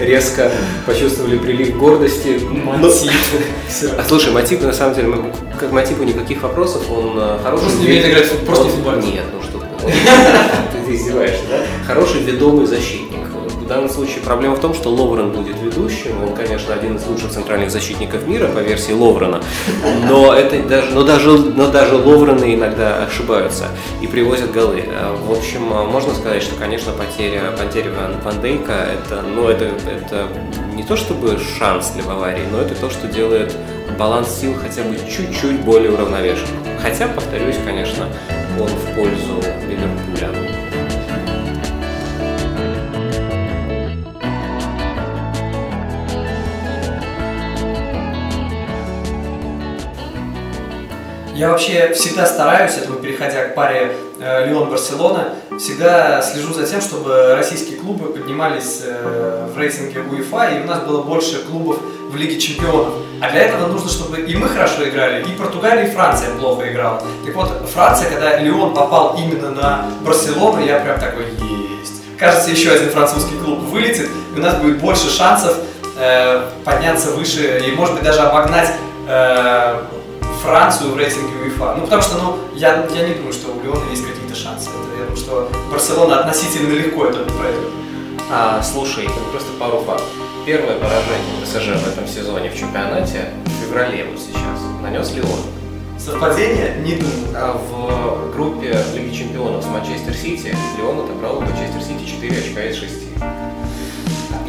резко 0.00 0.50
почувствовали 0.86 1.36
прилив 1.36 1.76
гордости. 1.76 2.40
Матип. 2.50 3.10
А 3.98 4.04
слушай, 4.06 4.32
Матип 4.32 4.62
на 4.62 4.72
самом 4.72 4.94
деле, 4.94 5.14
к 5.58 5.70
Матипу 5.72 6.04
никаких 6.04 6.42
вопросов, 6.42 6.90
он 6.90 7.18
э, 7.18 7.38
хороший. 7.42 7.64
Просто 7.64 7.82
не 7.82 8.00
играть 8.00 8.30
просто 8.46 8.68
футбол. 8.68 8.92
Нет, 8.94 9.24
ну 9.32 9.42
что 9.42 9.62
Ты 10.86 10.94
издеваешься, 10.94 11.42
да? 11.50 11.58
Хороший 11.86 12.22
ведомый 12.22 12.66
защитник. 12.66 13.31
В 13.62 13.66
данном 13.68 13.88
случае 13.88 14.22
проблема 14.24 14.56
в 14.56 14.60
том, 14.60 14.74
что 14.74 14.90
Ловрен 14.90 15.30
будет 15.30 15.56
ведущим. 15.62 16.20
Он, 16.22 16.34
конечно, 16.34 16.74
один 16.74 16.96
из 16.96 17.06
лучших 17.06 17.30
центральных 17.30 17.70
защитников 17.70 18.26
мира 18.26 18.48
по 18.48 18.58
версии 18.58 18.92
Ловрена. 18.92 19.40
Но, 20.08 20.34
это 20.34 20.60
даже, 20.68 20.90
но, 20.90 21.04
даже, 21.04 21.30
но 21.30 21.70
даже 21.70 21.94
Ловрены 21.94 22.54
иногда 22.54 23.04
ошибаются 23.04 23.68
и 24.00 24.08
привозят 24.08 24.50
голы. 24.50 24.84
В 25.26 25.32
общем, 25.32 25.62
можно 25.62 26.12
сказать, 26.12 26.42
что, 26.42 26.56
конечно, 26.56 26.92
потеря, 26.92 27.54
потеря 27.56 27.92
Ван, 28.24 28.40
Дейка 28.40 28.72
это, 28.72 29.22
ну, 29.22 29.48
это, 29.48 29.64
это 29.64 30.26
не 30.74 30.82
то 30.82 30.96
чтобы 30.96 31.38
шанс 31.38 31.90
для 31.90 32.02
Баварии, 32.02 32.44
но 32.50 32.60
это 32.60 32.74
то, 32.74 32.90
что 32.90 33.06
делает 33.06 33.56
баланс 33.96 34.40
сил 34.40 34.54
хотя 34.60 34.82
бы 34.82 34.96
чуть-чуть 34.96 35.60
более 35.60 35.92
уравновешенным. 35.92 36.64
Хотя, 36.82 37.06
повторюсь, 37.06 37.56
конечно, 37.64 38.08
он 38.58 38.66
в 38.66 38.96
пользу 38.96 39.40
Ливерпуля. 39.68 40.01
Я 51.34 51.48
вообще 51.48 51.92
всегда 51.94 52.26
стараюсь, 52.26 52.76
это 52.76 52.90
мы 52.90 53.00
переходя 53.00 53.46
к 53.46 53.54
паре 53.54 53.96
э, 54.20 54.48
Лион-Барселона, 54.48 55.34
всегда 55.58 56.20
слежу 56.20 56.52
за 56.52 56.66
тем, 56.66 56.82
чтобы 56.82 57.34
российские 57.34 57.78
клубы 57.78 58.12
поднимались 58.12 58.82
э, 58.84 59.48
в 59.52 59.58
рейтинге 59.58 60.00
УЕФА, 60.00 60.50
и 60.50 60.62
у 60.62 60.66
нас 60.66 60.82
было 60.82 61.02
больше 61.02 61.38
клубов 61.38 61.78
в 62.10 62.16
Лиге 62.16 62.38
Чемпионов. 62.38 62.92
А 63.22 63.30
для 63.30 63.44
этого 63.44 63.66
нужно, 63.66 63.88
чтобы 63.88 64.20
и 64.20 64.36
мы 64.36 64.46
хорошо 64.46 64.86
играли, 64.86 65.24
и 65.24 65.32
Португалия, 65.34 65.86
и 65.86 65.90
Франция 65.90 66.34
плохо 66.36 66.70
играла. 66.70 67.02
Так 67.24 67.34
вот, 67.34 67.48
Франция, 67.72 68.10
когда 68.10 68.36
Лион 68.36 68.74
попал 68.74 69.16
именно 69.18 69.50
на 69.50 69.86
Барселону, 70.02 70.62
я 70.62 70.80
прям 70.80 71.00
такой, 71.00 71.24
есть. 71.80 72.02
Кажется, 72.18 72.50
еще 72.50 72.72
один 72.72 72.90
французский 72.90 73.36
клуб 73.38 73.60
вылетит, 73.60 74.10
и 74.36 74.38
у 74.38 74.42
нас 74.42 74.56
будет 74.56 74.80
больше 74.80 75.08
шансов 75.08 75.56
э, 75.98 76.42
подняться 76.62 77.10
выше, 77.12 77.62
и 77.66 77.72
может 77.72 77.94
быть 77.94 78.04
даже 78.04 78.20
обогнать 78.20 78.70
э, 79.08 79.82
Францию 80.42 80.90
в 80.90 80.96
рейтинге 80.96 81.36
УЕФА. 81.44 81.76
Ну, 81.76 81.84
потому 81.84 82.02
что, 82.02 82.18
ну, 82.18 82.38
я, 82.56 82.84
я 82.92 83.08
не 83.08 83.14
думаю, 83.14 83.32
что 83.32 83.52
у 83.52 83.62
Леона 83.62 83.88
есть 83.90 84.04
какие-то 84.04 84.34
шансы. 84.34 84.70
Это, 84.70 84.98
я 84.98 85.04
думаю, 85.04 85.16
что 85.16 85.48
Барселона 85.70 86.18
относительно 86.20 86.72
легко 86.72 87.06
это 87.06 87.20
пройдет. 87.20 87.70
А, 88.28 88.60
слушай, 88.60 89.08
просто 89.30 89.52
пару 89.60 89.78
фактов. 89.78 90.08
Первое 90.44 90.78
поражение 90.78 91.40
ПСЖ 91.44 91.80
в 91.80 91.86
этом 91.86 92.08
сезоне 92.08 92.50
в 92.50 92.58
чемпионате 92.58 93.30
в 93.46 93.64
феврале 93.64 94.04
вот 94.10 94.18
сейчас 94.18 94.60
нанес 94.82 95.12
Леон. 95.12 95.38
Совпадение? 95.96 96.74
Не 96.82 96.96
думаю. 96.96 97.36
А 97.36 97.52
в 97.52 98.32
группе 98.34 98.76
Лиги 98.96 99.14
Чемпионов 99.14 99.62
с 99.62 99.68
Манчестер 99.68 100.14
Сити 100.14 100.56
Леон 100.76 101.04
отобрал 101.04 101.38
у 101.38 101.40
Манчестер 101.42 101.80
Сити 101.80 102.04
4 102.04 102.38
очка 102.38 102.64
из 102.64 102.76
6. 102.78 102.92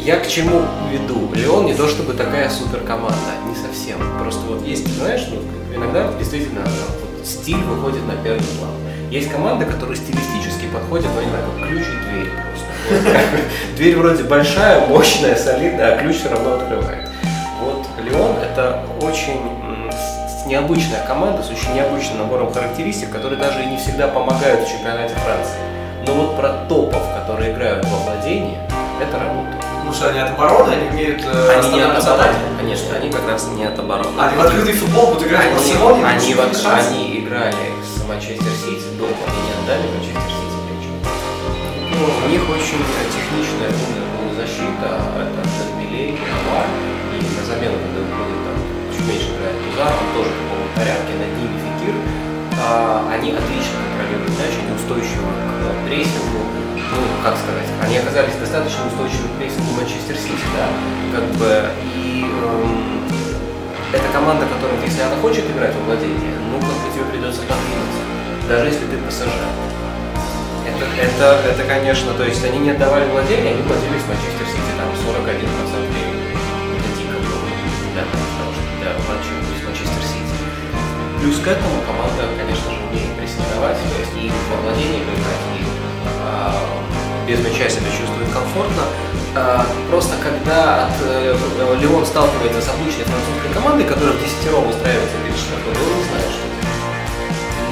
Я 0.00 0.18
к 0.18 0.26
чему 0.26 0.62
веду? 0.90 1.30
Леон 1.32 1.66
не 1.66 1.74
то 1.74 1.86
чтобы 1.88 2.14
такая 2.14 2.50
супер 2.50 2.80
команда, 2.80 3.16
не 3.48 3.54
совсем. 3.54 3.98
Просто 4.18 4.40
вот 4.46 4.66
есть, 4.66 4.88
знаешь, 4.96 5.28
ну, 5.30 5.38
иногда 5.74 6.12
действительно 6.18 6.62
вот, 6.62 7.26
стиль 7.26 7.62
выходит 7.62 8.06
на 8.06 8.14
первый 8.22 8.46
план. 8.58 8.70
Есть 9.10 9.30
команды, 9.30 9.64
которые 9.64 9.96
стилистически 9.96 10.66
подходят, 10.72 11.06
ну, 11.14 11.20
не 11.20 11.28
знаю, 11.28 11.44
как 11.44 11.68
ключ 11.68 11.82
и 11.82 12.10
дверь 12.10 12.30
просто. 12.30 13.20
Дверь 13.76 13.96
вроде 13.96 14.24
большая, 14.24 14.86
мощная, 14.86 15.36
солидная, 15.36 15.94
а 15.94 15.98
ключ 15.98 16.16
все 16.16 16.30
равно 16.30 16.54
открывает. 16.54 17.08
Вот 17.60 17.86
Леон 17.98 18.36
это 18.38 18.82
очень 19.00 19.40
необычная 20.46 21.06
команда 21.06 21.42
с 21.42 21.50
очень 21.50 21.74
необычным 21.74 22.18
набором 22.18 22.52
характеристик, 22.52 23.10
которые 23.10 23.40
даже 23.40 23.62
и 23.62 23.66
не 23.66 23.76
всегда 23.76 24.08
помогают 24.08 24.66
в 24.66 24.70
чемпионате 24.70 25.14
Франции. 25.14 25.58
Но 26.06 26.14
вот 26.14 26.36
про 26.36 26.66
топов, 26.68 27.02
которые 27.14 27.52
играют 27.52 27.84
во 27.86 27.96
владении, 27.98 28.58
это 29.00 29.18
работает. 29.18 29.63
Потому 29.94 30.10
что 30.10 30.20
они 30.20 30.26
от 30.26 30.30
обороны, 30.34 30.72
они 30.74 30.88
умеют 30.90 31.22
э, 31.22 31.54
Они 31.54 31.68
не 31.70 31.80
от 31.82 31.96
обороны, 31.96 32.34
конечно, 32.58 32.96
они 32.96 33.10
как 33.10 33.28
раз 33.28 33.46
не 33.54 33.62
от 33.62 33.78
обороны. 33.78 34.10
Они 34.18 34.36
в 34.36 34.40
открытый 34.40 34.74
футбол 34.74 35.14
будут 35.14 35.28
играть 35.28 35.52
в 35.52 35.54
Барселоне? 35.54 36.04
Они, 36.04 36.34
они, 36.34 36.34
они 36.34 37.18
играли 37.20 37.70
с 37.78 38.02
Манчестер 38.02 38.50
Сити 38.58 38.90
дома, 38.98 39.14
они 39.22 39.38
не 39.38 39.54
отдали 39.54 39.86
Манчестер 39.94 40.34
Сити 40.34 40.58
мяч. 40.66 40.84
Ну, 41.94 42.26
у 42.26 42.28
них 42.28 42.42
очень 42.42 42.82
техничная 43.14 43.70
защита, 44.34 44.98
это 45.14 45.40
Дембелей, 45.62 46.18
Авар, 46.42 46.66
и 47.14 47.22
на 47.22 47.46
замену, 47.46 47.78
когда 47.78 48.02
выходит 48.02 48.40
там 48.42 48.56
чуть 48.90 49.06
меньше 49.06 49.30
играет 49.30 49.54
Тузар, 49.62 49.94
он 49.94 50.08
тоже 50.10 50.30
в 50.34 50.38
таком 50.42 50.58
порядке, 50.74 51.12
над 51.22 51.30
ними 51.38 51.54
Фикир, 51.62 51.94
а, 52.58 53.06
они 53.14 53.30
отлично 53.30 53.78
контролируют 53.78 54.34
мяч, 54.42 54.58
они 54.58 54.74
устойчивы 54.74 55.30
к 55.30 55.86
прессингу, 55.86 56.63
ну, 56.94 57.02
как 57.22 57.34
сказать, 57.36 57.66
они 57.82 57.98
оказались 57.98 58.34
достаточно 58.38 58.86
устойчивы 58.86 59.28
к 59.28 59.38
прессингу 59.38 59.74
Манчестер 59.74 60.16
Сити, 60.16 60.46
да, 60.54 60.70
как 61.10 61.26
бы, 61.34 61.50
и 61.94 62.22
эм, 62.22 63.02
это 63.92 64.06
команда, 64.12 64.46
которая, 64.46 64.78
если 64.82 65.02
она 65.02 65.16
хочет 65.18 65.50
играть 65.50 65.74
во 65.74 65.82
владение, 65.90 66.38
ну, 66.50 66.60
как 66.62 66.70
бы 66.70 66.86
тебе 66.94 67.04
придется 67.10 67.42
подвинуться, 67.42 68.02
даже 68.48 68.66
если 68.70 68.86
ты 68.86 68.96
ПСЖ. 69.02 69.26
Это, 70.64 70.84
это, 70.96 71.26
это, 71.50 71.62
конечно, 71.68 72.14
то 72.14 72.24
есть 72.24 72.42
они 72.44 72.58
не 72.58 72.70
отдавали 72.70 73.10
владение, 73.10 73.54
они 73.54 73.62
владели 73.62 73.98
с 73.98 74.06
Манчестер 74.08 74.46
Сити 74.48 74.72
там 74.78 74.88
41% 74.96 75.44
времени. 75.92 76.32
Это 76.32 76.88
дико 76.96 77.18
было 77.20 77.46
для, 77.92 78.04
для 78.80 78.90
матча 79.06 79.34
с 79.34 79.62
Манчестер 79.62 80.02
Сити. 80.02 80.34
Плюс 81.20 81.36
к 81.38 81.46
этому 81.46 81.82
команда, 81.86 82.32
конечно 82.38 82.70
же, 82.70 82.80
умеет 82.90 83.12
прессинговать, 83.18 83.76
то 83.76 83.98
есть 84.00 84.16
и 84.16 84.32
во 84.50 84.56
владении 84.62 85.04
играть, 85.04 85.44
и 85.60 85.64
без 87.26 87.40
мяча 87.40 87.68
себя 87.68 87.90
чувствует 87.90 88.30
комфортно. 88.32 88.84
А, 89.34 89.66
просто 89.90 90.14
когда 90.22 90.86
от, 90.86 90.94
э, 91.02 91.34
Леон 91.80 92.06
сталкивается 92.06 92.62
с 92.62 92.68
обычной 92.68 93.04
французской 93.04 93.50
командой, 93.52 93.84
которая 93.84 94.14
в 94.14 94.22
десятером 94.22 94.68
устраивается 94.68 95.16
перед 95.24 95.36
штрафной, 95.36 95.74
он 95.74 95.98
не 95.98 96.04
знает, 96.06 96.30
что 96.30 96.44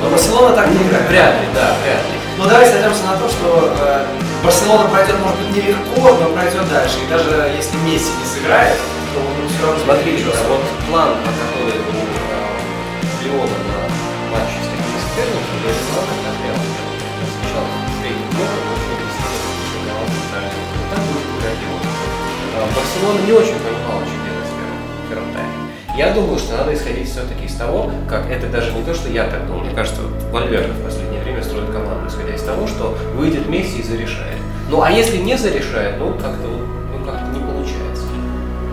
Но 0.02 0.10
Барселона 0.10 0.56
так 0.56 0.68
не 0.70 0.82
играет. 0.82 1.08
Вряд 1.08 1.34
ли, 1.38 1.46
да, 1.54 1.76
вряд 1.84 2.02
ли. 2.10 2.16
Ну 2.36 2.44
давай 2.48 2.66
сойдемся 2.66 3.04
на 3.04 3.16
то, 3.16 3.28
что 3.28 3.72
э, 3.78 4.06
Барселона 4.42 4.88
пройдет, 4.90 5.16
может 5.22 5.38
быть, 5.38 5.54
нелегко, 5.54 6.18
но 6.18 6.34
пройдет 6.34 6.68
дальше. 6.68 6.98
И 6.98 7.10
даже 7.10 7.54
если 7.54 7.76
Месси 7.86 8.10
не 8.18 8.26
сыграет, 8.26 8.76
то 9.14 9.20
он 9.20 9.48
все 9.48 9.62
равно 9.62 9.78
Смотри, 9.84 10.24
вот 10.48 10.62
план, 10.90 11.14
который 11.22 11.78
у 11.78 11.98
э, 12.02 13.22
Леона 13.22 13.54
Барселона 22.74 23.26
не 23.26 23.32
очень 23.32 23.58
понимала, 23.60 24.00
что 24.04 24.16
делать 24.24 24.48
в 24.48 25.08
первом 25.08 25.32
тайме. 25.32 25.62
Я 25.96 26.14
думаю, 26.14 26.38
что 26.38 26.56
надо 26.56 26.72
исходить 26.72 27.08
все-таки 27.08 27.44
из 27.44 27.54
того, 27.54 27.90
как 28.08 28.30
это 28.30 28.46
даже 28.46 28.72
не 28.72 28.82
то, 28.82 28.94
что 28.94 29.10
я 29.10 29.24
так 29.24 29.46
думаю. 29.46 29.66
Мне 29.66 29.74
кажется, 29.74 30.00
Вальверде 30.30 30.72
в 30.72 30.82
последнее 30.82 31.22
время 31.22 31.42
строит 31.42 31.70
команду, 31.70 32.08
исходя 32.08 32.34
из 32.34 32.42
того, 32.42 32.66
что 32.66 32.96
выйдет 33.14 33.48
Месси 33.48 33.80
и 33.80 33.82
зарешает. 33.82 34.38
Ну 34.70 34.80
а 34.80 34.90
если 34.90 35.18
не 35.18 35.36
зарешает, 35.36 35.98
ну 35.98 36.12
как-то 36.14 36.48
ну, 36.48 37.04
как 37.04 37.28
не 37.34 37.40
получается. 37.40 38.04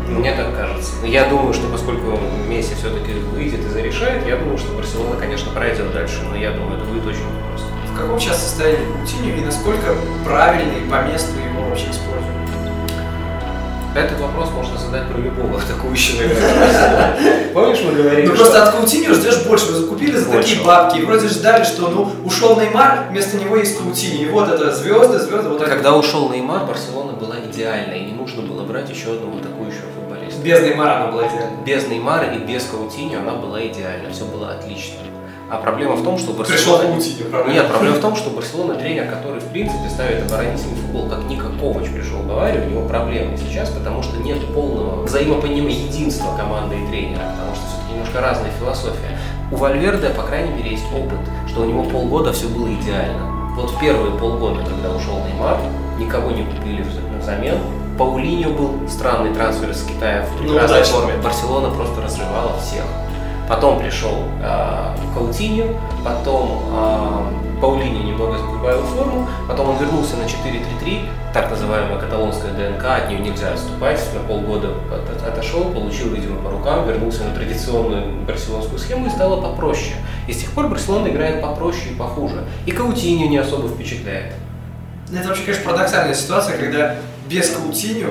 Мне 0.07 0.33
так 0.33 0.55
кажется. 0.55 0.93
Я 1.05 1.27
думаю, 1.27 1.53
что 1.53 1.67
поскольку 1.67 2.17
Месси 2.47 2.73
все-таки 2.75 3.11
выйдет 3.33 3.65
и 3.65 3.69
зарешает, 3.69 4.25
я 4.25 4.37
думаю, 4.37 4.57
что 4.57 4.71
Барселона, 4.77 5.17
конечно, 5.19 5.51
пройдет 5.51 5.91
дальше, 5.91 6.21
но 6.23 6.37
я 6.37 6.51
думаю, 6.51 6.77
это 6.77 6.85
будет 6.85 7.05
очень 7.05 7.25
просто. 7.49 7.67
В 7.93 7.97
каком 7.97 8.17
сейчас 8.17 8.41
состоянии 8.41 8.85
Кутиньо 9.01 9.35
и 9.35 9.41
насколько 9.41 9.93
правильно 10.23 10.71
и 10.71 10.89
по 10.89 11.03
месту 11.03 11.33
его 11.37 11.67
вообще 11.67 11.89
используют? 11.91 12.18
Этот 13.95 14.19
вопрос 14.19 14.51
можно 14.51 14.77
задать 14.77 15.07
про 15.07 15.17
любого 15.17 15.57
атакующего 15.61 16.23
игрока. 16.23 17.15
Помнишь, 17.53 17.79
мы 17.83 17.93
говорили, 17.93 18.27
Ну 18.27 18.35
просто 18.35 18.63
от 18.63 18.71
Каутиньо 18.71 19.13
ждешь 19.15 19.43
больше, 19.45 19.71
вы 19.71 19.79
закупили 19.79 20.15
за 20.15 20.31
такие 20.31 20.63
бабки, 20.63 20.99
и 20.99 21.01
вроде 21.01 21.27
ждали, 21.27 21.63
что 21.63 21.89
ну 21.89 22.11
ушел 22.23 22.59
Неймар, 22.59 23.07
вместо 23.09 23.37
него 23.37 23.55
есть 23.55 23.77
Каутиньо, 23.77 24.21
и 24.21 24.29
вот 24.29 24.47
это 24.47 24.71
звезды, 24.71 25.17
звезды, 25.17 25.49
вот 25.49 25.63
Когда 25.63 25.95
ушел 25.95 26.29
Неймар, 26.29 26.65
Барселона 26.65 27.13
была 27.13 27.37
идеальна, 27.39 27.93
и 27.93 28.05
не 28.05 28.13
нужно 28.13 28.43
было 28.43 28.63
брать 28.63 28.89
еще 28.89 29.13
одного 29.13 29.39
атакующего 29.39 29.87
футболиста. 29.95 30.41
Без 30.41 30.61
Неймара 30.61 30.97
она 30.97 31.11
была 31.11 31.27
идеальна. 31.27 31.57
Без 31.65 31.87
Неймара 31.87 32.35
и 32.35 32.39
без 32.39 32.65
Каутиньо 32.65 33.19
она 33.19 33.33
была 33.33 33.65
идеальна, 33.65 34.11
все 34.11 34.25
было 34.25 34.51
отлично. 34.51 34.99
А 35.49 35.57
проблема 35.57 35.95
в 35.95 36.03
том, 36.03 36.17
что 36.17 36.33
Барселона... 36.33 36.83
Нет, 37.51 37.67
проблема 37.69 37.95
в 37.95 38.01
том, 38.01 38.15
что 38.15 38.29
Барселона 38.29 38.75
тренер, 38.75 39.09
который 39.09 39.39
в 39.39 39.45
принципе 39.45 39.89
ставит 39.89 40.27
оборонительный 40.27 40.75
футбол, 40.75 41.09
как 41.09 41.23
Ника 41.25 41.47
Ковач 41.59 41.89
пришел 41.89 42.19
в 42.19 42.27
Баварию, 42.27 42.67
у 42.67 42.69
него 42.69 42.87
проблемы 42.87 43.35
сейчас, 43.35 43.69
потому 43.69 44.03
что 44.03 44.17
нет 44.17 44.53
полного 44.53 45.03
взаимопонимания, 45.03 45.87
единства 45.87 46.35
команды 46.37 46.75
и 46.75 46.87
тренера, 46.87 47.21
потому 47.35 47.55
что 47.55 47.65
все-таки 47.65 47.93
немножко 47.93 48.21
разная 48.21 48.51
философия. 48.59 49.17
У 49.51 49.55
Вальверде, 49.55 50.09
по 50.09 50.21
крайней 50.21 50.51
мере, 50.51 50.71
есть 50.71 50.85
опыт, 50.93 51.19
что 51.47 51.61
у 51.61 51.65
него 51.65 51.83
полгода 51.83 52.31
все 52.31 52.47
было 52.47 52.71
идеально. 52.71 53.25
Вот 53.55 53.73
первые 53.79 54.15
полгода, 54.17 54.63
когда 54.63 54.91
ушел 54.91 55.19
Неймар, 55.25 55.57
никого 55.97 56.29
не 56.29 56.43
купили 56.43 56.85
взамен. 57.19 57.57
Паулиньо 57.97 58.51
был 58.51 58.87
странный 58.87 59.33
трансфер 59.33 59.71
из 59.71 59.83
Китая 59.83 60.25
в 60.25 60.37
прекрасной 60.37 60.77
удачный. 60.77 60.93
форме. 60.93 61.13
Барселона 61.21 61.69
просто 61.71 62.01
разрывала 62.01 62.57
всех. 62.61 62.83
Потом 63.49 63.79
пришел 63.79 64.25
э, 64.43 64.95
Каутиньо, 65.15 65.75
потом 66.05 66.61
э, 66.71 67.59
Паулини 67.59 68.03
немного 68.03 68.37
сбавил 68.37 68.83
форму, 68.83 69.27
потом 69.47 69.71
он 69.71 69.77
вернулся 69.79 70.17
на 70.17 70.23
4-3-3, 70.23 71.09
так 71.33 71.49
называемая 71.49 71.97
каталонская 71.99 72.51
ДНК, 72.53 72.85
от 72.85 73.09
нее 73.09 73.19
нельзя 73.19 73.53
отступать, 73.53 73.99
на 74.13 74.19
полгода 74.19 74.69
от, 74.91 75.27
отошел, 75.27 75.63
получил, 75.65 76.13
видимо, 76.13 76.41
по 76.41 76.51
рукам, 76.51 76.87
вернулся 76.87 77.23
на 77.23 77.33
традиционную 77.33 78.21
барселонскую 78.27 78.77
схему 78.77 79.07
и 79.07 79.09
стало 79.09 79.41
попроще. 79.41 79.95
И 80.27 80.33
с 80.33 80.37
тех 80.37 80.51
пор 80.51 80.67
Барселона 80.67 81.07
играет 81.07 81.41
попроще 81.41 81.93
и 81.93 81.95
похуже. 81.95 82.45
И 82.67 82.71
Каутиньо 82.71 83.27
не 83.27 83.37
особо 83.37 83.67
впечатляет. 83.67 84.33
Это 85.11 85.27
вообще, 85.27 85.43
конечно, 85.43 85.65
парадоксальная 85.65 86.13
ситуация, 86.13 86.55
когда 86.55 86.97
без 87.27 87.49
Каутиньо 87.49 88.09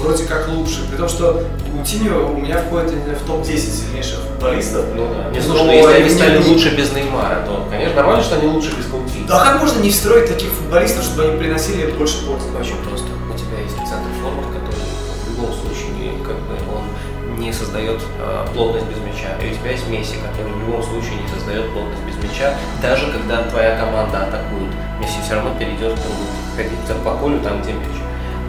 вроде 0.00 0.24
как 0.24 0.48
лучше, 0.48 0.86
при 0.90 0.96
том, 0.96 1.08
что 1.08 1.42
Каутиньо 1.72 2.32
у 2.32 2.36
меня 2.36 2.58
входит 2.62 2.94
в 2.94 3.26
топ-10 3.26 3.56
сильнейших 3.58 4.18
футболистов. 4.20 4.84
Ну 4.94 5.08
да. 5.14 5.30
Не, 5.30 5.40
слушай, 5.40 5.64
ну, 5.64 5.72
если 5.72 5.92
они 5.94 6.10
стали 6.10 6.38
не- 6.42 6.48
лучше 6.48 6.76
без 6.76 6.92
Неймара, 6.92 7.44
то, 7.46 7.66
конечно, 7.70 7.96
нормально, 7.96 8.22
что 8.22 8.36
они 8.36 8.46
лучше 8.46 8.70
без 8.76 8.86
Каутиньо. 8.86 9.26
Да 9.28 9.44
как 9.44 9.60
можно 9.60 9.80
не 9.80 9.90
встроить 9.90 10.28
таких 10.28 10.50
футболистов, 10.50 11.04
чтобы 11.04 11.24
они 11.24 11.38
приносили 11.38 11.90
больше 11.92 12.26
пользы? 12.26 12.48
Очень 12.58 12.76
просто. 12.84 13.06
У 13.32 13.36
тебя 13.36 13.60
есть 13.62 13.76
центр 13.76 14.10
формы, 14.22 14.42
который 14.52 14.80
в 14.80 15.30
любом 15.30 15.52
случае 15.54 16.12
как 16.24 16.36
бы, 16.36 16.54
он 16.74 17.38
не 17.40 17.52
создает 17.52 18.00
э, 18.18 18.46
плотность 18.54 18.86
без 18.86 18.98
мяча. 18.98 19.32
И 19.42 19.50
у 19.52 19.54
тебя 19.54 19.70
есть 19.72 19.88
Месси, 19.88 20.16
который 20.20 20.52
в 20.52 20.60
любом 20.60 20.82
случае 20.82 21.14
не 21.22 21.28
создает 21.28 21.72
плотность 21.72 22.02
без 22.06 22.16
мяча, 22.22 22.54
даже 22.82 23.10
когда 23.12 23.42
твоя 23.44 23.78
команда 23.78 24.24
атакует. 24.28 24.70
Месси 25.00 25.16
все 25.24 25.34
равно 25.36 25.54
перейдет 25.58 25.92
к 25.94 26.02
другу, 26.02 26.24
ходить 26.56 27.04
по 27.04 27.12
полю 27.16 27.40
там, 27.40 27.62
где 27.62 27.72
мяч. 27.72 27.96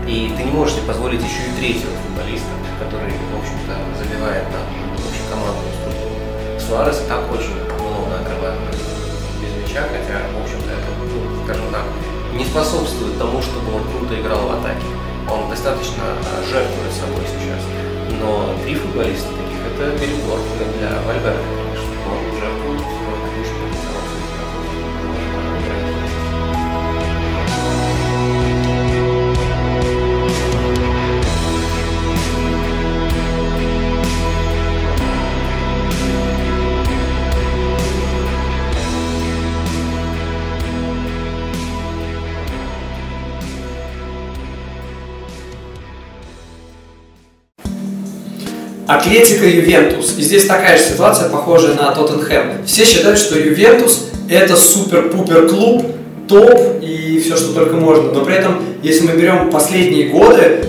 И 0.08 0.34
ты 0.36 0.43
не 0.43 0.52
можешь 0.52 0.76
себе 0.76 0.88
позволить 0.88 1.22
еще 1.22 1.49
и 1.49 1.60
третьего 1.60 1.91
футболиста, 2.06 2.49
который, 2.80 3.12
в 3.12 3.36
общем-то, 3.38 3.74
забивает 3.97 4.45
на 4.52 4.62
общекомандную 4.97 5.74
структуру. 5.76 6.16
Суарес 6.60 7.04
так 7.08 7.32
очень 7.32 7.54
много 7.54 8.16
открывает 8.16 8.60
без 9.41 9.52
мяча, 9.62 9.84
хотя, 9.84 10.24
в 10.32 10.41
общем-то, 10.41 10.72
это, 10.72 10.89
ну, 11.04 11.43
скажем 11.43 11.68
так, 11.72 11.86
не 12.34 12.45
способствует 12.45 13.18
тому, 13.18 13.41
чтобы 13.41 13.76
он 13.76 13.84
круто 13.84 14.20
играл 14.20 14.47
в 14.47 14.52
атаке. 14.60 14.88
Он 15.28 15.49
достаточно 15.49 16.16
э, 16.16 16.43
жертвует 16.47 16.91
собой 16.95 17.24
сейчас. 17.28 17.62
Но 18.20 18.56
три 18.64 18.76
футболиста 18.76 19.28
таких– 19.28 19.60
это 19.68 19.97
перебор 19.99 20.39
для 20.80 20.95
Вальверда, 21.04 21.43
конечно. 21.43 21.91
Он 22.08 22.22
жертвует 22.39 22.70
Атлетика 48.96 49.46
Ювентус. 49.46 50.16
И 50.18 50.22
здесь 50.22 50.46
такая 50.46 50.78
же 50.78 50.84
ситуация, 50.84 51.30
похожая 51.30 51.76
на 51.76 51.92
Тоттенхэм. 51.92 52.66
Все 52.66 52.86
считают, 52.86 53.18
что 53.18 53.39
Ювентус 53.39 54.08
это 54.30 54.58
супер-пупер 54.58 55.48
клуб, 55.48 55.86
топ 56.28 56.82
и 56.82 57.22
все, 57.24 57.38
что 57.38 57.54
только 57.54 57.76
можно. 57.76 58.12
Но 58.12 58.26
при 58.26 58.36
этом, 58.36 58.62
если 58.84 59.08
мы 59.08 59.14
берем 59.14 59.50
последние 59.50 60.10
годы, 60.10 60.66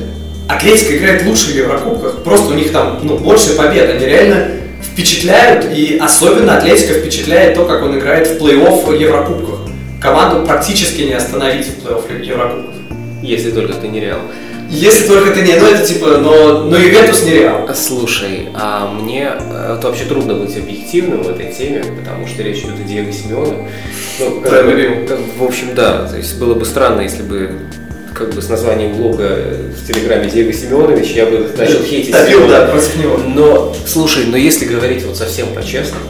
Атлетика 0.48 0.96
играет 0.96 1.24
лучше 1.26 1.52
в 1.52 1.56
Еврокубках. 1.56 2.22
Просто 2.22 2.52
у 2.52 2.54
них 2.54 2.70
там 2.70 3.00
ну, 3.02 3.18
больше 3.18 3.56
побед. 3.56 3.90
Они 3.90 4.06
реально 4.06 4.50
впечатляют, 4.82 5.66
и 5.76 5.98
особенно 6.00 6.58
Атлетика 6.58 6.94
впечатляет 6.94 7.56
то, 7.56 7.64
как 7.64 7.82
он 7.82 7.98
играет 7.98 8.28
в 8.28 8.40
плей-офф 8.40 8.86
в 8.86 8.92
Еврокубках. 8.94 9.60
Команду 10.00 10.46
практически 10.46 11.02
не 11.02 11.14
остановить 11.14 11.66
в 11.66 11.84
плей-офф 11.84 12.24
Еврокубков. 12.24 12.74
Если 13.20 13.50
только 13.50 13.74
ты 13.74 13.88
не 13.88 14.00
Реал. 14.00 14.20
Если 14.72 15.06
только 15.06 15.32
ты 15.34 15.42
не, 15.42 15.54
ну 15.56 15.66
это 15.66 15.86
типа, 15.86 16.16
но, 16.18 16.62
но 16.64 16.76
Ювентус 16.78 17.22
не 17.24 17.32
Реал. 17.32 17.68
Слушай, 17.74 18.48
а 18.54 18.90
мне 18.90 19.30
э, 19.38 19.76
это 19.78 19.86
вообще 19.88 20.04
трудно 20.04 20.34
быть 20.34 20.56
объективным 20.56 21.22
в 21.22 21.28
этой 21.28 21.52
теме, 21.52 21.84
потому 21.84 22.26
что 22.26 22.42
речь 22.42 22.60
идет 22.60 22.80
о 22.82 22.88
Диего 22.88 23.12
Симеоне. 23.12 23.68
Ну, 24.18 24.40
как 24.40 24.64
бы- 24.66 25.06
как 25.06 25.18
в 25.38 25.44
общем, 25.44 25.74
да. 25.74 26.06
То 26.08 26.16
есть 26.16 26.38
было 26.38 26.54
бы 26.54 26.64
странно, 26.64 27.02
если 27.02 27.22
бы 27.22 27.50
как 28.14 28.34
бы 28.34 28.40
с 28.40 28.48
названием 28.48 28.94
блога 28.96 29.24
в 29.76 29.86
Телеграме 29.86 30.30
Диего 30.30 30.52
Семенович 30.52 31.10
я 31.12 31.26
бы 31.26 31.50
начал 31.56 31.82
хейтить 31.82 32.12
Топил, 32.12 32.38
Симеона. 32.40 32.52
да, 32.60 32.66
против 32.68 32.96
него. 32.96 33.16
Но, 33.18 33.76
слушай, 33.86 34.24
но 34.26 34.36
если 34.38 34.64
говорить 34.64 35.04
вот 35.04 35.16
совсем 35.16 35.48
по-честному, 35.54 36.04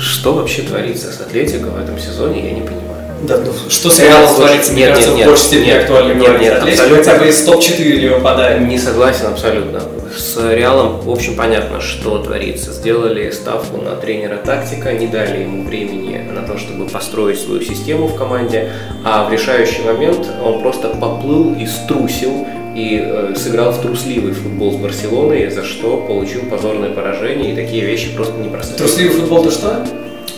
что 0.00 0.34
вообще 0.34 0.62
творится 0.62 1.12
с 1.12 1.20
Атлетико 1.20 1.66
в 1.66 1.80
этом 1.82 1.98
сезоне, 1.98 2.44
я 2.46 2.52
не 2.52 2.60
понимаю. 2.60 2.93
Да, 3.26 3.38
ну, 3.38 3.52
что 3.70 3.90
с 3.90 3.98
Реалом 3.98 4.34
творится, 4.34 4.72
мне 4.72 4.86
кажется, 4.88 5.10
нет, 5.12 5.26
в 5.26 5.28
большей 5.28 5.44
степени 5.44 5.66
нет, 5.66 5.82
актуально 5.82 6.12
нет, 6.12 6.18
говорить. 6.18 6.42
нет, 6.42 6.54
Атлетика 6.54 6.82
абсолютно. 6.82 7.12
хотя 7.12 7.24
бы 7.24 7.28
из 7.28 7.44
топ-4 7.44 8.00
не 8.00 8.08
выпадает. 8.08 8.60
Не 8.62 8.78
согласен 8.78 9.26
абсолютно. 9.26 9.82
С 10.16 10.52
Реалом, 10.52 11.00
в 11.00 11.10
общем, 11.10 11.34
понятно, 11.36 11.80
что 11.80 12.18
творится. 12.18 12.72
Сделали 12.72 13.30
ставку 13.30 13.80
на 13.80 13.96
тренера 13.96 14.36
тактика, 14.36 14.92
не 14.92 15.06
дали 15.06 15.42
ему 15.42 15.64
времени 15.64 16.20
на 16.30 16.42
то, 16.42 16.58
чтобы 16.58 16.86
построить 16.86 17.40
свою 17.40 17.62
систему 17.62 18.06
в 18.06 18.16
команде, 18.16 18.70
а 19.04 19.28
в 19.28 19.32
решающий 19.32 19.82
момент 19.82 20.26
он 20.44 20.60
просто 20.60 20.88
поплыл 20.88 21.54
и 21.54 21.66
струсил 21.66 22.46
и 22.74 23.00
э, 23.02 23.34
сыграл 23.36 23.72
в 23.72 23.80
трусливый 23.80 24.32
футбол 24.32 24.72
с 24.72 24.76
Барселоной, 24.76 25.48
за 25.50 25.64
что 25.64 25.96
получил 25.96 26.42
позорное 26.50 26.90
поражение, 26.90 27.52
и 27.52 27.56
такие 27.56 27.84
вещи 27.84 28.14
просто 28.14 28.34
не 28.38 28.48
простые. 28.48 28.78
Трусливый 28.78 29.14
футбол 29.20 29.44
то 29.44 29.50
что? 29.50 29.86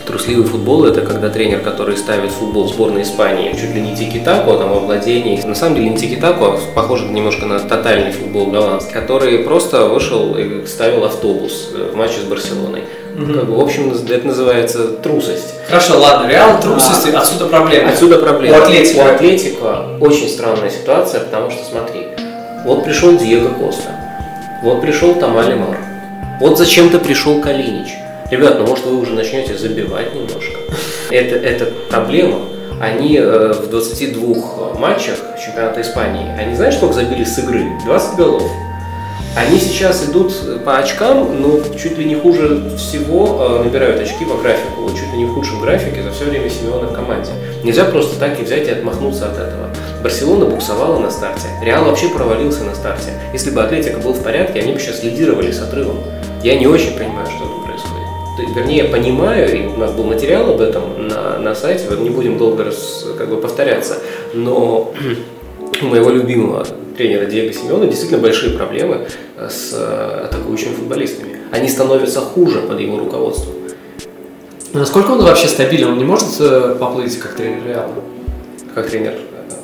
Трусливый 0.07 0.47
футбол– 0.47 0.85
это 0.87 1.01
когда 1.01 1.31
тренер, 1.31 1.61
который 1.61 1.97
ставит 1.97 2.31
футбол 2.31 2.69
сборной 2.69 3.03
Испании 3.03 3.51
чуть 3.53 3.75
ли 3.75 3.81
не 3.81 3.97
тики-таку, 3.97 4.53
а 4.53 4.59
там 4.59 4.71
во 4.71 4.79
владении. 4.79 5.41
На 5.45 5.57
самом 5.57 5.75
деле 5.75 5.91
не 5.91 5.97
тики-таку, 5.97 6.45
а 6.45 6.59
похоже 6.77 7.07
немножко 7.07 7.45
на 7.47 7.59
тотальный 7.59 8.13
футбол 8.13 8.47
голландский, 8.47 8.93
который 8.93 9.41
просто 9.41 9.87
вышел 9.87 10.37
и 10.37 10.65
ставил 10.67 11.05
автобус 11.05 11.71
э, 11.75 11.91
в 11.93 11.97
матче 11.97 12.21
с 12.21 12.25
Барселоной. 12.25 12.85
Как 13.17 13.47
бы, 13.47 13.57
в 13.57 13.61
общем, 13.61 13.93
это 14.09 14.27
называется 14.27 14.89
трусость. 14.89 15.55
Хорошо, 15.67 15.99
ладно, 15.99 16.29
Реал 16.29 16.61
трусости, 16.61 17.11
отсюда 17.11 17.47
проблема. 17.47 17.89
Отсюда 17.89 18.19
проблема. 18.19 18.59
У 18.59 18.63
Атлетико. 18.63 18.99
У 18.99 19.07
Атлетико 19.07 19.87
очень 20.01 20.29
странная 20.29 20.71
ситуация, 20.71 21.21
потому 21.21 21.51
что, 21.51 21.65
смотри, 21.65 22.03
вот 22.65 22.85
пришел 22.85 23.17
Диего 23.17 23.49
Коста, 23.49 23.91
вот 24.63 24.83
пришел 24.83 25.15
Тамали 25.15 25.55
Мар, 25.55 25.79
вот 26.41 26.59
зачем-то 26.59 26.99
пришел 26.99 27.41
Калинич. 27.41 27.89
Ребят, 28.31 28.59
ну 28.59 28.67
может 28.67 28.85
вы 28.85 28.99
уже 28.99 29.13
начнете 29.13 29.57
забивать 29.57 30.13
немножко. 30.15 30.59
Это, 31.11 31.37
это 31.37 31.67
проблема. 31.89 32.41
Они 32.81 33.17
э, 33.17 33.53
в 33.53 33.71
22 33.71 34.75
матчах 34.75 35.17
чемпионата 35.43 35.81
Испании, 35.81 36.29
они 36.37 36.57
знаешь, 36.57 36.75
сколько 36.75 36.95
забили 36.95 37.23
с 37.23 37.39
игры? 37.39 37.65
20 37.85 38.17
голов. 38.17 38.43
Они 39.37 39.59
сейчас 39.59 40.05
идут 40.09 40.33
по 40.65 40.79
очкам, 40.79 41.41
но 41.41 41.61
чуть 41.79 41.99
ли 41.99 42.05
не 42.05 42.17
хуже 42.17 42.71
всего 42.77 43.61
э, 43.61 43.65
набирают 43.65 44.01
очки 44.01 44.25
по 44.25 44.35
графику, 44.35 44.91
чуть 44.91 45.13
ли 45.13 45.19
не 45.19 45.27
в 45.27 45.35
худшем 45.35 45.61
графике 45.61 46.03
за 46.03 46.11
все 46.11 46.25
время 46.25 46.51
Симеона 46.51 46.89
в 46.89 46.95
команде. 46.95 47.31
Нельзя 47.63 47.85
просто 47.85 48.19
так 48.19 48.41
и 48.41 48.43
взять 48.43 48.67
и 48.67 48.71
отмахнуться 48.71 49.27
от 49.27 49.35
этого. 49.35 49.69
Барселона 50.03 50.47
буксовала 50.47 50.99
на 50.99 51.11
старте, 51.11 51.47
Реал 51.63 51.85
вообще 51.85 52.09
провалился 52.09 52.65
на 52.65 52.75
старте. 52.75 53.11
Если 53.33 53.51
бы 53.51 53.63
Атлетика 53.63 53.99
был 53.99 54.15
в 54.15 54.23
порядке, 54.23 54.61
они 54.61 54.73
бы 54.73 54.81
сейчас 54.81 55.05
лидировали 55.05 55.53
с 55.53 55.61
отрывом. 55.61 55.99
Я 56.43 56.59
не 56.59 56.67
очень 56.67 56.97
понимаю, 56.97 57.27
что 57.27 57.46
Вернее, 58.57 58.79
я 58.79 58.85
понимаю, 58.85 59.55
и 59.55 59.67
у 59.67 59.77
нас 59.77 59.93
был 59.93 60.05
материал 60.05 60.49
об 60.49 60.63
этом 60.63 61.09
на, 61.09 61.39
на 61.39 61.55
сайте, 61.55 61.89
вот 61.91 62.01
не 62.01 62.09
будем 62.09 62.39
долго 62.39 62.65
раз, 62.65 63.07
как 63.19 63.29
бы 63.29 63.37
повторяться, 63.37 63.99
но 64.33 64.95
у 65.83 65.85
моего 65.85 66.09
любимого 66.09 66.67
тренера 66.97 67.27
Диего 67.27 67.53
Симеона 67.53 67.87
действительно 67.87 68.23
большие 68.23 68.57
проблемы 68.57 69.09
э, 69.37 69.49
с 69.51 69.75
э, 69.75 70.25
атакующими 70.25 70.73
футболистами. 70.73 71.37
Они 71.53 71.69
становятся 71.69 72.21
хуже 72.21 72.61
под 72.61 72.81
его 72.81 72.99
руководством. 72.99 73.57
Насколько 74.73 75.11
он 75.11 75.23
вообще 75.23 75.49
стабилен? 75.49 75.89
Он 75.89 75.99
не 75.99 76.05
может 76.05 76.41
э, 76.41 76.77
поплыть 76.81 77.19
как 77.19 77.35
тренер 77.35 77.61
Реала? 77.67 77.93
Как 78.75 78.89
тренер? 78.89 79.17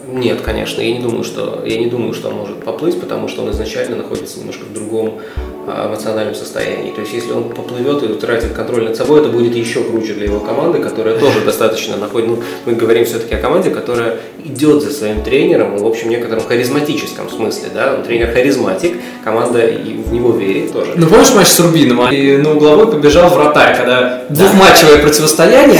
Нет, 0.07 0.43
конечно, 0.43 0.83
я 0.83 0.93
не 0.93 1.01
думаю, 1.01 1.25
что 1.25 1.63
я 1.65 1.79
не 1.79 1.87
думаю, 1.87 2.13
что 2.13 2.29
он 2.29 2.35
может 2.35 2.63
поплыть, 2.63 3.01
потому 3.01 3.29
что 3.29 3.41
он 3.41 3.53
изначально 3.53 3.97
находится 3.97 4.39
немножко 4.39 4.65
в 4.65 4.75
другом 4.75 5.21
эмоциональном 5.67 6.35
состоянии. 6.35 6.91
То 6.93 7.01
есть, 7.01 7.13
если 7.13 7.33
он 7.33 7.45
поплывет 7.51 8.03
и 8.03 8.07
утратит 8.07 8.53
контроль 8.53 8.85
над 8.85 8.97
собой, 8.97 9.21
это 9.21 9.29
будет 9.29 9.55
еще 9.55 9.83
круче 9.83 10.15
для 10.15 10.27
его 10.27 10.41
команды, 10.41 10.79
которая 10.81 11.19
тоже 11.19 11.41
достаточно 11.45 11.97
находит. 11.97 12.29
Ну, 12.29 12.43
мы 12.67 12.73
говорим 12.75 13.05
все-таки 13.05 13.35
о 13.35 13.39
команде, 13.39 13.71
которая 13.71 14.17
идет 14.45 14.83
за 14.83 14.91
своим 14.91 15.23
тренером, 15.23 15.77
в 15.77 15.87
общем, 15.87 16.11
некотором 16.11 16.45
харизматическом 16.45 17.29
смысле, 17.31 17.69
да, 17.75 17.95
он 17.95 18.03
тренер 18.03 18.33
харизматик, 18.33 18.95
команда 19.25 19.59
в 19.61 20.13
него 20.13 20.33
верит 20.33 20.73
тоже. 20.73 20.93
Ну, 20.97 21.07
помнишь 21.07 21.33
матч 21.35 21.49
с 21.49 21.61
Рубином? 21.61 22.11
И 22.13 22.37
на 22.39 22.55
угловой 22.57 22.91
побежал 22.91 23.29
вратарь, 23.31 23.77
когда 23.77 24.25
двухматчевое 24.29 24.99
противостояние. 24.99 25.79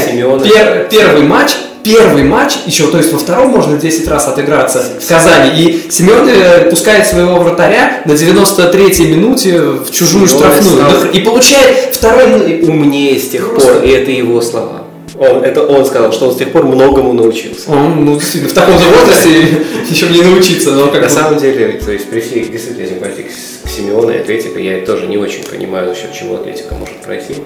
Пер- 0.49 0.89
первый 0.91 1.23
матч 1.23 1.53
первый 1.85 2.25
матч, 2.25 2.55
еще, 2.67 2.87
то 2.89 2.99
есть 2.99 3.13
во 3.13 3.19
втором 3.19 3.51
можно 3.51 3.79
10 3.79 4.09
раз 4.09 4.29
отыграться 4.29 4.85
в 5.01 5.07
Казани. 5.07 5.51
И 5.61 5.91
Семен 5.91 6.71
пускает 6.71 7.07
своего 7.07 7.39
вратаря 7.39 8.03
на 8.05 8.13
93-й 8.13 9.07
минуте 9.07 9.61
в 9.61 9.91
чужую 9.91 10.27
штрафную. 10.27 11.11
И 11.13 11.21
получает 11.21 11.95
второй... 11.95 12.63
Умнее 12.63 13.19
с 13.19 13.29
тех 13.29 13.49
Просто- 13.51 13.75
пор, 13.75 13.85
и 13.85 13.91
это 13.91 14.11
его 14.11 14.41
слова. 14.41 14.83
Он, 15.19 15.45
это 15.45 15.63
он 15.63 15.85
сказал, 15.85 16.13
что 16.13 16.29
он 16.29 16.35
с 16.35 16.39
тех 16.39 16.53
пор 16.53 16.65
многому 16.65 17.13
научился. 17.13 17.71
Он, 17.71 18.05
ну, 18.05 18.15
действительно, 18.15 18.49
в 18.51 18.55
таком 18.55 18.79
же 18.79 18.87
возрасте 18.89 19.31
еще 19.91 20.09
не 20.09 20.23
научиться, 20.23 20.73
но 20.73 20.89
как 20.89 21.03
На 21.03 21.09
самом 21.09 21.39
деле, 21.39 21.81
то 21.85 21.93
есть 21.93 22.09
при 22.09 22.21
всей 22.21 22.47
действительно 22.47 22.89
симпатии 22.89 23.23
к, 23.23 23.67
к 23.67 23.71
Симеону 23.71 24.11
и 24.11 24.19
Атлетико, 24.19 24.59
я 24.59 24.85
тоже 24.85 25.07
не 25.07 25.19
очень 25.19 25.45
понимаю 25.45 25.89
вообще, 25.89 26.07
к 26.07 26.13
чему 26.13 26.37
Атлетика 26.37 26.75
может 26.75 26.97
пройти. 27.03 27.37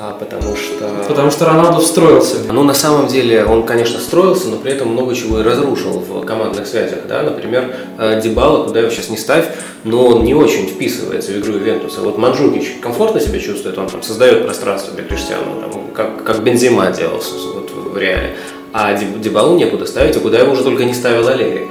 А, 0.00 0.12
потому 0.12 0.54
что... 0.54 1.04
Потому 1.08 1.30
что 1.30 1.44
Роналду 1.44 1.80
встроился. 1.80 2.36
Ну, 2.52 2.62
на 2.62 2.74
самом 2.74 3.08
деле, 3.08 3.44
он, 3.44 3.64
конечно, 3.64 3.98
строился, 3.98 4.48
но 4.48 4.56
при 4.56 4.70
этом 4.72 4.88
много 4.88 5.12
чего 5.14 5.40
и 5.40 5.42
разрушил 5.42 5.98
в 5.98 6.24
командных 6.24 6.68
связях, 6.68 7.00
да, 7.08 7.22
например, 7.22 7.74
э, 7.98 8.20
Дебала, 8.22 8.64
куда 8.64 8.78
его 8.78 8.90
сейчас 8.90 9.08
не 9.08 9.16
ставь, 9.16 9.46
но 9.82 10.06
он 10.06 10.22
не 10.22 10.34
очень 10.34 10.68
вписывается 10.68 11.32
в 11.32 11.38
игру 11.38 11.54
Ювентуса. 11.54 12.00
Вот 12.02 12.16
Манджукич 12.16 12.76
комфортно 12.80 13.20
себя 13.20 13.40
чувствует, 13.40 13.76
он 13.76 13.88
там 13.88 14.04
создает 14.04 14.44
пространство 14.44 14.94
для 14.94 15.02
Криштиану, 15.02 15.60
там, 15.60 15.82
как, 15.92 16.22
как 16.22 16.44
Бензима 16.44 16.92
делал 16.92 17.20
вот, 17.54 17.70
в 17.92 17.98
Реале, 17.98 18.36
а 18.72 18.94
Деб- 18.94 19.20
Дебалу 19.20 19.56
некуда 19.56 19.84
ставить, 19.84 20.16
а 20.16 20.20
куда 20.20 20.38
его 20.38 20.52
уже 20.52 20.62
только 20.62 20.84
не 20.84 20.94
ставил 20.94 21.26
Аллегри. 21.26 21.66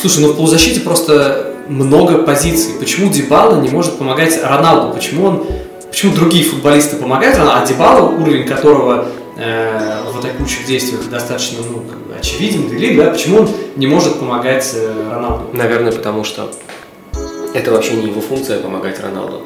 Слушай, 0.00 0.20
ну 0.22 0.32
в 0.32 0.36
полузащите 0.36 0.80
просто 0.80 1.52
много 1.68 2.18
позиций. 2.22 2.74
Почему 2.78 3.10
Дибала 3.10 3.60
не 3.60 3.68
может 3.68 3.98
помогать 3.98 4.40
Роналду? 4.42 4.94
Почему 4.94 5.26
он, 5.26 5.46
почему 5.92 6.14
другие 6.14 6.42
футболисты 6.44 6.96
помогают 6.96 7.36
Роналду, 7.36 7.62
а 7.62 7.66
Дибала, 7.66 8.08
уровень 8.08 8.46
которого 8.46 9.08
э, 9.36 10.02
в 10.10 10.18
атакующих 10.18 10.64
действиях 10.66 11.08
достаточно 11.10 11.58
ну, 11.62 11.84
очевиден 12.18 12.72
лиги, 12.72 12.96
да, 12.96 13.10
почему 13.10 13.40
он 13.40 13.50
не 13.76 13.86
может 13.86 14.18
помогать 14.18 14.72
э, 14.74 15.10
Роналду? 15.10 15.50
Наверное, 15.52 15.92
потому 15.92 16.24
что 16.24 16.50
это 17.52 17.70
вообще 17.70 17.92
не 17.96 18.06
его 18.06 18.22
функция 18.22 18.58
помогать 18.58 19.00
Роналду. 19.00 19.42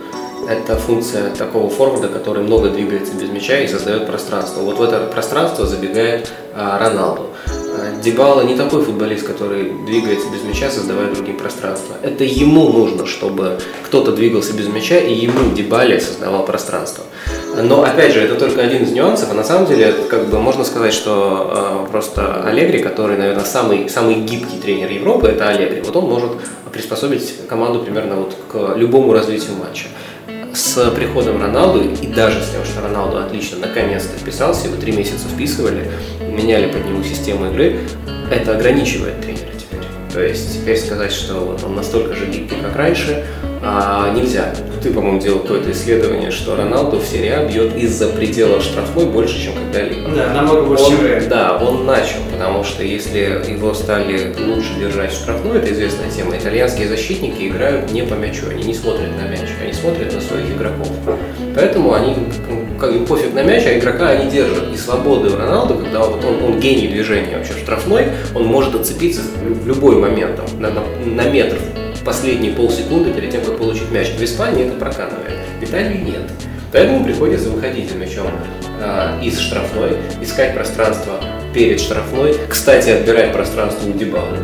Это 0.49 0.77
функция 0.77 1.31
такого 1.35 1.69
форварда, 1.69 2.09
который 2.09 2.45
много 2.45 2.69
двигается 2.69 3.15
без 3.15 3.29
мяча 3.31 3.59
и 3.59 3.67
создает 3.67 4.07
пространство. 4.07 4.61
Вот 4.61 4.79
в 4.79 4.83
это 4.83 5.01
пространство 5.07 5.67
забегает 5.67 6.33
а, 6.55 6.79
Роналду. 6.79 7.31
А, 7.47 8.01
Дебала 8.01 8.43
не 8.43 8.55
такой 8.55 8.85
футболист, 8.85 9.27
который 9.27 9.73
двигается 9.87 10.29
без 10.31 10.43
мяча, 10.45 10.71
создавая 10.71 11.13
другим 11.13 11.37
пространство. 11.37 11.97
Это 12.01 12.23
ему 12.23 12.69
нужно, 12.69 13.07
чтобы 13.07 13.59
кто-то 13.87 14.13
двигался 14.13 14.53
без 14.53 14.69
мяча, 14.69 14.99
и 14.99 15.13
ему 15.13 15.53
Дебале 15.53 16.01
создавал 16.01 16.45
пространство. 16.45 17.03
Но 17.61 17.83
опять 17.83 18.13
же, 18.13 18.21
это 18.21 18.37
только 18.37 18.61
один 18.61 18.85
из 18.85 18.93
нюансов, 18.93 19.31
а 19.33 19.35
на 19.35 19.45
самом 19.45 19.67
деле, 19.67 19.93
как 20.09 20.29
бы 20.29 20.39
можно 20.39 20.63
сказать, 20.65 20.93
что 20.93 21.85
э, 21.87 21.91
просто 21.91 22.45
Аллегри, 22.45 22.79
который, 22.79 23.17
наверное, 23.17 23.45
самый, 23.45 23.89
самый 23.89 24.17
гибкий 24.17 24.59
тренер 24.59 24.91
Европы, 24.91 25.29
это 25.29 25.49
Аллегри, 25.49 25.81
вот 25.81 25.97
он 25.97 26.05
может 26.05 26.31
приспособить 26.73 27.49
команду 27.49 27.81
примерно 27.81 28.17
вот 28.17 28.37
к 28.53 28.77
любому 28.77 29.13
развитию 29.13 29.57
матча. 29.57 29.87
С 30.57 30.91
приходом 30.93 31.39
Роналду 31.39 31.83
и 31.83 32.07
даже 32.07 32.43
с 32.43 32.49
тем, 32.49 32.65
что 32.65 32.81
Роналду 32.81 33.19
отлично 33.19 33.59
наконец-то 33.59 34.19
вписался, 34.19 34.69
его 34.69 34.81
три 34.81 34.91
месяца 34.91 35.29
вписывали, 35.29 35.91
меняли 36.19 36.73
под 36.73 36.87
него 36.87 37.03
систему 37.03 37.51
игры, 37.51 37.81
это 38.31 38.57
ограничивает 38.57 39.21
тренера 39.21 39.51
теперь. 39.59 39.83
То 40.15 40.23
есть 40.23 40.59
теперь 40.59 40.79
сказать, 40.79 41.13
что 41.13 41.59
он 41.63 41.75
настолько 41.75 42.15
же 42.15 42.25
гибкий, 42.25 42.57
как 42.63 42.75
раньше, 42.75 43.27
а, 43.63 44.13
нельзя. 44.15 44.55
Ты, 44.83 44.91
по-моему, 44.93 45.21
делал 45.21 45.41
какое-то 45.41 45.73
исследование, 45.73 46.31
что 46.31 46.55
Роналду 46.55 46.99
в 46.99 47.05
серии 47.05 47.31
А 47.31 47.45
бьет 47.47 47.75
из-за 47.77 48.09
предела 48.09 48.61
штрафной 48.61 49.07
больше, 49.07 49.43
чем 49.43 49.55
когда-либо. 49.55 50.11
Да, 50.15 50.33
намного 50.35 50.63
больше, 50.63 50.85
Он- 50.85 50.91
чем. 50.91 51.29
Да, 51.29 51.59
он 51.61 51.87
начал, 51.87 52.19
потому 52.33 52.63
что 52.63 52.85
если 52.85 53.19
его 53.49 53.75
стали 53.75 54.35
лучше 54.39 54.75
держать 54.79 55.13
в 55.13 55.17
штрафной, 55.17 55.59
это 55.59 55.73
известная 55.73 56.11
тема, 56.11 56.37
итальянские 56.37 56.89
защитники 56.89 57.49
играют 57.49 57.91
не 57.93 58.03
по 58.03 58.15
мячу, 58.15 58.47
они 58.51 58.65
не 58.65 58.75
смотрят 58.75 59.11
на 59.21 59.29
мяч, 59.29 59.49
они 59.63 59.73
смотрят 59.73 60.15
на 60.15 60.21
своих 60.21 60.51
игроков. 60.51 60.89
Поэтому 61.55 61.95
они, 61.95 62.15
ну, 62.49 62.79
как 62.79 62.93
бы 62.93 63.07
пофиг 63.07 63.33
на 63.35 63.43
мяч, 63.43 63.65
а 63.67 63.77
игрока 63.79 64.11
они 64.11 64.31
держат. 64.31 64.73
И 64.73 64.77
свободы 64.77 65.31
у 65.31 65.37
Роналду, 65.37 65.75
когда 65.75 66.01
вот 66.01 66.23
он, 66.25 66.45
он 66.45 66.61
гений 66.61 66.89
движения 66.89 67.37
вообще 67.39 67.55
штрафной, 67.55 68.09
он 68.35 68.45
может 68.45 68.75
отцепиться 68.75 69.23
в 69.63 69.67
любой 69.67 69.97
момент, 69.97 70.37
там, 70.37 70.61
на, 70.61 70.71
на- 70.71 70.83
на 71.25 71.29
метр, 71.31 71.57
последние 72.07 72.53
полсекунды 72.53 73.13
перед 73.13 73.33
тем, 73.33 73.43
как 73.43 73.59
получить 73.59 73.91
мяч. 73.91 74.09
В 74.11 74.23
Испании 74.23 74.67
это 74.67 74.77
проканывает, 74.77 75.35
в 75.61 75.65
Италии 75.65 75.99
нет. 75.99 76.23
Поэтому 76.73 77.05
приходится 77.05 77.51
выходить 77.51 77.91
за 77.91 77.97
мячом 77.97 78.31
а, 78.81 79.21
из 79.23 79.39
штрафной, 79.39 79.97
искать 80.23 80.55
пространство 80.55 81.21
перед 81.53 81.81
штрафной. 81.81 82.37
Кстати, 82.49 82.91
отбирать 82.91 83.33
пространство 83.33 83.89
у 83.89 83.93
Дебалы. 83.93 84.39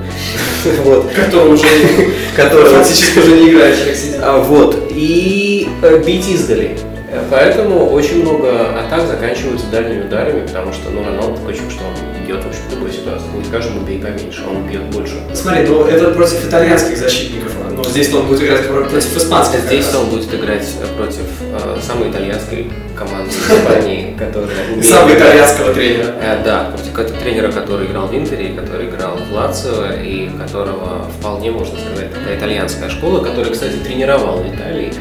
Вот. 0.85 1.11
Который 1.13 1.53
уже 1.53 1.67
фактически 2.37 3.19
уже 3.19 3.37
не 3.37 3.51
играет 3.51 3.77
а, 4.21 4.41
Вот. 4.41 4.91
И 4.91 5.69
э, 5.83 6.03
бить 6.05 6.29
издали. 6.29 6.77
Э, 7.11 7.23
Поэтому 7.31 7.91
очень 7.91 8.23
много 8.23 8.79
атак 8.79 9.07
заканчиваются 9.07 9.67
дальними 9.67 10.07
ударами, 10.07 10.47
потому 10.47 10.73
что 10.73 10.91
ну, 10.91 11.03
такой 11.03 11.55
человек, 11.55 11.73
что 11.73 11.85
он 11.85 12.12
бьет 12.27 12.43
в 12.45 12.49
общем 12.49 12.63
любой 12.71 12.93
ситуации. 12.93 13.27
Не 13.37 13.45
скажем, 13.45 13.85
бей 13.85 13.99
поменьше, 13.99 14.43
он 14.49 14.67
бьет 14.67 14.83
больше. 14.91 15.15
Смотри, 15.35 15.67
ну 15.67 15.85
это 15.85 16.11
против 16.13 16.47
итальянских 16.47 16.97
защитников, 16.97 17.53
но 17.71 17.85
здесь 17.85 18.13
он 18.13 18.27
будет 18.27 18.43
играть 18.43 18.67
против 18.67 19.17
испанских. 19.17 19.61
Здесь 19.61 19.95
он 19.95 20.07
будет 20.11 20.33
играть 20.33 20.67
э, 20.81 20.97
против 20.97 21.25
э, 21.41 21.79
самой 21.81 22.11
итальянской 22.11 22.71
команды 22.97 23.31
Испании, 23.31 24.17
которая 24.19 24.83
Самого 24.83 25.15
итальянского 25.15 25.75
тренера. 25.75 26.15
Э, 26.21 26.43
Да, 26.45 26.73
против 26.93 27.19
тренера, 27.19 27.51
который 27.51 27.87
играл 27.87 28.07
в 28.07 28.15
Интере, 28.15 28.55
который 28.55 28.89
играл 28.89 29.17
в 29.17 29.33
Лацио, 29.33 29.93
и 30.03 30.29
которого 30.39 31.07
вполне, 31.19 31.51
можно 31.51 31.77
сказать, 31.79 32.13
такая 32.13 32.39
итальянская 32.39 32.89
школа, 32.91 33.23
который, 33.25 33.53
кстати, 33.53 33.77
тренировал 33.77 34.43
в 34.43 34.55
Италии, 34.55 34.93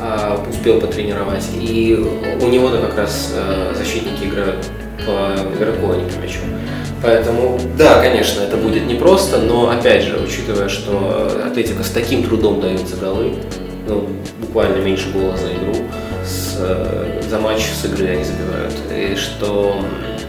а, 0.00 0.42
успел 0.48 0.80
потренировать. 0.80 1.44
И 1.60 1.98
у 2.40 2.48
него-то 2.48 2.78
как 2.78 2.96
раз 2.98 3.32
э, 3.34 3.74
защитники 3.76 4.24
играют 4.24 4.66
по 5.04 5.34
игроку, 5.56 5.92
а 5.92 5.96
не 5.96 6.10
по 6.10 6.18
мячу. 6.18 6.40
Поэтому, 7.02 7.60
да, 7.76 8.00
конечно, 8.00 8.40
это 8.40 8.56
будет 8.56 8.86
непросто, 8.86 9.38
но, 9.38 9.70
опять 9.70 10.04
же, 10.04 10.16
учитывая, 10.16 10.68
что 10.68 11.42
Атлетика 11.46 11.82
с 11.82 11.90
таким 11.90 12.22
трудом 12.22 12.60
даются 12.60 12.96
голы, 12.96 13.34
ну, 13.86 14.08
буквально 14.40 14.76
меньше 14.82 15.10
гола 15.12 15.36
за 15.36 15.48
игру, 15.52 15.84
с, 16.24 16.56
э, 16.58 17.20
за 17.28 17.38
матч 17.38 17.60
с 17.60 17.84
игры 17.84 18.08
они 18.08 18.24
забивают, 18.24 18.72
и 18.90 19.16
что 19.16 19.76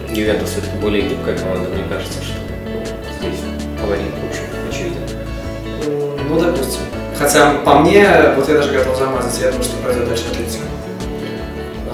Ювентус 0.09 0.49
все-таки 0.49 0.77
более 0.81 1.03
гибкая 1.03 1.37
команда, 1.37 1.69
мне 1.69 1.83
кажется, 1.89 2.21
что 2.21 2.33
ну, 2.65 2.81
здесь 3.19 3.39
фаворит, 3.79 4.03
в 4.03 4.29
общем, 4.29 4.43
очевиден. 4.69 6.19
Ну, 6.29 6.41
допустим. 6.41 6.81
Хотя, 7.17 7.51
по 7.63 7.79
мне, 7.79 8.05
вот 8.35 8.49
я 8.49 8.55
даже 8.55 8.73
готов 8.73 8.97
замазать, 8.97 9.39
я 9.39 9.47
думаю, 9.47 9.63
что 9.63 9.77
пройдет 9.77 10.09
дальше 10.09 10.25
Атлетика. 10.29 10.63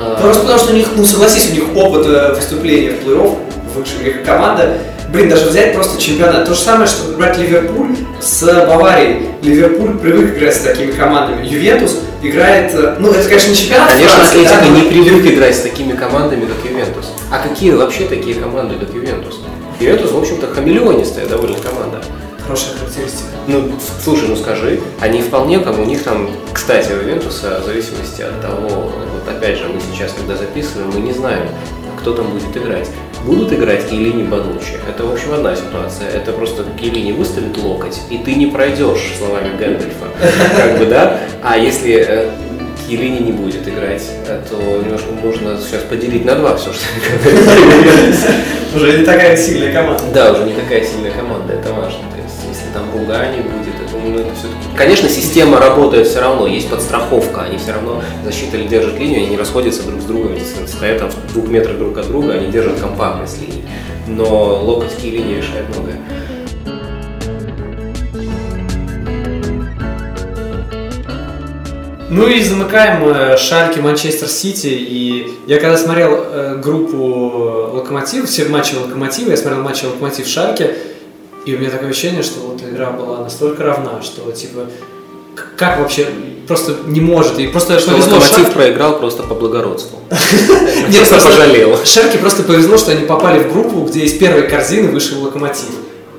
А, 0.04 0.20
Просто 0.20 0.41
потому 0.41 0.60
что 0.60 0.74
у 0.74 0.76
них, 0.76 0.88
ну 0.95 1.06
согласись, 1.06 1.49
у 1.52 1.54
них 1.54 1.76
опыт 1.76 2.08
э, 2.08 2.34
выступления 2.34 2.91
в 2.91 3.06
плей-офф, 3.08 3.38
высшая 3.76 4.10
их 4.10 4.24
команда. 4.24 4.78
Блин, 5.10 5.30
даже 5.30 5.49
взять 5.49 5.74
просто 5.76 6.02
чемпионат. 6.02 6.45
То 6.45 6.54
же 6.54 6.60
самое, 6.60 6.88
что 6.88 7.12
брать 7.18 7.38
Ливерпуль 7.38 7.95
с 8.22 8.43
Баварией. 8.66 9.28
Ливерпуль 9.43 9.97
привык 9.99 10.38
играть 10.38 10.56
с 10.56 10.60
такими 10.60 10.91
командами. 10.91 11.45
Ювентус 11.45 11.97
играет, 12.24 12.74
э, 12.74 12.95
ну 12.99 13.12
это, 13.12 13.28
конечно, 13.28 13.49
не 13.49 13.56
чемпионат 13.56 13.91
Конечно, 13.91 14.16
Франции, 14.16 14.38
Атлетика 14.45 14.62
да, 14.62 14.70
но- 14.70 14.76
не 14.78 14.82
привык 14.89 15.26
играть 15.34 15.56
с 15.56 15.60
такими 15.62 15.91
командами, 15.93 16.45
как 16.45 16.72
Ювентус. 16.72 17.12
А 17.30 17.39
какие 17.47 17.72
вообще 17.72 18.06
такие 18.06 18.36
команды, 18.36 18.76
как 18.84 18.93
Ювентус? 18.95 19.39
Ювентус, 19.80 20.12
в 20.12 20.18
общем-то, 20.18 20.47
хамелеонистая 20.47 21.26
довольно 21.28 21.58
команда. 21.58 22.02
Хорошая 22.52 22.76
характеристика. 22.80 23.30
Ну, 23.47 23.72
слушай, 24.04 24.28
ну 24.28 24.36
скажи, 24.36 24.82
они 24.99 25.22
вполне, 25.22 25.60
как 25.60 25.80
у 25.80 25.86
них 25.86 26.04
там, 26.04 26.30
кстати, 26.52 26.91
у 26.91 26.97
Ювентуса, 26.97 27.62
в 27.62 27.66
зависимости 27.66 28.24
от 28.24 28.41
того, 28.41 28.68
вот 28.68 29.34
опять 29.34 29.58
же, 29.58 29.70
мы 29.70 29.80
сейчас, 29.80 30.12
когда 30.12 30.36
записываем, 30.36 30.91
мы 30.93 30.99
не 30.99 31.14
знаем, 31.14 31.47
кто 31.97 32.14
там 32.14 32.28
будет 32.28 32.58
играть. 32.58 32.89
Будут 33.26 33.54
играть 33.54 33.88
Киелини 33.89 34.24
Банучи. 34.24 34.74
Это, 34.89 35.06
в 35.06 35.14
общем, 35.14 35.32
одна 35.32 35.56
ситуация. 35.56 36.10
Это 36.10 36.34
просто 36.34 36.66
Киелини 36.78 37.14
выставит 37.14 37.56
локоть, 37.56 38.02
и 38.10 38.18
ты 38.18 38.36
не 38.36 38.47
пройдешь, 38.47 39.14
словами 39.18 39.56
Гэндальфа. 39.58 40.08
Как 40.58 40.78
бы, 40.78 40.88
да? 40.88 41.22
А 41.41 41.58
если 41.58 42.06
э, 42.06 42.32
Киелини 42.86 43.20
не 43.20 43.32
будет 43.32 43.66
играть, 43.66 44.04
э, 44.28 44.41
то 44.49 44.58
немножко 44.84 45.14
можно 45.24 45.58
сейчас 45.58 45.84
поделить 45.84 46.26
на 46.26 46.36
два 46.36 46.58
все, 46.58 46.74
что. 46.74 46.84
Уже 48.76 48.97
не 48.97 49.06
такая 49.06 49.38
сильная 49.38 49.72
команда. 49.72 50.04
Да, 50.14 50.32
уже 50.34 50.43
не 50.45 50.54
такая 50.54 50.84
сильная 50.84 51.12
команда, 51.12 51.54
это 51.54 51.74
важно. 51.74 51.99
Там 52.74 52.84
Ругани 52.93 53.41
будет, 53.41 53.76
это, 53.76 53.97
ну, 54.01 54.15
это 54.15 54.34
все-таки... 54.34 54.78
Конечно, 54.78 55.09
система 55.09 55.59
работает 55.59 56.07
все 56.07 56.22
равно, 56.22 56.47
есть 56.47 56.69
подстраховка, 56.69 57.41
они 57.41 57.57
все 57.57 57.74
равно, 57.74 58.01
защита 58.24 58.55
ли 58.55 58.67
держит 58.67 58.97
линию, 58.97 59.19
они 59.19 59.28
не 59.28 59.38
расходятся 59.38 59.84
друг 59.84 59.99
с 60.01 60.05
другом, 60.05 60.36
если 60.36 60.65
стоят 60.65 60.99
там 60.99 61.09
в 61.09 61.34
двух 61.34 61.49
метрах 61.49 61.78
друг 61.78 61.97
от 61.97 62.07
друга, 62.07 62.34
они 62.34 62.49
держат 62.49 62.80
компактность 62.80 63.41
линии. 63.41 63.65
Но 64.07 64.61
локоть 64.63 65.03
линии 65.03 65.38
решает 65.38 65.67
многое. 65.76 65.99
Ну 72.13 72.28
и 72.28 72.43
замыкаем 72.43 73.07
э, 73.07 73.38
Шальки 73.38 73.80
Манчестер 73.80 74.28
Сити. 74.28 74.67
И 74.67 75.39
я 75.47 75.61
когда 75.61 75.78
смотрел 75.78 76.11
э, 76.13 76.59
группу 76.61 76.97
Локомотив, 77.74 78.28
все 78.28 78.49
матчи 78.49 78.76
Локомотива, 78.76 79.32
я 79.32 79.38
смотрел 79.38 79.63
матчи 79.63 79.86
Локомотив 79.86 80.28
Шальки, 80.28 80.76
и 81.46 81.56
у 81.56 81.60
меня 81.60 81.70
такое 81.70 81.89
ощущение, 81.89 82.24
что 82.24 82.39
вот 82.42 82.62
игра 82.62 82.92
была 82.92 83.20
настолько 83.20 83.64
равна, 83.64 84.02
что 84.02 84.32
типа 84.32 84.68
как 85.58 85.80
вообще 85.80 86.08
просто 86.48 86.76
не 86.86 87.00
может. 87.00 87.39
И 87.39 87.48
просто 87.48 87.80
что 87.80 87.92
повезло 87.92 88.16
Локомотив 88.16 88.38
Шальке. 88.38 88.52
проиграл 88.52 89.00
просто 89.00 89.24
по 89.24 89.36
благородству. 89.36 90.00
Нет, 90.89 91.08
просто 91.08 91.30
пожалел. 91.30 91.78
Шальке 91.86 92.18
просто 92.18 92.44
повезло, 92.44 92.78
что 92.78 92.92
они 92.92 93.06
попали 93.06 93.44
в 93.44 93.54
группу, 93.54 93.82
где 93.82 94.02
из 94.02 94.14
первой 94.14 94.48
корзины 94.48 94.92
вышел 94.92 95.22
Локомотив. 95.22 95.70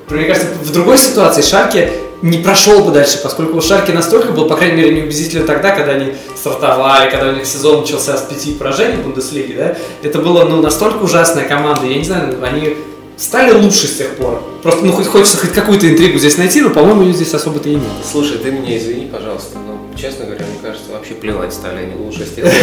Мне 0.09 0.25
кажется, 0.25 0.49
в 0.61 0.71
другой 0.71 0.97
ситуации 0.97 1.41
Шальке 1.41 1.91
не 2.21 2.37
прошел 2.37 2.83
бы 2.83 2.91
дальше, 2.91 3.19
поскольку 3.21 3.57
у 3.57 3.61
Шальки 3.61 3.91
настолько 3.91 4.31
был, 4.31 4.47
по 4.47 4.55
крайней 4.55 4.77
мере, 4.77 4.95
неубедителен 4.95 5.45
тогда, 5.45 5.71
когда 5.71 5.93
они 5.93 6.13
стартовали, 6.35 7.09
когда 7.09 7.29
у 7.29 7.33
них 7.33 7.45
сезон 7.45 7.81
начался 7.81 8.17
с 8.17 8.21
пяти 8.21 8.53
поражений 8.53 8.95
в 8.95 9.03
Бундеслиге, 9.03 9.55
да, 9.57 9.77
это 10.01 10.19
было, 10.19 10.45
ну, 10.45 10.61
настолько 10.61 11.03
ужасная 11.03 11.45
команда, 11.45 11.85
я 11.85 11.97
не 11.97 12.05
знаю, 12.05 12.37
они 12.41 12.77
стали 13.17 13.51
лучше 13.51 13.87
с 13.87 13.97
тех 13.97 14.15
пор. 14.15 14.43
Просто, 14.61 14.85
ну, 14.85 14.91
хоть 14.91 15.07
хочется 15.07 15.37
хоть 15.37 15.51
какую-то 15.51 15.89
интригу 15.89 16.17
здесь 16.17 16.37
найти, 16.37 16.61
но, 16.61 16.69
по-моему, 16.69 17.03
ее 17.03 17.13
здесь 17.13 17.33
особо-то 17.33 17.69
и 17.69 17.75
нет. 17.75 17.83
Слушай, 18.09 18.37
ты 18.37 18.51
меня 18.51 18.77
извини, 18.77 19.05
пожалуйста, 19.05 19.57
но, 19.59 19.79
честно 19.97 20.25
говоря, 20.25 20.45
мне 20.45 20.59
кажется, 20.61 20.91
вообще 20.91 21.13
плевать 21.13 21.53
стали 21.53 21.83
они 21.83 21.95
лучше 21.95 22.25
с 22.25 22.31
тех 22.31 22.45
пор. 22.45 22.53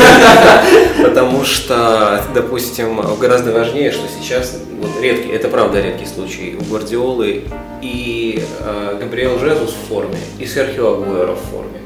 Потому 1.04 1.44
что, 1.44 2.24
допустим, 2.34 3.00
гораздо 3.18 3.52
важнее, 3.52 3.92
что 3.92 4.02
сейчас, 4.20 4.58
вот 4.80 4.90
редкий, 5.00 5.30
это 5.30 5.48
правда 5.48 5.80
редкий 5.80 6.06
случай, 6.06 6.56
у 6.58 6.64
Гвардиолы 6.64 7.44
и 7.82 8.42
э, 8.60 8.98
Габриэл 9.00 9.38
Жезус 9.38 9.70
в 9.70 9.88
форме, 9.88 10.18
и 10.38 10.46
Серхио 10.46 10.94
Агуэро 10.94 11.34
в 11.34 11.50
форме. 11.50 11.80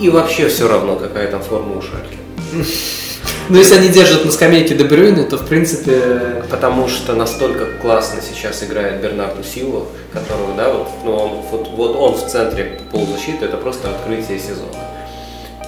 И 0.00 0.08
вообще 0.08 0.48
все 0.48 0.68
равно, 0.68 0.96
какая 0.96 1.30
там 1.30 1.42
форма 1.42 1.76
у 1.78 1.82
Шальки. 1.82 2.18
Но 3.48 3.58
если 3.58 3.76
они 3.76 3.88
держат 3.88 4.24
на 4.24 4.32
скамейке 4.32 4.74
Дебрюйна, 4.74 5.24
то 5.24 5.36
в 5.36 5.46
принципе... 5.46 6.42
Потому 6.50 6.88
что 6.88 7.14
настолько 7.14 7.66
классно 7.82 8.20
сейчас 8.22 8.62
играет 8.62 9.00
Бернарду 9.00 9.42
Силу, 9.42 9.88
которого, 10.12 10.54
да, 10.56 10.72
вот, 10.72 10.88
ну, 11.04 11.14
он, 11.14 11.30
вот, 11.50 11.68
вот 11.68 11.96
он 11.96 12.14
в 12.14 12.26
центре 12.26 12.80
полузащиты, 12.90 13.46
это 13.46 13.56
просто 13.56 13.88
открытие 13.90 14.38
сезона. 14.38 14.68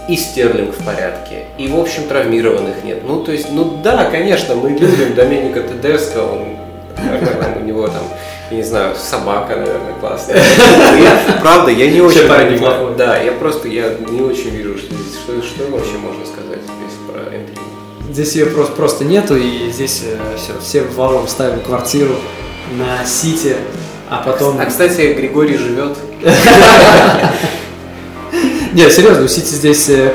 И 0.09 0.17
Стерлинг 0.17 0.75
в 0.79 0.85
порядке, 0.85 1.47
и, 1.59 1.67
в 1.69 1.79
общем, 1.79 2.05
травмированных 2.05 2.85
нет. 2.85 3.03
Ну, 3.05 3.25
то 3.25 3.33
есть, 3.33 3.51
ну 3.51 3.81
да, 3.83 4.09
конечно, 4.11 4.55
мы 4.55 4.71
любим 4.71 5.15
Доменика 5.15 5.63
Тедеско, 5.63 6.19
он, 6.19 6.57
у 7.61 7.65
него 7.65 7.89
там 7.89 8.05
я 8.51 8.59
не 8.59 8.63
знаю, 8.63 8.95
собака, 8.95 9.57
наверное, 9.57 9.95
классная. 9.99 10.37
Я, 11.01 11.41
правда, 11.41 11.73
я 11.73 11.91
не 11.91 12.01
очень. 12.01 12.29
Да, 12.97 13.19
я 13.19 13.33
просто 13.33 13.67
я 13.67 13.97
не 14.09 14.21
очень 14.21 14.51
вижу, 14.51 14.79
что 14.79 14.95
здесь 14.95 15.17
что, 15.45 15.65
вообще 15.71 15.99
можно 15.99 16.25
сказать. 16.25 16.46
Здесь 18.17 18.35
ее 18.35 18.47
просто, 18.47 18.73
просто 18.73 19.05
нету, 19.05 19.37
и 19.37 19.71
здесь 19.71 20.03
э, 20.03 20.17
все, 20.39 20.59
все 20.59 20.83
валом 20.97 21.29
ставим 21.29 21.61
квартиру 21.61 22.15
на 22.79 23.05
Сити, 23.05 23.57
а 24.09 24.23
потом... 24.25 24.59
А, 24.59 24.65
кстати, 24.65 25.13
Григорий 25.13 25.59
живет. 25.59 25.99
Нет, 28.73 28.91
серьезно, 28.91 29.23
у 29.23 29.29
Сити 29.29 29.53
здесь 29.53 29.91
э, 29.91 30.15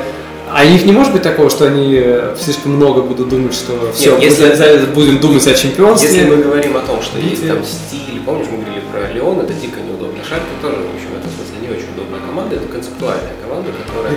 а 0.50 0.64
у 0.64 0.68
них 0.68 0.84
не 0.84 0.90
может 0.90 1.12
быть 1.12 1.22
такого, 1.22 1.48
что 1.48 1.66
они 1.68 1.94
э, 1.94 2.34
слишком 2.40 2.72
много 2.72 3.02
будут 3.02 3.28
думать, 3.28 3.54
что 3.54 3.92
все, 3.94 4.18
Нет, 4.18 4.32
если, 4.32 4.86
будем 4.86 5.20
думать 5.20 5.46
о 5.46 5.54
чемпионстве. 5.54 6.10
Если 6.10 6.28
мы 6.28 6.42
говорим 6.42 6.76
о 6.76 6.80
том, 6.80 7.00
что 7.02 7.20
есть 7.20 7.46
там 7.46 7.62
стиль, 7.62 8.20
помнишь, 8.26 8.48
мы 8.50 8.64
говорили 8.64 8.82
про 8.90 9.12
Леон, 9.12 9.38
это 9.38 9.52
дико 9.52 9.78
неудобно. 9.78 10.24
Шальке 10.28 10.46
тоже, 10.60 10.74
в 10.74 10.92
общем, 10.92 11.06
в 11.14 11.18
этом 11.18 11.30
смысле 11.30 11.56
не 11.62 11.68
очень 11.68 11.94
удобная 11.94 12.18
команда, 12.18 12.56
это 12.56 12.66
концептуальная 12.66 13.34
команда, 13.40 13.70
которая... 13.86 14.12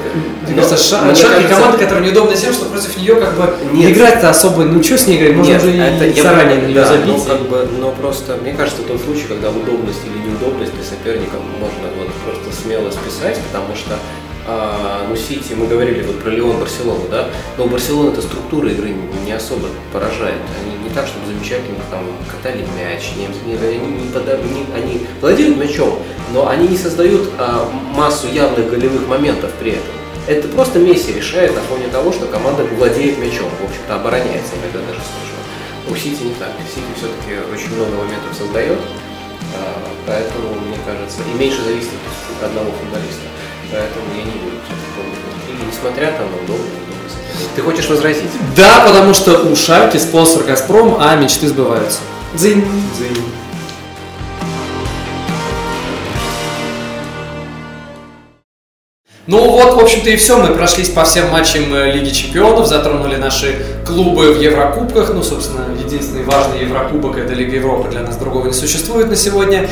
Мне 0.47 0.61
кажется, 0.61 0.77
Шальке 0.77 1.23
кажется... 1.25 1.47
команда, 1.49 1.77
которая 1.77 2.03
неудобна 2.03 2.35
тем, 2.35 2.53
что 2.53 2.65
против 2.65 2.97
нее 2.97 3.15
как 3.15 3.35
бы 3.35 3.53
Нет. 3.73 3.91
играть-то 3.91 4.29
особо, 4.29 4.63
ну 4.63 4.83
что 4.83 4.97
с 4.97 5.07
ней 5.07 5.17
играть, 5.17 5.35
можно 5.35 5.51
Нет, 5.51 5.63
уже 5.63 5.77
это, 5.77 6.05
и 6.05 6.21
заранее 6.21 6.61
нее 6.61 6.75
да, 6.75 6.85
забить. 6.85 7.07
Ну, 7.07 7.21
как 7.23 7.41
бы, 7.49 7.67
но 7.79 7.91
просто, 7.91 8.37
мне 8.41 8.53
кажется, 8.53 8.83
тот 8.83 9.01
случай, 9.01 9.25
когда 9.27 9.49
удобность 9.49 9.99
или 10.05 10.29
неудобность 10.29 10.73
для 10.73 10.83
соперника 10.83 11.37
можно 11.59 11.87
вот 11.97 12.09
просто 12.25 12.61
смело 12.61 12.91
списать, 12.91 13.37
потому 13.51 13.75
что 13.75 13.97
а, 14.47 15.05
ну, 15.09 15.15
Сити, 15.15 15.53
мы 15.53 15.65
говорили 15.65 16.03
вот 16.03 16.21
про 16.21 16.29
Леон, 16.29 16.59
Барселону, 16.59 17.05
да, 17.09 17.29
но 17.57 17.65
у 17.65 17.67
Барселоны 17.67 18.11
эта 18.11 18.21
структура 18.21 18.69
игры 18.69 18.93
не 19.25 19.31
особо 19.31 19.67
поражает. 19.91 20.39
Они 20.61 20.87
не 20.87 20.93
так, 20.93 21.07
чтобы 21.07 21.25
замечательно 21.25 21.79
там 21.89 22.05
катали 22.29 22.63
мяч, 22.77 23.13
не, 23.17 23.25
не, 23.51 23.57
они, 23.57 24.03
не 24.03 24.09
пода, 24.11 24.37
не, 24.37 24.65
они 24.75 25.07
владеют 25.19 25.57
мячом, 25.57 25.99
но 26.31 26.47
они 26.47 26.67
не 26.67 26.77
создают 26.77 27.31
а, 27.39 27.67
массу 27.95 28.27
явных 28.27 28.69
голевых 28.69 29.07
моментов 29.07 29.51
при 29.59 29.71
этом. 29.71 30.04
Это 30.27 30.47
просто 30.47 30.79
Месси 30.79 31.13
решает 31.13 31.55
на 31.55 31.61
фоне 31.61 31.87
того, 31.87 32.11
что 32.11 32.25
команда 32.25 32.63
владеет 32.63 33.19
мячом, 33.19 33.49
в 33.61 33.65
общем-то 33.65 33.95
обороняется 33.95 34.53
иногда 34.55 34.79
даже 34.79 34.99
сложно. 34.99 35.37
У 35.87 35.95
Сити 35.95 36.23
не 36.23 36.33
так. 36.33 36.49
Сити 36.67 36.87
все-таки 36.97 37.37
очень 37.53 37.75
много 37.75 37.91
моментов 37.91 38.35
создает, 38.35 38.79
а, 39.53 39.87
поэтому, 40.07 40.55
мне 40.67 40.79
кажется, 40.83 41.21
и 41.31 41.37
меньше 41.37 41.61
зависит 41.61 41.89
от 42.39 42.47
одного 42.47 42.71
футболиста. 42.71 43.21
Поэтому 43.71 44.05
я 44.17 44.23
не 44.23 44.31
буду 44.31 44.55
И 45.49 45.65
несмотря 45.65 46.11
там 46.11 46.31
на 46.31 46.37
удобно, 46.37 46.65
Ты 47.55 47.61
хочешь 47.61 47.87
возразить? 47.87 48.31
Да, 48.55 48.83
потому 48.87 49.13
что 49.13 49.45
у 49.45 49.55
Шальки 49.55 49.97
спонсор 49.97 50.43
Газпром, 50.43 50.97
а 50.99 51.15
мечты 51.15 51.47
сбываются. 51.47 51.99
Дзынь. 52.33 52.65
Дзынь. 52.97 53.23
Ну 59.27 59.49
вот, 59.49 59.73
в 59.73 59.79
общем-то 59.79 60.11
и 60.11 60.17
все. 60.17 60.37
Мы 60.37 60.53
прошлись 60.53 60.89
по 60.89 61.03
всем 61.03 61.31
матчам 61.31 61.73
э, 61.73 61.91
Лиги 61.91 62.11
Чемпионов, 62.11 62.67
затронули 62.67 63.15
наши 63.15 63.55
клубы 63.83 64.31
в 64.31 64.39
Еврокубках. 64.39 65.13
Ну, 65.15 65.23
собственно, 65.23 65.65
единственный 65.83 66.23
важный 66.23 66.61
Еврокубок– 66.61 67.17
это 67.17 67.33
Лига 67.33 67.55
Европы. 67.55 67.89
Для 67.89 68.01
нас 68.01 68.17
другого 68.17 68.45
не 68.45 68.53
существует 68.53 69.09
на 69.09 69.15
сегодня. 69.15 69.67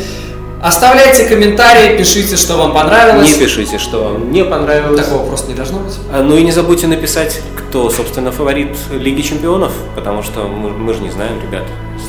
Оставляйте 0.59 1.25
комментарии, 1.25 1.97
пишите, 1.97 2.35
что 2.35 2.55
вам 2.57 2.73
понравилось. 2.73 3.31
Не 3.31 3.45
пишите, 3.45 3.77
что 3.77 4.05
вам 4.05 4.31
не 4.31 4.43
понравилось. 4.43 5.05
Такого 5.05 5.27
просто 5.27 5.49
не 5.49 5.55
должно 5.55 5.79
быть. 5.79 5.93
А, 6.11 6.23
ну 6.23 6.35
и 6.35 6.41
не 6.41 6.51
забудьте 6.51 6.87
написать, 6.87 7.39
кто, 7.55 7.91
собственно, 7.91 8.31
фаворит 8.31 8.75
Лиги 8.91 9.21
Чемпионов, 9.21 9.71
потому 9.93 10.23
что 10.23 10.47
мы, 10.47 10.69
мы 10.69 10.93
же 10.95 11.01
не 11.01 11.11
знаем, 11.11 11.39
ребят. 11.43 11.65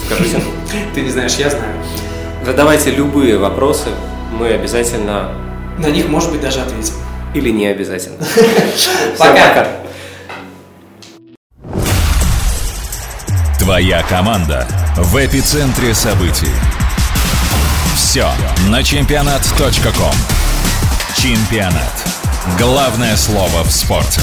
Скажите. 0.07 0.41
Ты 0.95 1.03
не 1.03 1.11
знаешь, 1.11 1.35
я 1.35 1.51
знаю. 1.51 1.75
Задавайте 2.47 2.91
любые 2.91 3.37
вопросы, 3.37 3.89
мы 4.33 4.49
обязательно... 4.49 5.33
На 5.77 5.89
них, 5.89 6.09
может 6.09 6.31
быть, 6.31 6.41
даже 6.41 6.61
ответим. 6.61 6.95
Или 7.35 7.51
не 7.51 7.67
обязательно. 7.67 8.25
Пока. 9.19 9.67
Твоя 13.59 14.03
команда 14.05 14.67
в 14.97 15.17
эпицентре 15.17 15.95
событий. 15.95 16.53
Все 17.97 18.29
на 18.69 18.83
чемпионат.ком. 18.83 20.15
Чемпионат. 21.17 22.05
Главное 22.59 23.17
слово 23.17 23.65
в 23.65 23.71
спорте. 23.73 24.21